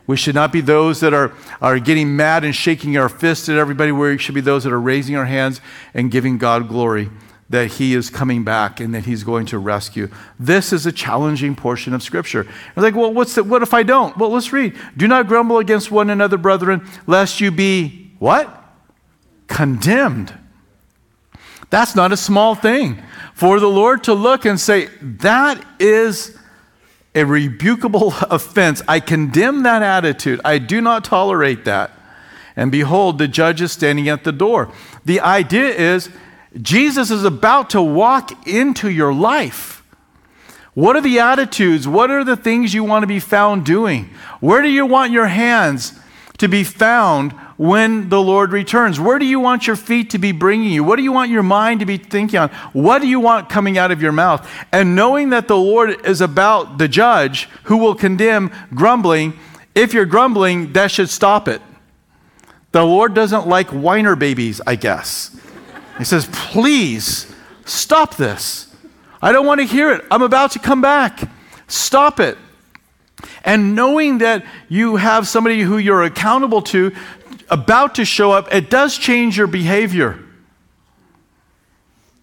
We 0.07 0.17
should 0.17 0.35
not 0.35 0.51
be 0.51 0.63
those 0.63 1.01
that 1.01 1.13
are, 1.13 1.33
are 1.61 1.79
getting 1.79 2.17
mad 2.17 2.43
and 2.43 2.57
shaking 2.57 2.97
our 2.97 3.11
fists 3.11 3.51
at 3.51 3.59
everybody. 3.59 3.93
We 3.93 4.17
should 4.17 4.35
be 4.35 4.41
those 4.41 4.65
that 4.65 4.73
are 4.73 4.81
raising 4.81 5.15
our 5.17 5.27
hands 5.27 5.61
and 5.93 6.11
giving 6.11 6.39
God 6.39 6.69
glory 6.69 7.11
that 7.51 7.73
he 7.73 7.95
is 7.95 8.11
coming 8.11 8.45
back 8.45 8.79
and 8.79 8.95
that 8.95 9.07
he's 9.07 9.25
going 9.25 9.47
to 9.47 9.59
rescue. 9.59 10.11
This 10.39 10.73
is 10.73 10.85
a 10.85 10.93
challenging 10.93 11.57
portion 11.57 11.95
of 11.95 12.03
Scripture. 12.03 12.43
It's 12.43 12.77
like, 12.77 12.95
well, 12.95 13.13
what's 13.13 13.35
the, 13.37 13.45
what 13.45 13.63
if 13.63 13.73
I 13.73 13.83
don't? 13.83 14.17
Well, 14.19 14.31
let's 14.31 14.53
read. 14.53 14.77
Do 14.97 15.09
not 15.09 15.29
grumble 15.29 15.59
against 15.59 15.91
one 15.91 16.11
another, 16.11 16.37
brethren, 16.37 16.87
lest 17.07 17.41
you 17.41 17.51
be 17.51 18.13
what? 18.19 18.55
Condemned. 19.47 20.35
That's 21.71 21.95
not 21.95 22.13
a 22.13 22.17
small 22.17 22.55
thing. 22.55 23.03
For 23.35 23.61
the 23.61 23.69
Lord 23.69 24.05
to 24.05 24.15
look 24.15 24.45
and 24.45 24.61
say, 24.61 24.87
that 25.01 25.65
is 25.79 26.37
a 27.15 27.21
rebukable 27.21 28.27
offense. 28.31 28.83
I 28.87 29.01
condemn 29.01 29.63
that 29.63 29.83
attitude. 29.83 30.41
I 30.45 30.59
do 30.59 30.81
not 30.81 31.05
tolerate 31.05 31.65
that. 31.65 31.93
And 32.57 32.73
behold, 32.73 33.19
the 33.19 33.29
judge 33.29 33.63
is 33.63 33.73
standing 33.73 34.09
at 34.09 34.25
the 34.25 34.33
door. 34.33 34.73
The 35.05 35.21
idea 35.21 35.69
is, 35.69 36.11
Jesus 36.61 37.11
is 37.11 37.25
about 37.25 37.71
to 37.71 37.83
walk 37.83 38.47
into 38.47 38.89
your 38.89 39.13
life. 39.13 39.83
What 40.75 40.97
are 40.97 41.01
the 41.01 41.19
attitudes? 41.19 41.89
What 41.89 42.11
are 42.11 42.25
the 42.25 42.37
things 42.37 42.73
you 42.73 42.85
want 42.85 43.03
to 43.03 43.09
be 43.09 43.21
found 43.21 43.67
doing? 43.67 44.11
Where 44.41 44.63
do 44.63 44.69
you 44.69 44.87
want 44.87 45.13
your 45.13 45.27
hands 45.27 45.99
to 46.39 46.49
be 46.49 46.63
found 46.63 47.33
when 47.57 48.09
the 48.09 48.23
Lord 48.23 48.53
returns? 48.53 49.01
Where 49.01 49.19
do 49.19 49.25
you 49.27 49.41
want 49.41 49.67
your 49.67 49.75
feet 49.77 50.11
to 50.11 50.19
be 50.19 50.31
bringing 50.31 50.71
you? 50.71 50.85
What 50.85 50.97
do 50.97 51.03
you 51.03 51.11
want 51.11 51.31
your 51.31 51.43
mind 51.43 51.81
to 51.81 51.87
be 51.87 51.97
thinking 51.97 52.39
on? 52.39 52.51
What 52.73 53.03
do 53.03 53.09
you 53.09 53.19
want 53.19 53.49
coming 53.49 53.77
out 53.77 53.91
of 53.91 54.01
your 54.01 54.13
mouth? 54.13 54.49
And 54.73 54.95
knowing 54.95 55.31
that 55.31 55.49
the 55.49 55.57
Lord 55.57 56.07
is 56.07 56.21
about 56.21 56.79
the 56.79 56.87
judge 56.87 57.49
who 57.65 57.79
will 57.79 57.97
condemn 57.97 58.53
grumbling, 58.73 59.37
if 59.75 59.93
you're 59.93 60.07
grumbling, 60.07 60.73
that 60.75 60.93
should 60.93 61.11
stop 61.11 61.49
it. 61.49 61.61
The 62.71 62.85
Lord 62.85 63.15
doesn't 63.15 63.49
like 63.49 63.69
whiner 63.71 64.15
babies, 64.15 64.61
I 64.67 64.77
guess. 64.77 65.37
He 65.99 66.05
says, 66.05 66.29
Please 66.33 67.33
stop 67.65 68.17
this. 68.17 68.75
I 69.21 69.33
don't 69.33 69.47
want 69.47 69.61
to 69.61 69.67
hear 69.67 69.93
it. 69.93 70.05
I'm 70.11 70.23
about 70.23 70.53
to 70.53 70.59
come 70.59 70.81
back. 70.81 71.29
Stop 71.67 72.21
it. 72.21 72.39
And 73.45 73.75
knowing 73.75 74.19
that 74.19 74.45
you 74.69 74.97
have 74.97 75.27
somebody 75.27 75.61
who 75.63 75.79
you're 75.79 76.05
accountable 76.05 76.63
to 76.63 76.95
about 77.51 77.97
to 77.97 78.05
show 78.05 78.31
up, 78.31 78.53
it 78.55 78.71
does 78.71 78.97
change 78.97 79.37
your 79.37 79.47
behavior. 79.47 80.23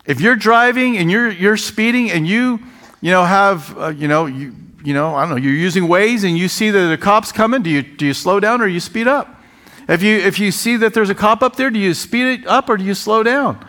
If 0.06 0.22
you're 0.22 0.36
driving 0.36 0.98
and 0.98 1.12
you're, 1.12 1.30
you're 1.30 1.58
speeding 1.58 2.12
and 2.12 2.28
you, 2.28 2.60
you 3.02 3.12
know, 3.12 3.26
have, 3.26 3.78
uh, 3.78 3.88
you 3.88 4.08
know, 4.08 4.28
you, 4.28 4.56
you 4.84 4.94
know, 4.94 5.16
I 5.16 5.22
don't 5.22 5.32
know, 5.32 5.36
you're 5.38 5.54
using 5.54 5.86
Waze 5.86 6.24
and 6.24 6.38
you 6.38 6.48
see 6.48 6.70
that 6.70 6.88
the 6.88 6.98
cop's 6.98 7.32
coming, 7.32 7.64
do 7.64 7.72
you, 7.72 7.82
do 7.82 8.06
you 8.06 8.14
slow 8.14 8.40
down 8.40 8.62
or 8.62 8.68
you 8.68 8.80
speed 8.80 9.08
up? 9.08 9.35
If 9.88 10.02
you, 10.02 10.18
if 10.18 10.40
you 10.40 10.52
see 10.52 10.78
that 10.78 10.94
there's 10.94 11.10
a 11.10 11.16
cop 11.16 11.42
up 11.42 11.56
there, 11.56 11.70
do 11.70 11.80
you 11.80 11.94
speed 11.94 12.40
it 12.40 12.48
up 12.48 12.70
or 12.70 12.78
do 12.78 12.84
you 12.84 12.94
slow 12.94 13.24
down? 13.24 13.66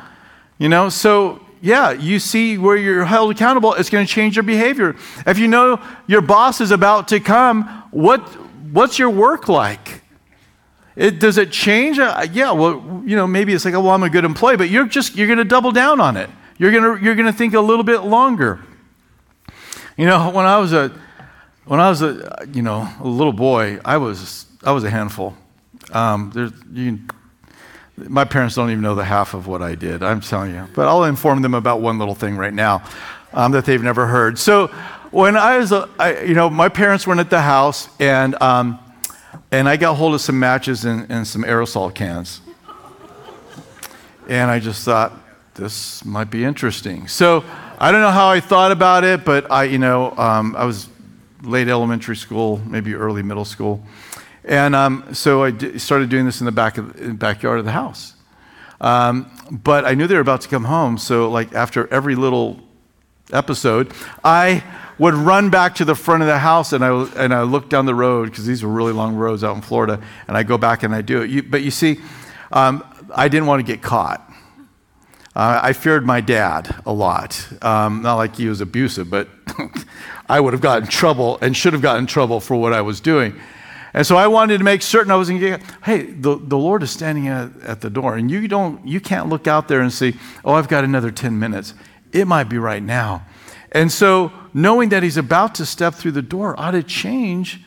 You 0.58 0.68
know, 0.68 0.88
so 0.88 1.44
yeah, 1.60 1.92
you 1.92 2.18
see 2.18 2.58
where 2.58 2.76
you're 2.76 3.04
held 3.04 3.30
accountable, 3.30 3.74
it's 3.74 3.90
going 3.90 4.06
to 4.06 4.12
change 4.12 4.36
your 4.36 4.42
behavior. 4.42 4.96
If 5.26 5.38
you 5.38 5.48
know 5.48 5.82
your 6.06 6.22
boss 6.22 6.60
is 6.60 6.70
about 6.70 7.08
to 7.08 7.20
come, 7.20 7.64
what, 7.90 8.20
what's 8.72 8.98
your 8.98 9.10
work 9.10 9.48
like? 9.48 10.02
it, 10.96 11.18
does 11.18 11.38
it 11.38 11.52
change? 11.52 11.98
Uh, 11.98 12.26
yeah, 12.32 12.52
well, 12.52 13.02
you 13.04 13.16
know, 13.16 13.26
maybe 13.26 13.52
it's 13.52 13.64
like, 13.64 13.74
oh, 13.74 13.80
well, 13.80 13.90
I'm 13.90 14.02
a 14.02 14.10
good 14.10 14.24
employee, 14.24 14.56
but 14.56 14.70
you're 14.70 14.86
just, 14.86 15.14
you're 15.14 15.26
going 15.26 15.38
to 15.38 15.44
double 15.44 15.70
down 15.70 16.00
on 16.00 16.16
it. 16.16 16.30
You're 16.58 16.72
going 16.72 16.98
to, 16.98 17.04
you're 17.04 17.14
going 17.14 17.26
to 17.26 17.36
think 17.36 17.52
a 17.54 17.60
little 17.60 17.84
bit 17.84 18.00
longer. 18.00 18.60
You 19.96 20.06
know, 20.06 20.30
when 20.30 20.46
I 20.46 20.58
was 20.58 20.72
a, 20.72 20.90
when 21.66 21.80
I 21.80 21.90
was 21.90 22.00
a, 22.00 22.46
you 22.52 22.62
know, 22.62 22.88
a 23.00 23.06
little 23.06 23.32
boy, 23.32 23.78
I 23.84 23.98
was, 23.98 24.46
I 24.62 24.72
was 24.72 24.84
a 24.84 24.90
handful. 24.90 25.36
Um, 25.92 26.52
you, 26.72 27.00
my 27.96 28.24
parents 28.24 28.54
don't 28.54 28.70
even 28.70 28.82
know 28.82 28.94
the 28.94 29.04
half 29.04 29.34
of 29.34 29.46
what 29.46 29.62
I 29.62 29.74
did, 29.74 30.02
I'm 30.02 30.20
telling 30.20 30.54
you. 30.54 30.66
But 30.74 30.88
I'll 30.88 31.04
inform 31.04 31.42
them 31.42 31.54
about 31.54 31.80
one 31.80 31.98
little 31.98 32.14
thing 32.14 32.36
right 32.36 32.52
now 32.52 32.82
um, 33.32 33.52
that 33.52 33.64
they've 33.64 33.82
never 33.82 34.06
heard. 34.06 34.38
So 34.38 34.68
when 35.10 35.36
I 35.36 35.58
was, 35.58 35.72
a, 35.72 35.88
I, 35.98 36.22
you 36.22 36.34
know, 36.34 36.50
my 36.50 36.68
parents 36.68 37.06
weren't 37.06 37.20
at 37.20 37.30
the 37.30 37.40
house, 37.40 37.88
and, 38.00 38.40
um, 38.42 38.78
and 39.50 39.68
I 39.68 39.76
got 39.76 39.94
hold 39.94 40.14
of 40.14 40.20
some 40.20 40.38
matches 40.38 40.84
and, 40.84 41.10
and 41.10 41.26
some 41.26 41.42
aerosol 41.44 41.94
cans. 41.94 42.40
And 44.28 44.50
I 44.50 44.58
just 44.58 44.84
thought, 44.84 45.12
this 45.54 46.04
might 46.04 46.30
be 46.30 46.44
interesting. 46.44 47.08
So 47.08 47.44
I 47.78 47.92
don't 47.92 48.02
know 48.02 48.10
how 48.10 48.28
I 48.28 48.40
thought 48.40 48.72
about 48.72 49.04
it, 49.04 49.24
but 49.24 49.50
I, 49.50 49.64
you 49.64 49.78
know, 49.78 50.10
um, 50.18 50.54
I 50.56 50.64
was 50.64 50.88
late 51.42 51.68
elementary 51.68 52.16
school, 52.16 52.60
maybe 52.66 52.94
early 52.94 53.22
middle 53.22 53.44
school. 53.44 53.82
And 54.46 54.76
um, 54.76 55.12
so 55.12 55.42
I 55.42 55.50
d- 55.50 55.78
started 55.78 56.08
doing 56.08 56.24
this 56.24 56.40
in 56.40 56.46
the 56.46 56.52
back 56.52 56.78
of 56.78 57.18
backyard 57.18 57.58
of 57.58 57.64
the 57.64 57.72
house. 57.72 58.14
Um, 58.80 59.30
but 59.50 59.84
I 59.84 59.94
knew 59.94 60.06
they 60.06 60.14
were 60.14 60.20
about 60.20 60.42
to 60.42 60.48
come 60.48 60.64
home, 60.64 60.98
so 60.98 61.30
like 61.30 61.52
after 61.52 61.92
every 61.92 62.14
little 62.14 62.60
episode, 63.32 63.92
I 64.22 64.62
would 64.98 65.14
run 65.14 65.50
back 65.50 65.74
to 65.76 65.84
the 65.84 65.94
front 65.94 66.22
of 66.22 66.28
the 66.28 66.38
house 66.38 66.72
and 66.72 66.84
I, 66.84 67.04
and 67.16 67.34
I 67.34 67.42
look 67.42 67.68
down 67.68 67.86
the 67.86 67.94
road 67.94 68.30
because 68.30 68.46
these 68.46 68.62
were 68.62 68.70
really 68.70 68.92
long 68.92 69.16
roads 69.16 69.42
out 69.42 69.56
in 69.56 69.62
Florida, 69.62 70.00
and 70.28 70.36
I 70.36 70.42
go 70.42 70.56
back 70.58 70.82
and 70.82 70.94
I 70.94 71.02
do 71.02 71.22
it. 71.22 71.30
You, 71.30 71.42
but 71.42 71.62
you 71.62 71.70
see, 71.70 72.00
um, 72.52 72.84
I 73.14 73.28
didn't 73.28 73.46
want 73.46 73.66
to 73.66 73.72
get 73.72 73.82
caught. 73.82 74.22
Uh, 75.34 75.60
I 75.62 75.72
feared 75.74 76.06
my 76.06 76.22
dad 76.22 76.74
a 76.86 76.92
lot. 76.92 77.46
Um, 77.62 78.00
not 78.00 78.14
like 78.14 78.36
he 78.36 78.48
was 78.48 78.62
abusive, 78.62 79.10
but 79.10 79.28
I 80.28 80.40
would 80.40 80.54
have 80.54 80.62
gotten 80.62 80.88
trouble 80.88 81.38
and 81.42 81.54
should 81.54 81.74
have 81.74 81.82
gotten 81.82 82.06
trouble 82.06 82.40
for 82.40 82.56
what 82.56 82.72
I 82.72 82.80
was 82.80 83.00
doing. 83.00 83.38
And 83.96 84.06
so 84.06 84.16
I 84.16 84.26
wanted 84.26 84.58
to 84.58 84.64
make 84.64 84.82
certain 84.82 85.10
I 85.10 85.16
wasn't 85.16 85.40
getting, 85.40 85.66
hey, 85.82 86.02
the, 86.02 86.36
the 86.36 86.58
Lord 86.58 86.82
is 86.82 86.90
standing 86.90 87.28
at, 87.28 87.50
at 87.62 87.80
the 87.80 87.88
door, 87.88 88.14
and 88.14 88.30
you, 88.30 88.46
don't, 88.46 88.86
you 88.86 89.00
can't 89.00 89.30
look 89.30 89.46
out 89.46 89.68
there 89.68 89.80
and 89.80 89.90
see, 89.90 90.14
oh, 90.44 90.52
I've 90.52 90.68
got 90.68 90.84
another 90.84 91.10
10 91.10 91.38
minutes. 91.38 91.72
It 92.12 92.26
might 92.26 92.44
be 92.44 92.58
right 92.58 92.82
now. 92.82 93.24
And 93.72 93.90
so 93.90 94.32
knowing 94.52 94.90
that 94.90 95.02
He's 95.02 95.16
about 95.16 95.54
to 95.56 95.64
step 95.64 95.94
through 95.94 96.12
the 96.12 96.20
door 96.20 96.54
ought 96.60 96.72
to 96.72 96.82
change 96.82 97.62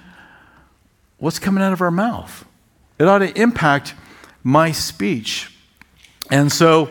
what's 1.18 1.40
coming 1.40 1.64
out 1.64 1.74
of 1.74 1.82
our 1.82 1.92
mouth. 1.92 2.46
It 3.00 3.08
ought 3.08 3.20
to 3.20 3.36
impact 3.36 3.96
my 4.44 4.72
speech. 4.72 5.52
And 6.30 6.52
so 6.52 6.90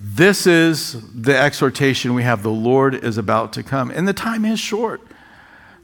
this 0.00 0.46
is 0.46 0.96
the 1.12 1.36
exhortation 1.36 2.14
we 2.14 2.22
have. 2.22 2.42
The 2.42 2.48
Lord 2.48 2.94
is 2.94 3.18
about 3.18 3.52
to 3.52 3.62
come. 3.62 3.90
And 3.90 4.08
the 4.08 4.14
time 4.14 4.46
is 4.46 4.58
short. 4.58 5.02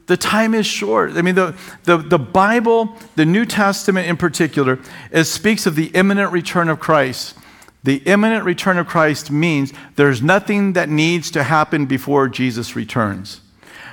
The 0.09 0.17
time 0.17 0.55
is 0.55 0.65
short. 0.65 1.11
I 1.17 1.21
mean, 1.21 1.35
the, 1.35 1.55
the, 1.83 1.97
the 1.97 2.17
Bible, 2.17 2.95
the 3.15 3.25
New 3.25 3.45
Testament 3.45 4.07
in 4.07 4.17
particular, 4.17 4.79
it 5.11 5.25
speaks 5.25 5.67
of 5.67 5.75
the 5.75 5.89
imminent 5.89 6.31
return 6.31 6.67
of 6.67 6.79
Christ. 6.79 7.37
The 7.83 7.97
imminent 8.07 8.43
return 8.43 8.79
of 8.79 8.87
Christ 8.87 9.29
means 9.29 9.71
there's 9.97 10.23
nothing 10.23 10.73
that 10.73 10.89
needs 10.89 11.29
to 11.29 11.43
happen 11.43 11.85
before 11.85 12.27
Jesus 12.27 12.75
returns. 12.75 13.41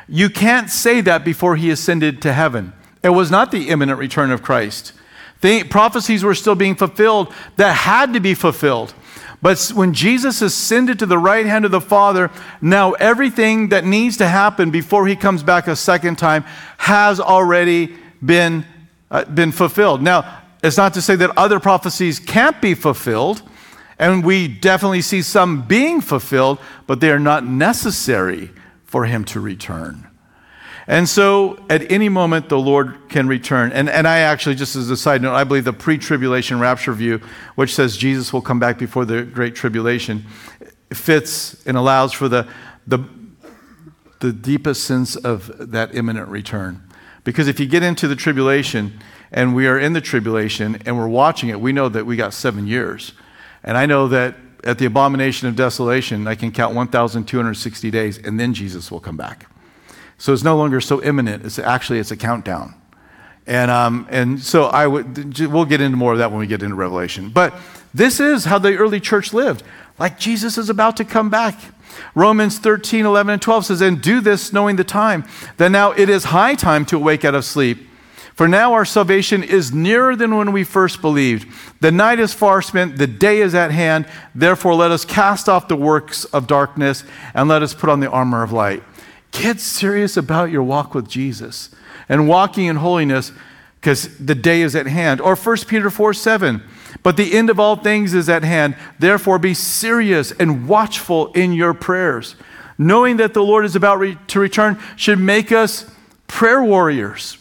You 0.08 0.30
can't 0.30 0.70
say 0.70 1.02
that 1.02 1.22
before 1.22 1.56
he 1.56 1.68
ascended 1.68 2.22
to 2.22 2.32
heaven. 2.32 2.72
It 3.02 3.10
was 3.10 3.30
not 3.30 3.50
the 3.50 3.68
imminent 3.68 3.98
return 3.98 4.30
of 4.30 4.42
Christ. 4.42 4.94
The 5.42 5.64
prophecies 5.64 6.24
were 6.24 6.34
still 6.34 6.54
being 6.54 6.76
fulfilled 6.76 7.30
that 7.56 7.74
had 7.74 8.14
to 8.14 8.20
be 8.20 8.32
fulfilled. 8.32 8.94
But 9.42 9.72
when 9.74 9.92
Jesus 9.92 10.42
ascended 10.42 10.98
to 10.98 11.06
the 11.06 11.18
right 11.18 11.46
hand 11.46 11.64
of 11.64 11.70
the 11.70 11.80
Father, 11.80 12.30
now 12.60 12.92
everything 12.92 13.68
that 13.68 13.84
needs 13.84 14.16
to 14.16 14.26
happen 14.26 14.70
before 14.70 15.06
he 15.06 15.16
comes 15.16 15.42
back 15.42 15.68
a 15.68 15.76
second 15.76 16.16
time 16.16 16.44
has 16.78 17.20
already 17.20 17.94
been, 18.24 18.64
uh, 19.10 19.24
been 19.24 19.52
fulfilled. 19.52 20.02
Now, 20.02 20.42
it's 20.62 20.76
not 20.76 20.94
to 20.94 21.02
say 21.02 21.16
that 21.16 21.36
other 21.36 21.60
prophecies 21.60 22.18
can't 22.18 22.60
be 22.60 22.74
fulfilled, 22.74 23.42
and 23.98 24.24
we 24.24 24.48
definitely 24.48 25.02
see 25.02 25.22
some 25.22 25.62
being 25.62 26.00
fulfilled, 26.00 26.58
but 26.86 27.00
they 27.00 27.10
are 27.10 27.18
not 27.18 27.44
necessary 27.44 28.50
for 28.84 29.04
him 29.04 29.24
to 29.26 29.40
return. 29.40 30.05
And 30.88 31.08
so 31.08 31.58
at 31.68 31.90
any 31.90 32.08
moment, 32.08 32.48
the 32.48 32.58
Lord 32.58 32.96
can 33.08 33.26
return. 33.26 33.72
And, 33.72 33.88
and 33.88 34.06
I 34.06 34.18
actually, 34.18 34.54
just 34.54 34.76
as 34.76 34.88
a 34.88 34.96
side 34.96 35.20
note, 35.20 35.34
I 35.34 35.42
believe 35.42 35.64
the 35.64 35.72
pre 35.72 35.98
tribulation 35.98 36.60
rapture 36.60 36.92
view, 36.92 37.20
which 37.56 37.74
says 37.74 37.96
Jesus 37.96 38.32
will 38.32 38.42
come 38.42 38.60
back 38.60 38.78
before 38.78 39.04
the 39.04 39.24
great 39.24 39.56
tribulation, 39.56 40.24
fits 40.92 41.66
and 41.66 41.76
allows 41.76 42.12
for 42.12 42.28
the, 42.28 42.48
the, 42.86 43.00
the 44.20 44.32
deepest 44.32 44.84
sense 44.84 45.16
of 45.16 45.70
that 45.72 45.94
imminent 45.94 46.28
return. 46.28 46.82
Because 47.24 47.48
if 47.48 47.58
you 47.58 47.66
get 47.66 47.82
into 47.82 48.06
the 48.06 48.14
tribulation 48.14 49.00
and 49.32 49.56
we 49.56 49.66
are 49.66 49.78
in 49.78 49.92
the 49.92 50.00
tribulation 50.00 50.80
and 50.86 50.96
we're 50.96 51.08
watching 51.08 51.48
it, 51.48 51.60
we 51.60 51.72
know 51.72 51.88
that 51.88 52.06
we 52.06 52.14
got 52.14 52.32
seven 52.32 52.68
years. 52.68 53.12
And 53.64 53.76
I 53.76 53.86
know 53.86 54.06
that 54.06 54.36
at 54.62 54.78
the 54.78 54.86
abomination 54.86 55.48
of 55.48 55.56
desolation, 55.56 56.28
I 56.28 56.36
can 56.36 56.52
count 56.52 56.76
1,260 56.76 57.90
days 57.90 58.18
and 58.18 58.38
then 58.38 58.54
Jesus 58.54 58.92
will 58.92 59.00
come 59.00 59.16
back. 59.16 59.50
So 60.18 60.32
it's 60.32 60.42
no 60.42 60.56
longer 60.56 60.80
so 60.80 61.02
imminent. 61.02 61.44
It's 61.44 61.58
actually 61.58 61.98
it's 61.98 62.10
a 62.10 62.16
countdown. 62.16 62.74
And, 63.46 63.70
um, 63.70 64.06
and 64.10 64.40
so 64.40 64.64
I 64.64 64.86
would, 64.86 65.38
we'll 65.38 65.66
get 65.66 65.80
into 65.80 65.96
more 65.96 66.12
of 66.12 66.18
that 66.18 66.30
when 66.30 66.40
we 66.40 66.46
get 66.46 66.62
into 66.62 66.74
Revelation. 66.74 67.30
But 67.30 67.54
this 67.94 68.18
is 68.18 68.44
how 68.44 68.58
the 68.58 68.76
early 68.76 69.00
church 69.00 69.32
lived. 69.32 69.62
Like 69.98 70.18
Jesus 70.18 70.58
is 70.58 70.68
about 70.68 70.96
to 70.96 71.04
come 71.04 71.30
back. 71.30 71.58
Romans 72.14 72.58
13, 72.58 73.06
11, 73.06 73.34
and 73.34 73.42
12 73.42 73.66
says, 73.66 73.80
And 73.80 74.02
do 74.02 74.20
this 74.20 74.52
knowing 74.52 74.76
the 74.76 74.84
time, 74.84 75.24
that 75.56 75.70
now 75.70 75.92
it 75.92 76.10
is 76.10 76.24
high 76.24 76.54
time 76.54 76.84
to 76.86 76.96
awake 76.96 77.24
out 77.24 77.34
of 77.34 77.44
sleep. 77.44 77.86
For 78.34 78.46
now 78.46 78.74
our 78.74 78.84
salvation 78.84 79.42
is 79.42 79.72
nearer 79.72 80.14
than 80.14 80.36
when 80.36 80.52
we 80.52 80.62
first 80.62 81.00
believed. 81.00 81.48
The 81.80 81.90
night 81.90 82.18
is 82.18 82.34
far 82.34 82.60
spent, 82.60 82.98
the 82.98 83.06
day 83.06 83.40
is 83.40 83.54
at 83.54 83.70
hand. 83.70 84.06
Therefore, 84.34 84.74
let 84.74 84.90
us 84.90 85.06
cast 85.06 85.48
off 85.48 85.68
the 85.68 85.76
works 85.76 86.26
of 86.26 86.46
darkness 86.46 87.02
and 87.32 87.48
let 87.48 87.62
us 87.62 87.72
put 87.72 87.88
on 87.88 88.00
the 88.00 88.10
armor 88.10 88.42
of 88.42 88.52
light. 88.52 88.82
Get 89.32 89.60
serious 89.60 90.16
about 90.16 90.50
your 90.50 90.62
walk 90.62 90.94
with 90.94 91.08
Jesus 91.08 91.70
and 92.08 92.28
walking 92.28 92.66
in 92.66 92.76
holiness 92.76 93.32
because 93.80 94.16
the 94.18 94.34
day 94.34 94.62
is 94.62 94.74
at 94.74 94.86
hand. 94.86 95.20
Or 95.20 95.36
1 95.36 95.56
Peter 95.68 95.90
4 95.90 96.14
7. 96.14 96.62
But 97.02 97.16
the 97.16 97.34
end 97.36 97.50
of 97.50 97.60
all 97.60 97.76
things 97.76 98.14
is 98.14 98.28
at 98.28 98.42
hand. 98.42 98.76
Therefore, 98.98 99.38
be 99.38 99.54
serious 99.54 100.32
and 100.32 100.68
watchful 100.68 101.32
in 101.32 101.52
your 101.52 101.74
prayers. 101.74 102.36
Knowing 102.78 103.18
that 103.18 103.34
the 103.34 103.42
Lord 103.42 103.64
is 103.64 103.76
about 103.76 103.98
re- 103.98 104.18
to 104.28 104.40
return 104.40 104.78
should 104.96 105.18
make 105.18 105.52
us 105.52 105.90
prayer 106.26 106.62
warriors. 106.62 107.38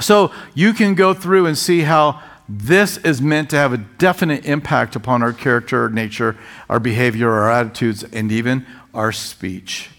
So 0.00 0.32
you 0.54 0.72
can 0.72 0.94
go 0.94 1.14
through 1.14 1.46
and 1.46 1.56
see 1.56 1.80
how 1.80 2.22
this 2.48 2.98
is 2.98 3.22
meant 3.22 3.50
to 3.50 3.56
have 3.56 3.72
a 3.72 3.78
definite 3.78 4.44
impact 4.44 4.96
upon 4.96 5.22
our 5.22 5.32
character, 5.32 5.88
nature, 5.88 6.36
our 6.68 6.80
behavior, 6.80 7.30
our 7.30 7.50
attitudes, 7.50 8.02
and 8.02 8.30
even 8.30 8.66
our 8.92 9.12
speech. 9.12 9.90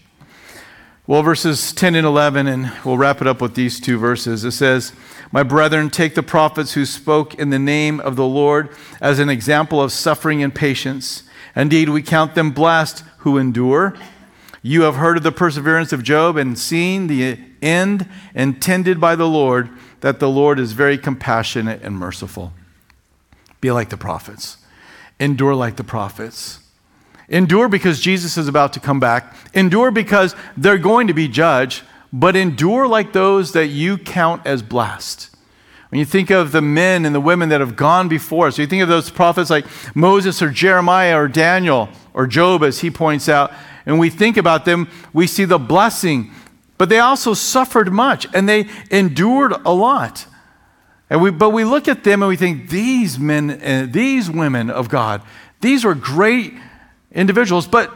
Well, 1.06 1.22
verses 1.22 1.74
10 1.74 1.96
and 1.96 2.06
11, 2.06 2.46
and 2.46 2.72
we'll 2.82 2.96
wrap 2.96 3.20
it 3.20 3.26
up 3.26 3.42
with 3.42 3.54
these 3.54 3.78
two 3.78 3.98
verses. 3.98 4.42
It 4.42 4.52
says, 4.52 4.94
My 5.32 5.42
brethren, 5.42 5.90
take 5.90 6.14
the 6.14 6.22
prophets 6.22 6.72
who 6.72 6.86
spoke 6.86 7.34
in 7.34 7.50
the 7.50 7.58
name 7.58 8.00
of 8.00 8.16
the 8.16 8.24
Lord 8.24 8.70
as 9.02 9.18
an 9.18 9.28
example 9.28 9.82
of 9.82 9.92
suffering 9.92 10.42
and 10.42 10.54
patience. 10.54 11.24
Indeed, 11.54 11.90
we 11.90 12.00
count 12.00 12.34
them 12.34 12.52
blessed 12.52 13.04
who 13.18 13.36
endure. 13.36 13.94
You 14.62 14.82
have 14.82 14.96
heard 14.96 15.18
of 15.18 15.22
the 15.24 15.30
perseverance 15.30 15.92
of 15.92 16.02
Job 16.02 16.38
and 16.38 16.58
seen 16.58 17.06
the 17.06 17.38
end 17.60 18.08
intended 18.34 18.98
by 18.98 19.14
the 19.14 19.28
Lord, 19.28 19.68
that 20.00 20.20
the 20.20 20.30
Lord 20.30 20.58
is 20.58 20.72
very 20.72 20.96
compassionate 20.96 21.82
and 21.82 21.98
merciful. 21.98 22.54
Be 23.60 23.70
like 23.70 23.90
the 23.90 23.98
prophets, 23.98 24.56
endure 25.20 25.54
like 25.54 25.76
the 25.76 25.84
prophets. 25.84 26.63
Endure 27.28 27.68
because 27.68 28.00
Jesus 28.00 28.36
is 28.36 28.48
about 28.48 28.72
to 28.74 28.80
come 28.80 29.00
back. 29.00 29.34
Endure 29.54 29.90
because 29.90 30.34
they're 30.56 30.78
going 30.78 31.06
to 31.06 31.14
be 31.14 31.28
judged, 31.28 31.82
but 32.12 32.36
endure 32.36 32.86
like 32.86 33.12
those 33.12 33.52
that 33.52 33.68
you 33.68 33.98
count 33.98 34.46
as 34.46 34.62
blessed. 34.62 35.30
When 35.90 36.00
you 36.00 36.04
think 36.04 36.30
of 36.30 36.52
the 36.52 36.60
men 36.60 37.04
and 37.04 37.14
the 37.14 37.20
women 37.20 37.50
that 37.50 37.60
have 37.60 37.76
gone 37.76 38.08
before 38.08 38.48
us, 38.48 38.58
you 38.58 38.66
think 38.66 38.82
of 38.82 38.88
those 38.88 39.10
prophets 39.10 39.48
like 39.48 39.64
Moses 39.94 40.42
or 40.42 40.50
Jeremiah 40.50 41.16
or 41.16 41.28
Daniel 41.28 41.88
or 42.12 42.26
Job, 42.26 42.62
as 42.64 42.80
he 42.80 42.90
points 42.90 43.28
out, 43.28 43.52
and 43.86 43.98
we 43.98 44.10
think 44.10 44.36
about 44.36 44.64
them, 44.64 44.88
we 45.12 45.26
see 45.26 45.44
the 45.44 45.58
blessing, 45.58 46.32
but 46.78 46.88
they 46.88 46.98
also 46.98 47.34
suffered 47.34 47.92
much 47.92 48.26
and 48.34 48.48
they 48.48 48.68
endured 48.90 49.52
a 49.64 49.72
lot. 49.72 50.26
And 51.10 51.22
we, 51.22 51.30
but 51.30 51.50
we 51.50 51.64
look 51.64 51.86
at 51.86 52.02
them 52.02 52.22
and 52.22 52.28
we 52.28 52.36
think, 52.36 52.70
these 52.70 53.18
men, 53.18 53.50
uh, 53.50 53.86
these 53.88 54.30
women 54.30 54.70
of 54.70 54.88
God, 54.88 55.22
these 55.60 55.84
were 55.84 55.94
great 55.94 56.54
individuals, 57.14 57.66
but, 57.66 57.92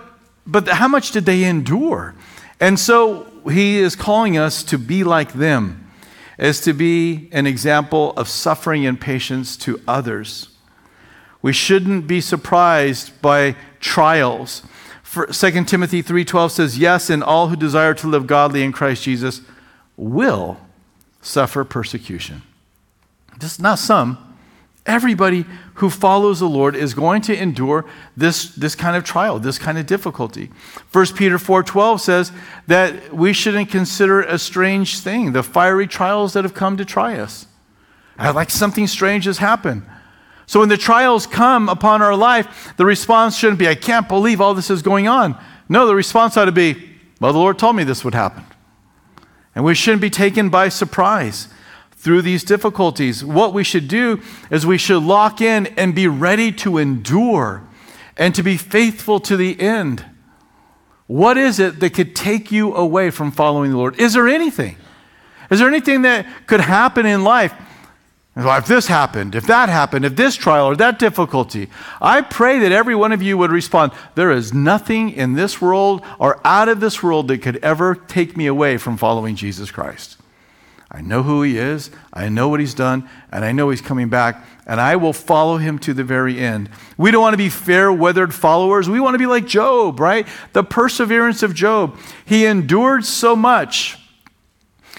but 0.47 0.69
how 0.69 0.89
much 0.89 1.11
did 1.11 1.27
they 1.27 1.45
endure? 1.45 2.15
And 2.61 2.79
so 2.79 3.27
he 3.51 3.79
is 3.79 3.95
calling 3.95 4.39
us 4.39 4.63
to 4.65 4.79
be 4.79 5.05
like 5.05 5.33
them. 5.33 5.85
is 6.39 6.61
to 6.61 6.73
be 6.73 7.29
an 7.33 7.47
example 7.49 8.13
of 8.17 8.29
suffering 8.29 8.87
and 8.87 9.01
patience 9.01 9.57
to 9.57 9.81
others. 9.89 10.51
We 11.43 11.53
shouldn't 11.53 12.07
be 12.07 12.21
surprised 12.21 13.21
by 13.21 13.57
trials. 13.81 14.63
For 15.03 15.33
2 15.33 15.67
Timothy 15.67 16.01
3:12 16.01 16.53
says, 16.53 16.79
"Yes, 16.79 17.11
and 17.11 17.25
all 17.25 17.49
who 17.49 17.57
desire 17.57 17.95
to 17.95 18.07
live 18.07 18.29
godly 18.29 18.63
in 18.63 18.71
Christ 18.71 19.03
Jesus 19.03 19.41
will 19.97 20.59
suffer 21.23 21.65
persecution." 21.65 22.43
Just 23.41 23.61
not 23.61 23.79
some. 23.81 24.19
Everybody 24.89 25.45
who 25.75 25.91
follows 25.91 26.41
the 26.41 26.49
Lord 26.49 26.75
is 26.75 26.95
going 26.95 27.21
to 27.23 27.37
endure 27.37 27.85
this, 28.17 28.55
this 28.55 28.75
kind 28.75 28.97
of 28.97 29.05
trial, 29.05 29.39
this 29.39 29.59
kind 29.59 29.77
of 29.77 29.85
difficulty. 29.85 30.51
1 30.93 31.15
Peter 31.15 31.37
4:12 31.37 32.01
says 32.01 32.33
that 32.67 33.13
we 33.13 33.35
shouldn't 33.35 33.71
consider 33.71 34.23
a 34.23 34.39
strange 34.39 34.99
thing, 35.01 35.33
the 35.33 35.43
fiery 35.43 35.87
trials 35.87 36.33
that 36.33 36.43
have 36.43 36.55
come 36.55 36.79
to 36.79 36.87
try 36.87 37.19
us. 37.19 37.47
I 38.19 38.31
Like 38.31 38.49
something 38.51 38.87
strange 38.87 39.27
has 39.27 39.39
happened. 39.39 39.83
So 40.47 40.61
when 40.61 40.71
the 40.71 40.79
trials 40.79 41.27
come 41.27 41.69
upon 41.69 42.01
our 42.01 42.17
life, 42.17 42.73
the 42.79 42.87
response 42.87 43.37
shouldn't 43.37 43.59
be, 43.59 43.69
I 43.69 43.75
can't 43.75 44.09
believe 44.09 44.41
all 44.41 44.55
this 44.55 44.71
is 44.71 44.81
going 44.81 45.07
on. 45.07 45.39
No, 45.69 45.87
the 45.87 45.95
response 45.95 46.39
ought 46.39 46.47
to 46.47 46.53
be, 46.53 46.97
well, 47.21 47.35
the 47.35 47.39
Lord 47.39 47.59
told 47.59 47.77
me 47.77 47.85
this 47.85 48.03
would 48.03 48.15
happen. 48.15 48.45
And 49.55 49.67
we 49.67 49.75
shouldn't 49.75 50.01
be 50.01 50.09
taken 50.09 50.49
by 50.49 50.71
surprise 50.71 51.49
through 52.09 52.23
these 52.23 52.43
difficulties. 52.43 53.23
What 53.23 53.53
we 53.53 53.63
should 53.63 53.87
do 53.87 54.23
is 54.51 54.65
we 54.65 54.79
should 54.79 55.03
lock 55.03 55.43
in 55.43 55.67
and 55.77 55.95
be 55.95 56.09
ready 56.09 56.51
to 56.53 56.79
endure 56.79 57.63
and 58.17 58.35
to 58.35 58.43
be 58.43 58.57
faithful 58.57 59.21
to 59.21 59.37
the 59.37 59.61
end. 59.61 60.07
What 61.07 61.37
is 61.37 61.59
it 61.59 61.81
that 61.81 61.91
could 61.91 62.17
take 62.17 62.51
you 62.51 62.75
away 62.75 63.11
from 63.11 63.31
following 63.31 63.73
the 63.73 63.77
Lord? 63.77 64.01
Is 64.01 64.15
there 64.15 64.27
anything? 64.27 64.77
Is 65.51 65.59
there 65.59 65.69
anything 65.69 66.01
that 66.01 66.25
could 66.47 66.61
happen 66.61 67.05
in 67.05 67.25
life 67.25 67.53
if 68.35 68.65
this 68.65 68.87
happened, 68.87 69.35
if 69.35 69.47
that 69.47 69.69
happened, 69.69 70.07
if 70.07 70.17
this 70.17 70.35
trial 70.35 70.65
or 70.65 70.77
that 70.77 70.99
difficulty, 70.99 71.69
I 72.01 72.23
pray 72.23 72.59
that 72.61 72.73
every 72.73 72.95
one 72.95 73.13
of 73.13 73.21
you 73.21 73.37
would 73.37 73.51
respond 73.51 73.93
there 74.15 74.31
is 74.31 74.55
nothing 74.55 75.11
in 75.11 75.35
this 75.35 75.61
world 75.61 76.03
or 76.19 76.41
out 76.43 76.71
of 76.71 76.81
this 76.81 77.03
world 77.03 77.29
that 77.29 77.43
could 77.43 77.59
ever 77.59 77.95
take 77.95 78.35
me 78.35 78.47
away 78.47 78.79
from 78.79 78.97
following 78.97 79.37
Jesus 79.37 79.71
Christ. 79.71 80.18
I 80.99 81.01
know 81.01 81.23
who 81.23 81.43
he 81.43 81.59
is, 81.59 81.93
I 82.13 82.29
know 82.29 82.49
what 82.49 82.59
he's 82.59 82.75
done, 82.75 83.09
and 83.31 83.45
I 83.45 83.53
know 83.53 83.71
he's 83.71 83.81
coming 83.81 84.09
back, 84.09 84.45
and 84.67 84.81
I 84.81 84.97
will 84.97 85.13
follow 85.13 85.59
him 85.59 85.79
to 85.79 85.95
the 85.95 86.03
very 86.03 86.41
end. 86.41 86.71
We 86.97 87.13
don't 87.13 87.23
want 87.23 87.35
to 87.35 87.39
be 87.39 87.51
fair 87.51 87.93
weathered 87.93 88.35
followers. 88.35 88.91
We 88.91 88.99
want 88.99 89.15
to 89.15 89.19
be 89.19 89.27
like 89.27 89.47
Job, 89.47 90.01
right? 90.01 90.27
The 90.55 90.65
perseverance 90.65 91.45
of 91.45 91.55
Job. 91.55 91.97
He 92.25 92.45
endured 92.45 93.05
so 93.05 93.37
much. 93.37 93.97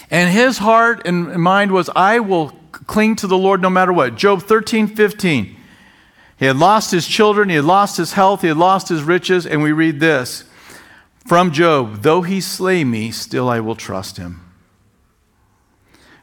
And 0.10 0.32
his 0.32 0.60
heart 0.60 1.02
and 1.04 1.36
mind 1.36 1.74
was, 1.74 1.90
I 1.94 2.22
will 2.22 2.52
cling 2.72 3.18
to 3.18 3.28
the 3.28 3.38
Lord 3.38 3.62
no 3.62 3.70
matter 3.70 3.92
what. 3.92 4.16
Job 4.16 4.44
13, 4.44 4.88
15. 4.88 5.58
He 6.38 6.46
had 6.46 6.56
lost 6.56 6.92
his 6.92 7.06
children, 7.06 7.50
he 7.50 7.56
had 7.56 7.66
lost 7.66 7.98
his 7.98 8.14
health, 8.14 8.40
he 8.40 8.48
had 8.48 8.56
lost 8.56 8.88
his 8.88 9.04
riches, 9.04 9.46
and 9.46 9.62
we 9.62 9.74
read 9.74 10.00
this 10.00 10.46
from 11.28 11.52
Job 11.52 12.04
Though 12.04 12.22
he 12.22 12.40
slay 12.40 12.86
me, 12.86 13.12
still 13.12 13.50
I 13.50 13.60
will 13.60 13.76
trust 13.76 14.16
him. 14.16 14.49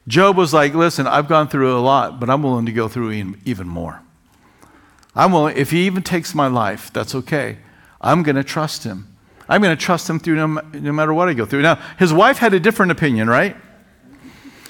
Job 0.08 0.36
was 0.36 0.54
like, 0.54 0.74
Listen, 0.74 1.06
I've 1.06 1.28
gone 1.28 1.48
through 1.48 1.76
a 1.76 1.80
lot, 1.80 2.20
but 2.20 2.30
I'm 2.30 2.42
willing 2.42 2.66
to 2.66 2.72
go 2.72 2.88
through 2.88 3.34
even 3.44 3.68
more. 3.68 4.02
I'm 5.14 5.32
willing, 5.32 5.56
if 5.56 5.70
he 5.70 5.86
even 5.86 6.02
takes 6.02 6.34
my 6.34 6.46
life, 6.46 6.92
that's 6.92 7.14
okay. 7.14 7.58
I'm 8.00 8.22
going 8.22 8.36
to 8.36 8.44
trust 8.44 8.84
him. 8.84 9.08
I'm 9.48 9.62
going 9.62 9.76
to 9.76 9.82
trust 9.82 10.08
him 10.10 10.18
through 10.18 10.36
no, 10.36 10.46
no 10.46 10.92
matter 10.92 11.14
what 11.14 11.28
I 11.28 11.34
go 11.34 11.46
through. 11.46 11.62
Now, 11.62 11.76
his 11.98 12.12
wife 12.12 12.38
had 12.38 12.52
a 12.52 12.60
different 12.60 12.92
opinion, 12.92 13.28
right? 13.28 13.56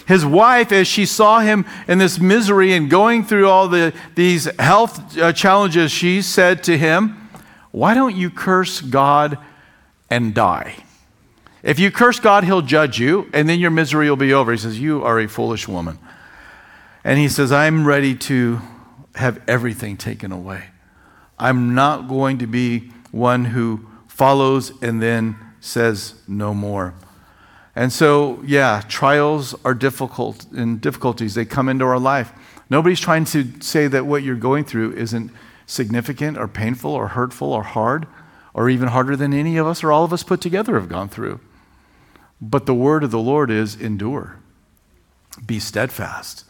His 0.07 0.25
wife, 0.25 0.71
as 0.71 0.87
she 0.87 1.05
saw 1.05 1.41
him 1.41 1.67
in 1.89 1.99
this 1.99 2.21
misery 2.21 2.73
and 2.73 2.89
going 2.89 3.25
through 3.25 3.49
all 3.49 3.67
the, 3.67 3.93
these 4.15 4.45
health 4.61 5.19
uh, 5.19 5.33
challenges, 5.33 5.91
she 5.91 6.23
said 6.23 6.63
to 6.65 6.79
him, 6.79 7.29
Why 7.73 7.95
don't 7.95 8.15
you 8.15 8.31
curse 8.31 8.81
God 8.81 9.39
and 10.09 10.33
die? 10.33 10.77
If 11.67 11.81
you 11.81 11.91
curse 11.91 12.21
God, 12.21 12.45
he'll 12.45 12.63
judge 12.63 13.01
you, 13.01 13.29
and 13.33 13.49
then 13.49 13.59
your 13.59 13.73
misery 13.73 14.09
will 14.09 14.17
be 14.17 14.33
over. 14.33 14.53
He 14.53 14.59
says, 14.59 14.79
You 14.79 15.03
are 15.03 15.19
a 15.19 15.27
foolish 15.27 15.67
woman. 15.67 15.99
And 17.03 17.19
he 17.19 17.29
says, 17.29 17.51
I'm 17.51 17.85
ready 17.85 18.15
to 18.15 18.61
have 19.17 19.43
everything 19.49 19.97
taken 19.97 20.31
away. 20.31 20.67
I'm 21.41 21.75
not 21.75 22.07
going 22.07 22.39
to 22.39 22.47
be 22.47 22.93
one 23.11 23.47
who 23.47 23.85
follows 24.07 24.81
and 24.81 25.03
then 25.03 25.37
says 25.59 26.15
no 26.29 26.55
more. 26.55 26.95
And 27.75 27.93
so, 27.93 28.41
yeah, 28.47 28.83
trials 28.87 29.53
are 29.65 29.75
difficult 29.75 30.47
and 30.53 30.81
difficulties. 30.81 31.35
They 31.35 31.45
come 31.45 31.69
into 31.69 31.85
our 31.85 31.99
life. 31.99 32.33
Nobody's 32.71 33.01
trying 33.01 33.25
to 33.27 33.61
say 33.61 33.89
that 33.89 34.07
what 34.07 34.23
you're 34.23 34.37
going 34.37 34.65
through 34.65 34.93
isn't 34.93 35.33
significant 35.67 36.39
or 36.39 36.47
painful 36.47 36.93
or 36.93 37.09
hurtful 37.09 37.53
or 37.53 37.65
hard 37.65 38.07
or 38.55 38.71
even 38.71 38.89
harder 38.89 39.17
than 39.17 39.35
any 39.35 39.57
of 39.57 39.67
us 39.67 39.83
or 39.83 39.91
all 39.91 40.05
of 40.05 40.13
us 40.13 40.23
put 40.23 40.41
together 40.41 40.79
have 40.79 40.89
gone 40.89 41.09
through. 41.09 41.41
But 42.41 42.67
the 42.67 42.75
word 42.75 43.03
of 43.03 43.11
the 43.11 43.19
Lord 43.19 43.51
is 43.51 43.75
endure, 43.75 44.39
be 45.45 45.59
steadfast, 45.59 46.45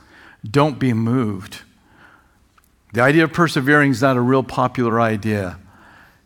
don't 0.48 0.78
be 0.78 0.92
moved. 0.92 1.62
The 2.92 3.02
idea 3.02 3.24
of 3.24 3.32
persevering 3.32 3.90
is 3.90 4.02
not 4.02 4.16
a 4.16 4.20
real 4.20 4.42
popular 4.42 5.00
idea 5.00 5.58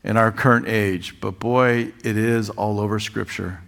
in 0.02 0.16
our 0.16 0.32
current 0.32 0.66
age, 0.68 1.20
but 1.20 1.38
boy, 1.38 1.92
it 2.04 2.16
is 2.16 2.48
all 2.50 2.80
over 2.80 2.98
Scripture. 2.98 3.61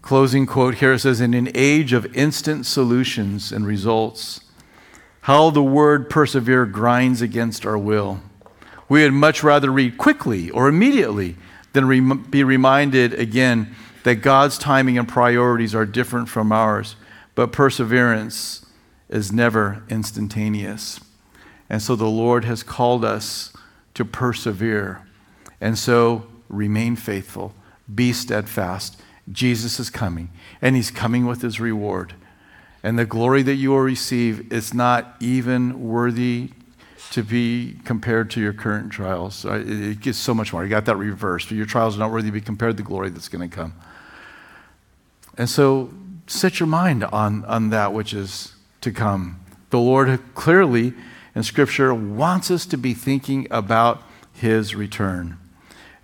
Closing 0.00 0.46
quote 0.46 0.76
here 0.76 0.96
says 0.96 1.20
In 1.20 1.34
an 1.34 1.50
age 1.54 1.92
of 1.92 2.14
instant 2.16 2.66
solutions 2.66 3.52
and 3.52 3.66
results, 3.66 4.40
how 5.22 5.50
the 5.50 5.62
word 5.62 6.08
persevere 6.08 6.64
grinds 6.64 7.20
against 7.20 7.66
our 7.66 7.76
will. 7.76 8.20
We 8.88 9.02
would 9.02 9.12
much 9.12 9.42
rather 9.42 9.70
read 9.70 9.98
quickly 9.98 10.50
or 10.50 10.68
immediately 10.68 11.36
than 11.74 11.86
re- 11.86 12.00
be 12.00 12.42
reminded 12.42 13.12
again 13.12 13.74
that 14.08 14.16
God's 14.16 14.56
timing 14.56 14.96
and 14.96 15.06
priorities 15.06 15.74
are 15.74 15.84
different 15.84 16.30
from 16.30 16.50
ours. 16.50 16.96
But 17.34 17.52
perseverance 17.52 18.64
is 19.10 19.30
never 19.30 19.82
instantaneous. 19.90 20.98
And 21.68 21.82
so 21.82 21.94
the 21.94 22.08
Lord 22.08 22.46
has 22.46 22.62
called 22.62 23.04
us 23.04 23.52
to 23.92 24.06
persevere. 24.06 25.06
And 25.60 25.78
so 25.78 26.26
remain 26.48 26.96
faithful, 26.96 27.54
be 27.94 28.14
steadfast 28.14 28.98
Jesus 29.30 29.78
is 29.78 29.90
coming, 29.90 30.30
and 30.62 30.74
he's 30.74 30.90
coming 30.90 31.26
with 31.26 31.42
his 31.42 31.60
reward. 31.60 32.14
And 32.82 32.98
the 32.98 33.04
glory 33.04 33.42
that 33.42 33.56
you 33.56 33.70
will 33.70 33.80
receive 33.80 34.50
is 34.50 34.72
not 34.72 35.16
even 35.20 35.86
worthy 35.86 36.52
to 37.10 37.22
be 37.22 37.76
compared 37.84 38.30
to 38.30 38.40
your 38.40 38.54
current 38.54 38.90
trials. 38.90 39.44
It 39.44 40.00
gets 40.00 40.16
so 40.16 40.32
much 40.32 40.52
more. 40.52 40.62
You 40.62 40.70
got 40.70 40.86
that 40.86 40.96
reversed. 40.96 41.50
Your 41.50 41.66
trials 41.66 41.96
are 41.96 41.98
not 41.98 42.10
worthy 42.10 42.28
to 42.28 42.32
be 42.32 42.40
compared 42.40 42.78
to 42.78 42.82
the 42.82 42.86
glory 42.86 43.10
that's 43.10 43.28
going 43.28 43.48
to 43.48 43.54
come. 43.54 43.74
And 45.38 45.48
so 45.48 45.90
set 46.26 46.60
your 46.60 46.66
mind 46.66 47.04
on, 47.04 47.44
on 47.46 47.70
that 47.70 47.92
which 47.94 48.12
is 48.12 48.54
to 48.82 48.90
come. 48.92 49.40
The 49.70 49.78
Lord 49.78 50.20
clearly 50.34 50.92
in 51.34 51.42
Scripture 51.42 51.94
wants 51.94 52.50
us 52.50 52.66
to 52.66 52.76
be 52.76 52.92
thinking 52.92 53.46
about 53.50 54.02
his 54.34 54.74
return. 54.74 55.38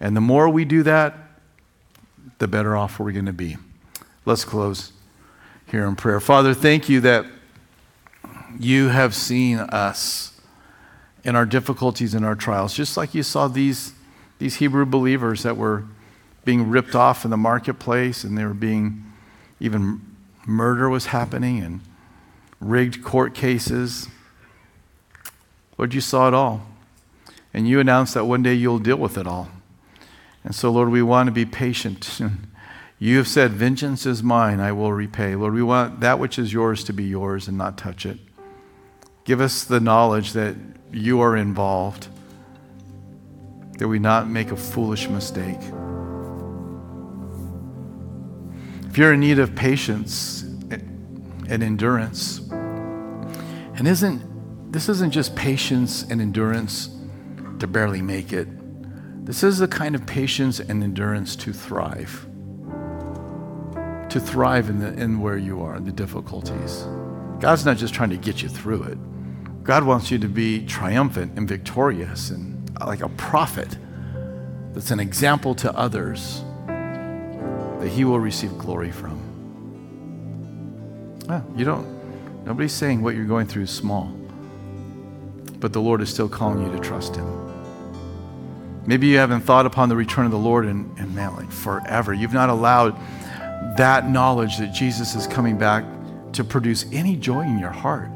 And 0.01 0.17
the 0.17 0.21
more 0.21 0.49
we 0.49 0.65
do 0.65 0.83
that, 0.85 1.17
the 2.39 2.49
better 2.49 2.77
off 2.77 2.99
we're 2.99 3.13
going 3.13 3.27
to 3.27 3.33
be. 3.33 3.57
Let's 4.25 4.45
close 4.45 4.93
here 5.71 5.87
in 5.87 5.97
prayer. 5.97 6.21
Father, 6.21 6.55
thank 6.55 6.89
you 6.89 7.01
that 7.01 7.27
you 8.59 8.89
have 8.89 9.15
seen 9.15 9.59
us 9.59 10.41
in 11.25 11.37
our 11.37 11.47
difficulties 11.47 12.15
and 12.15 12.25
our 12.25 12.35
trials, 12.35 12.75
just 12.75 12.97
like 12.97 13.15
you 13.15 13.23
saw 13.23 13.49
these, 13.49 13.93
these 14.39 14.57
Hebrew 14.57 14.85
believers 14.85 15.43
that 15.43 15.57
were 15.57 15.85
being 16.45 16.69
ripped 16.69 16.95
off 16.95 17.25
in 17.25 17.31
the 17.31 17.37
marketplace 17.37 18.25
and 18.25 18.37
they 18.37 18.45
were 18.45 18.55
being, 18.55 19.05
even 19.61 20.01
murder 20.47 20.89
was 20.89 21.07
happening 21.07 21.63
and 21.63 21.81
rigged 22.61 23.03
court 23.03 23.35
cases. 23.35 24.09
Lord, 25.79 25.95
you 25.95 26.01
saw 26.01 26.29
it 26.29 26.35
all. 26.35 26.67
And 27.53 27.69
you 27.69 27.79
announced 27.79 28.15
that 28.15 28.25
one 28.25 28.43
day 28.43 28.55
you'll 28.55 28.81
deal 28.81 28.97
with 28.97 29.17
it 29.17 29.27
all. 29.27 29.49
And 30.43 30.55
so, 30.55 30.71
Lord, 30.71 30.91
we 30.91 31.03
want 31.03 31.29
to 31.29 31.33
be 31.33 31.45
patient. 31.45 32.21
You 32.99 33.19
have 33.19 33.29
said, 33.29 33.53
Vengeance 33.53 34.07
is 34.07 34.23
mine, 34.23 34.61
I 34.61 34.73
will 34.73 34.93
repay. 34.93 35.35
Lord, 35.35 35.53
we 35.53 35.63
want 35.63 36.01
that 36.01 36.19
which 36.19 36.39
is 36.39 36.53
yours 36.53 36.85
to 36.85 36.93
be 36.93 37.05
yours 37.05 37.49
and 37.49 37.59
not 37.59 37.77
touch 37.77 38.07
it. 38.07 38.19
Give 39.25 39.41
us 39.41 39.65
the 39.65 39.81
knowledge 39.81 40.33
that 40.33 40.57
you 40.93 41.21
are 41.21 41.37
involved, 41.37 42.09
that 43.79 43.89
we 43.89 43.99
not 43.99 44.29
make 44.29 44.53
a 44.53 44.57
foolish 44.57 45.09
mistake. 45.09 45.61
If 48.95 48.99
you're 48.99 49.15
in 49.15 49.19
need 49.19 49.41
of 49.41 49.57
patience 49.57 50.43
and 50.43 51.49
endurance, 51.65 52.39
and 52.39 53.89
isn't 53.89 54.71
this 54.71 54.89
isn't 54.89 55.11
just 55.11 55.35
patience 55.35 56.05
and 56.05 56.21
endurance 56.21 56.91
to 57.59 57.67
barely 57.67 58.01
make 58.01 58.33
it. 58.33 58.47
This 59.27 59.43
is 59.43 59.59
the 59.59 59.67
kind 59.67 59.97
of 59.97 60.07
patience 60.07 60.61
and 60.61 60.81
endurance 60.81 61.35
to 61.35 61.53
thrive 61.53 62.25
to 64.11 64.21
thrive 64.21 64.71
in, 64.71 64.79
the, 64.79 64.93
in 64.93 65.19
where 65.19 65.39
you 65.39 65.61
are, 65.61 65.75
in 65.75 65.85
the 65.85 65.91
difficulties. 65.91 66.87
God's 67.41 67.67
not 67.67 67.77
just 67.79 67.95
trying 67.95 68.11
to 68.11 68.17
get 68.17 68.45
you 68.45 68.49
through 68.49 68.85
it. 68.85 69.65
God 69.65 69.83
wants 69.83 70.13
you 70.13 70.19
to 70.21 70.29
be 70.29 70.65
triumphant 70.67 71.37
and 71.37 71.49
victorious 71.49 72.31
and 72.31 72.71
like 72.79 73.01
a 73.01 73.09
prophet 73.09 73.77
that's 74.73 74.93
an 74.93 75.01
example 75.01 75.53
to 75.57 75.77
others 75.77 76.45
that 77.85 77.91
he 77.91 78.03
will 78.07 78.19
receive 78.19 78.57
glory 78.57 78.91
from. 78.91 79.21
Oh, 81.29 81.45
you 81.55 81.67
don't, 81.67 81.87
nobody's 82.47 82.73
saying 82.73 83.03
what 83.03 83.15
you're 83.15 83.27
going 83.27 83.47
through 83.47 83.65
is 83.65 83.71
small, 83.71 84.07
but 85.61 85.75
the 85.75 85.83
Lord 85.83 86.01
is 86.01 86.09
still 86.09 86.27
calling 86.27 86.65
you 86.65 86.73
to 86.73 86.79
trust 86.79 87.15
him. 87.15 87.27
Maybe 88.87 89.09
you 89.09 89.19
haven't 89.19 89.43
thought 89.43 89.67
upon 89.67 89.91
the 89.91 89.97
return 89.97 90.25
of 90.25 90.31
the 90.33 90.39
Lord 90.39 90.65
in, 90.65 90.91
in 90.97 91.15
man, 91.15 91.37
like 91.37 91.53
forever. 91.53 92.15
You've 92.15 92.33
not 92.33 92.49
allowed 92.49 92.99
that 93.77 94.09
knowledge 94.09 94.57
that 94.57 94.73
Jesus 94.73 95.15
is 95.15 95.27
coming 95.27 95.59
back 95.59 95.85
to 96.33 96.43
produce 96.43 96.87
any 96.91 97.17
joy 97.17 97.43
in 97.43 97.59
your 97.59 97.71
heart. 97.71 98.09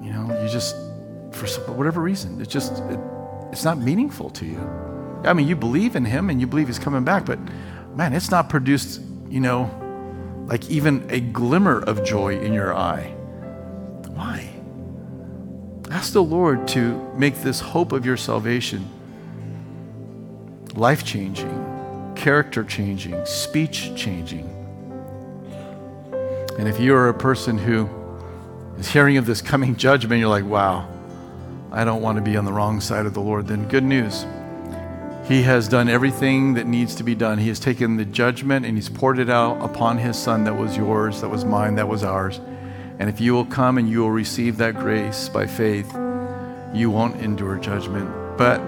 You 0.00 0.10
know, 0.10 0.42
you 0.42 0.48
just, 0.48 0.74
for 1.32 1.46
whatever 1.72 2.00
reason, 2.00 2.40
it 2.40 2.48
just, 2.48 2.72
it, 2.84 2.98
it's 3.52 3.64
not 3.64 3.76
meaningful 3.76 4.30
to 4.30 4.46
you. 4.46 4.58
I 5.22 5.34
mean, 5.34 5.46
you 5.46 5.54
believe 5.54 5.96
in 5.96 6.06
him 6.06 6.30
and 6.30 6.40
you 6.40 6.46
believe 6.46 6.68
he's 6.68 6.78
coming 6.78 7.04
back, 7.04 7.26
but 7.26 7.38
man, 7.94 8.12
it's 8.12 8.30
not 8.30 8.48
produced, 8.48 9.00
you 9.28 9.40
know, 9.40 9.70
like 10.46 10.68
even 10.70 11.06
a 11.10 11.20
glimmer 11.20 11.80
of 11.80 12.04
joy 12.04 12.38
in 12.38 12.52
your 12.52 12.74
eye. 12.74 13.14
Why? 14.08 14.50
Ask 15.90 16.12
the 16.12 16.22
Lord 16.22 16.66
to 16.68 17.12
make 17.16 17.36
this 17.42 17.60
hope 17.60 17.92
of 17.92 18.04
your 18.04 18.16
salvation 18.16 18.90
life 20.74 21.04
changing, 21.04 22.12
character 22.16 22.64
changing, 22.64 23.24
speech 23.24 23.92
changing. 23.94 24.50
And 26.58 26.68
if 26.68 26.80
you're 26.80 27.08
a 27.08 27.14
person 27.14 27.58
who 27.58 27.88
is 28.76 28.90
hearing 28.90 29.16
of 29.16 29.26
this 29.26 29.40
coming 29.40 29.76
judgment, 29.76 30.18
you're 30.18 30.28
like, 30.28 30.44
wow, 30.44 30.88
I 31.70 31.84
don't 31.84 32.02
want 32.02 32.16
to 32.16 32.22
be 32.22 32.36
on 32.36 32.44
the 32.44 32.52
wrong 32.52 32.80
side 32.80 33.06
of 33.06 33.14
the 33.14 33.20
Lord, 33.20 33.46
then 33.46 33.68
good 33.68 33.84
news. 33.84 34.26
He 35.26 35.42
has 35.44 35.68
done 35.68 35.88
everything 35.88 36.52
that 36.54 36.66
needs 36.66 36.94
to 36.96 37.02
be 37.02 37.14
done. 37.14 37.38
He 37.38 37.48
has 37.48 37.58
taken 37.58 37.96
the 37.96 38.04
judgment 38.04 38.66
and 38.66 38.76
He's 38.76 38.90
poured 38.90 39.18
it 39.18 39.30
out 39.30 39.58
upon 39.64 39.96
His 39.96 40.18
Son 40.18 40.44
that 40.44 40.54
was 40.54 40.76
yours, 40.76 41.22
that 41.22 41.30
was 41.30 41.46
mine, 41.46 41.76
that 41.76 41.88
was 41.88 42.04
ours. 42.04 42.40
And 42.98 43.08
if 43.08 43.22
you 43.22 43.32
will 43.32 43.46
come 43.46 43.78
and 43.78 43.88
you 43.88 44.00
will 44.00 44.10
receive 44.10 44.58
that 44.58 44.74
grace 44.74 45.30
by 45.30 45.46
faith, 45.46 45.90
you 46.74 46.90
won't 46.90 47.22
endure 47.22 47.56
judgment, 47.56 48.36
but 48.36 48.60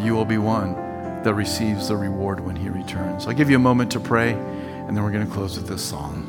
you 0.00 0.14
will 0.14 0.24
be 0.24 0.38
one 0.38 0.74
that 1.22 1.34
receives 1.34 1.86
the 1.86 1.96
reward 1.96 2.40
when 2.40 2.56
He 2.56 2.68
returns. 2.68 3.28
I'll 3.28 3.32
give 3.32 3.48
you 3.48 3.56
a 3.56 3.60
moment 3.60 3.92
to 3.92 4.00
pray, 4.00 4.32
and 4.32 4.96
then 4.96 5.04
we're 5.04 5.12
going 5.12 5.26
to 5.26 5.32
close 5.32 5.56
with 5.56 5.68
this 5.68 5.82
song. 5.82 6.23